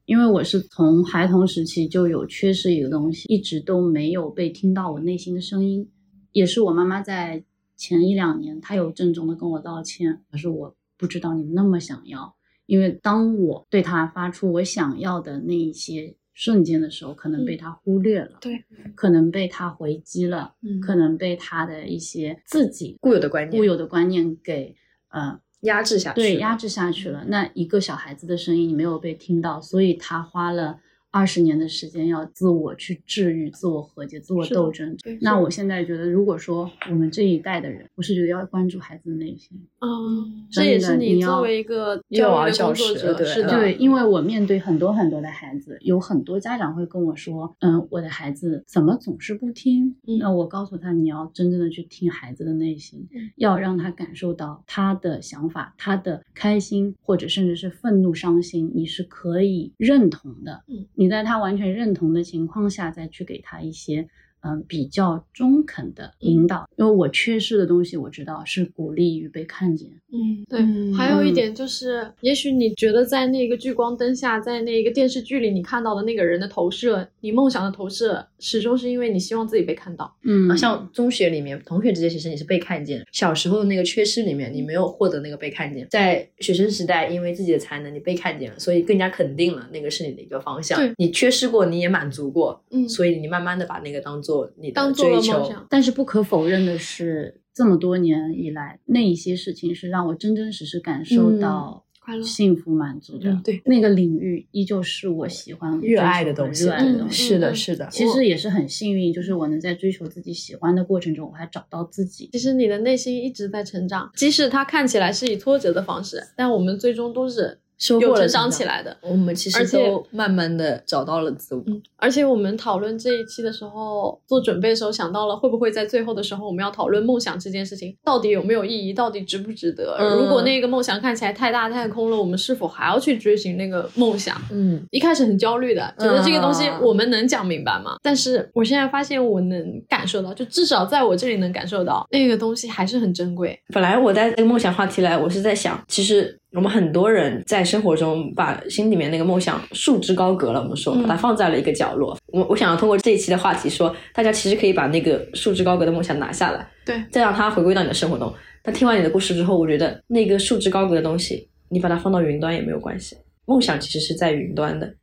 [0.04, 5.86] 因为我是从孩童时期就有缺失一个东西，一直都没有被听到我内心的声音，
[6.32, 7.42] 也是我妈妈在
[7.78, 12.34] 前一两年，他有郑重的跟我道歉，可是我不知道你那么想要，
[12.66, 18.64] 因为当我对他发出我想要的那一些瞬间的时候，可能被他忽略了，对，
[18.94, 24.76] 可能被他回击了，嗯可能被他的一些自己固有的观念固有的观念给
[25.10, 27.24] 呃压制下去，对，压制下去了。
[27.28, 30.80] 那一个小孩子的声音你没有被听到，所以他花了
[31.10, 34.96] 二十年的时间要自我去治愈、自我和解、自我斗争。
[35.20, 39.58] 那我现在觉得，如果说我们这一代的人，我是觉得要关注孩子的内心。
[39.80, 49.96] 嗯，这也是你作为一个幼儿教师对是的，对，因为我面对很多很多的孩子，有很多家长会跟我说，嗯，我的孩子怎么总是不听？
[50.06, 60.64] 嗯那我告诉他，你要真正的去听孩子的内心，嗯要让他感受到他的想法，他的开心或者甚至是愤怒、伤心，你是可以认同的。
[60.68, 64.08] 嗯，你在他完全认同的情况下，再去给他一些。
[64.40, 69.88] 嗯，比较中肯的引导，因为我缺失的东西，我知道是鼓励与被看见。
[70.12, 70.60] 嗯，对。
[70.60, 80.14] 嗯还有一嗯点就是，也许你觉得在那个聚光灯下，在那个电视剧里你看到的那个人的投射，你梦想的投射，始终是因为你希望自己被看到。
[80.24, 83.04] 嗯啊，像中学里面同学之间，其实你是被看见。
[83.12, 85.86] 小时候的那个缺失里面，你没有获得那个被看见。
[85.90, 90.92] 在学生时代，因为自己的才能，你被看见了，所以更加肯定了那个是你的一个方向对。
[90.96, 95.38] 你缺失过，你也满足过，嗯所以你慢慢的把那个当做你的当做了追求。
[95.38, 95.66] 梦想。
[95.70, 103.30] 但是不可否认的是，这么多年以来，那一些事情是让我真真实实感受到快乐幸福满足的。
[103.30, 107.22] 嗯对那个领域依旧是我喜欢、热爱的东西，热爱的嗯东西。
[107.22, 107.88] 是的，嗯是的。
[107.90, 112.28] 其实也是很幸运，就是我能在追求自己喜欢的过程中，我还找到自己。
[112.32, 118.96] 其实你的内心一直在成长，即使它看起来是以挫折的方式，但我们最终都是收获了有成长起来的。
[119.00, 121.64] 我们其实都慢慢的找到了自我。
[121.96, 129.96] 而且我们讨论这一期的时候，做准备的时候想到了，会不会在最后的时候我们要讨论梦想这件事情到底有没有意义，到底值不值得？
[129.98, 134.36] 嗯如果那个梦想看起来太大太空了，我们是否还要去追寻那个梦想？
[134.50, 137.96] 嗯，一开始很焦虑的，觉得这个东西嗯我们能讲明白吗？
[138.02, 143.58] 但是我现在发现我能感受到，就至少在我这里能感受到那个东西还是很珍贵。
[143.72, 152.18] 本来我带这个梦想话题来，我是在想，其实我们很多人在生活中把心里面那个梦想束之高阁了，我们说把它放在了一个角落。
[152.26, 158.32] 我我想要通过这一期的话题说，大家其实可以把那个束之高阁的梦想拿下来，对，再让它回归到你的生活中。
[158.62, 163.16] 但听完你的故事之后，我觉得那个束之高阁的东西，你把它放到云端也没有关系。
[163.44, 164.94] 梦想其实是在云端的，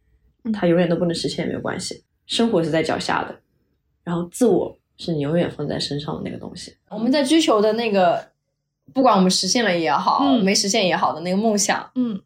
[0.52, 2.04] 它永远都不能实现也没有关系。
[2.26, 3.36] 生活是在脚下的，
[4.04, 6.76] 然后自我是你永远放在身上的那个东西。
[6.90, 8.24] 我们在追求的那个，
[8.94, 10.44] 不管我们实现了也好，嗯。
[10.44, 12.22] 没实现也好的那个梦想，嗯，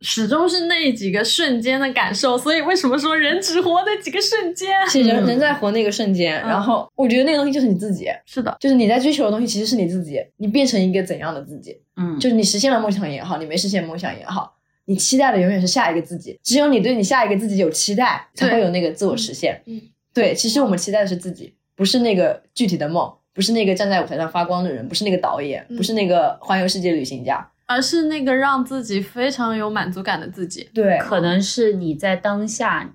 [0.00, 2.36] 始终是那几个瞬间的感受。
[2.36, 4.70] 所以为什么说人只活那几个瞬间？
[4.88, 14.54] 其实人、人在活那个瞬间，然后我觉得那个东西就是你自己，是的，就是你在追求的东西其实是你自己，你变成一个怎样的自己，嗯，就是你实现了梦想也好，你没实现梦想也好，
[14.86, 16.38] 你期待的永远是下一个自己。
[16.42, 19.62] 只有你对你下一个自己有期待，才会有那个自我实现。
[19.66, 19.80] 嗯，
[20.12, 27.48] 对，其实我们期待的是自己，不是那个具体的梦，不是那个站在舞台上发光的人，不是那个导演，嗯不是那个环游世界旅行家。
[27.66, 30.68] 而是那个让自己非常有满足感的自己。
[30.74, 32.92] 对，可能是你在当下，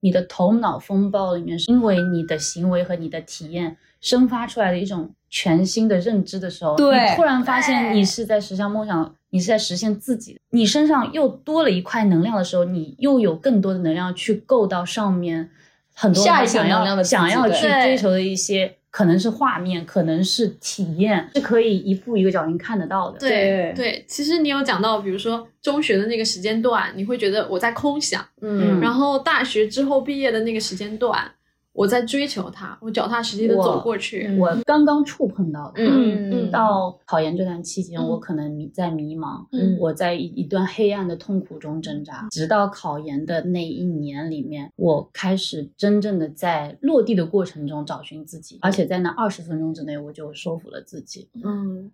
[0.00, 15.50] 你的头脑风暴里面，是因为你的行为和你的体验生发出来的一种全新的认知的时候，对你突然发现你是在实现梦想，你是在实现自己，你身上又多了一块能量的时候，你又有更多的能量去够到上面
[15.94, 18.78] 很多人下一想要想要去追求的一些。
[18.90, 23.18] 可能是画面，可能是体验，是可以一步一个脚印看得到的。
[23.18, 31.30] 对对，其实你有讲到，比如说中学的那个时间段，你会觉得我在空想，嗯然后大学之后毕业的那个时间段，
[31.72, 34.36] 我在追求他，我脚踏实地的走过去。
[34.36, 51.28] 我刚刚触碰到他，嗯嗯到考研这段期间，嗯我可能迷在迷茫，嗯我在一一段黑暗的痛苦中挣扎，直到考研的那一年里面，我开始真正的在落地的过程中找寻自己，而且在那二十分钟之内，我就说服了自己。
[51.44, 51.90] 嗯，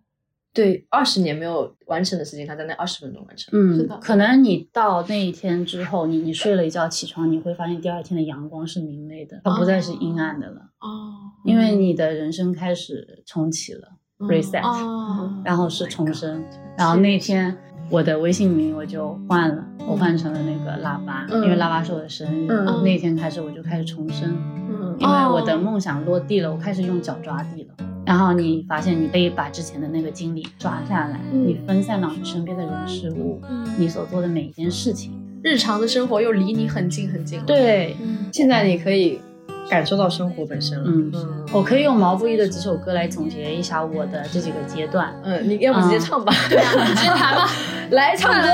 [0.56, 3.50] 对，二十年没有完成的事情，他在那二十分钟完成。
[3.52, 3.96] 嗯是的。
[3.98, 11.14] 可能你到那一天之后，你你睡了一觉起床，你会发现第二天的阳光是明媚的，它不再是阴暗的了，哦，
[11.44, 13.92] 因为你的人生开始重启了。
[14.18, 16.42] reset，、哦，然后是重生，
[16.78, 17.54] 然后那天
[17.90, 22.82] 我的微信名我就换了，我换成了那个腊八，嗯因为腊八是我的生日，嗯。
[22.82, 24.34] 那天开始我就开始重生，
[24.80, 27.74] 嗯因为我的梦想落地了，我开始用脚抓地了。
[28.04, 35.12] 然后你发现你可以把之前的那个经历抓下来，嗯你分散到你身边的人事物，嗯你所做的每一件事情。
[35.42, 37.40] 日常的生活又离你很近很近。
[37.44, 39.20] 对，嗯，现在你可以
[39.68, 40.84] 感受到生活本身了。
[40.86, 45.14] 嗯嗯我可以用毛不易的几首歌来总结一下我的这几个阶段。
[45.22, 46.32] 嗯，你要不直接唱吧？
[46.48, 47.48] 对啊，直接弹吧。
[47.90, 48.48] 来唱歌，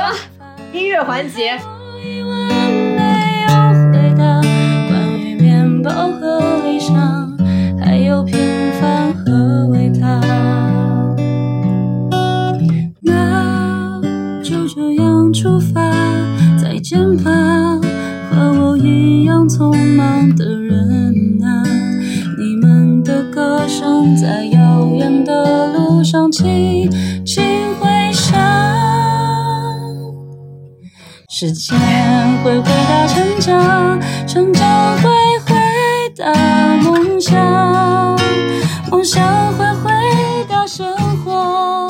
[0.72, 1.58] 音乐环节。
[5.82, 7.36] 于面包和理想，
[7.80, 8.38] 还有平
[8.80, 10.20] 凡和伟大。
[13.00, 14.00] 那
[14.44, 15.90] 就这样出发，
[16.56, 17.30] 再见吧，
[18.30, 21.64] 和我一样匆忙的人啊！
[22.38, 26.88] 你们的歌声在遥远的路上轻
[27.26, 27.42] 轻
[27.80, 28.38] 回响。
[31.28, 31.76] 时间
[32.44, 35.10] 会回答成长，成长会
[36.18, 36.30] 大
[36.82, 37.34] 梦想，
[38.90, 39.90] 梦想会回
[40.48, 40.86] 答生
[41.24, 41.88] 活，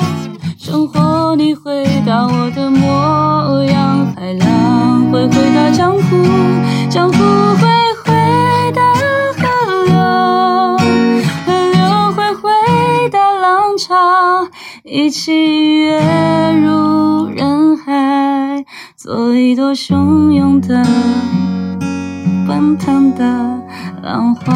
[0.57, 6.25] 生活你回答我的模样，海浪会回答江湖，
[6.89, 7.17] 江湖
[7.55, 7.67] 会
[8.05, 8.81] 回答
[9.33, 9.95] 河流，
[11.45, 12.49] 河流会回
[13.11, 13.95] 答浪潮，
[14.83, 15.99] 一起跃
[16.61, 18.63] 入人海。
[18.95, 20.81] 做一朵汹涌的、
[22.47, 23.61] 奔腾的
[24.03, 24.53] 浪花。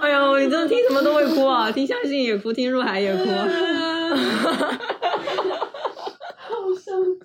[0.00, 1.72] 哎呦，你真的听什么都会哭啊！
[1.72, 3.24] 听相信也哭，听入海也哭。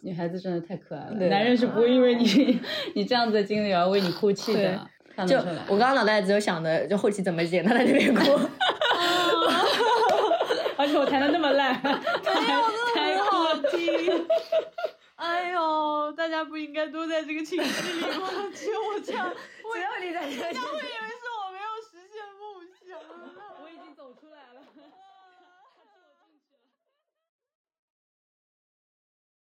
[0.06, 2.61] 女孩子真的太可爱了，男人是不会因为你
[2.94, 4.88] 你这样子的经历而为你哭泣的，
[5.27, 5.36] 就。
[5.68, 8.22] 我刚刚脑袋只有想的，就后期怎么剪，他在那边哭。
[10.77, 11.95] 而且且我弹的那么烂，没有，
[12.95, 14.26] 很好听。
[15.15, 18.30] 哎呦，大家不应该都在这个寝室里吗？
[18.53, 19.34] 只有我这样，只
[19.82, 20.60] 有你在这个寝室。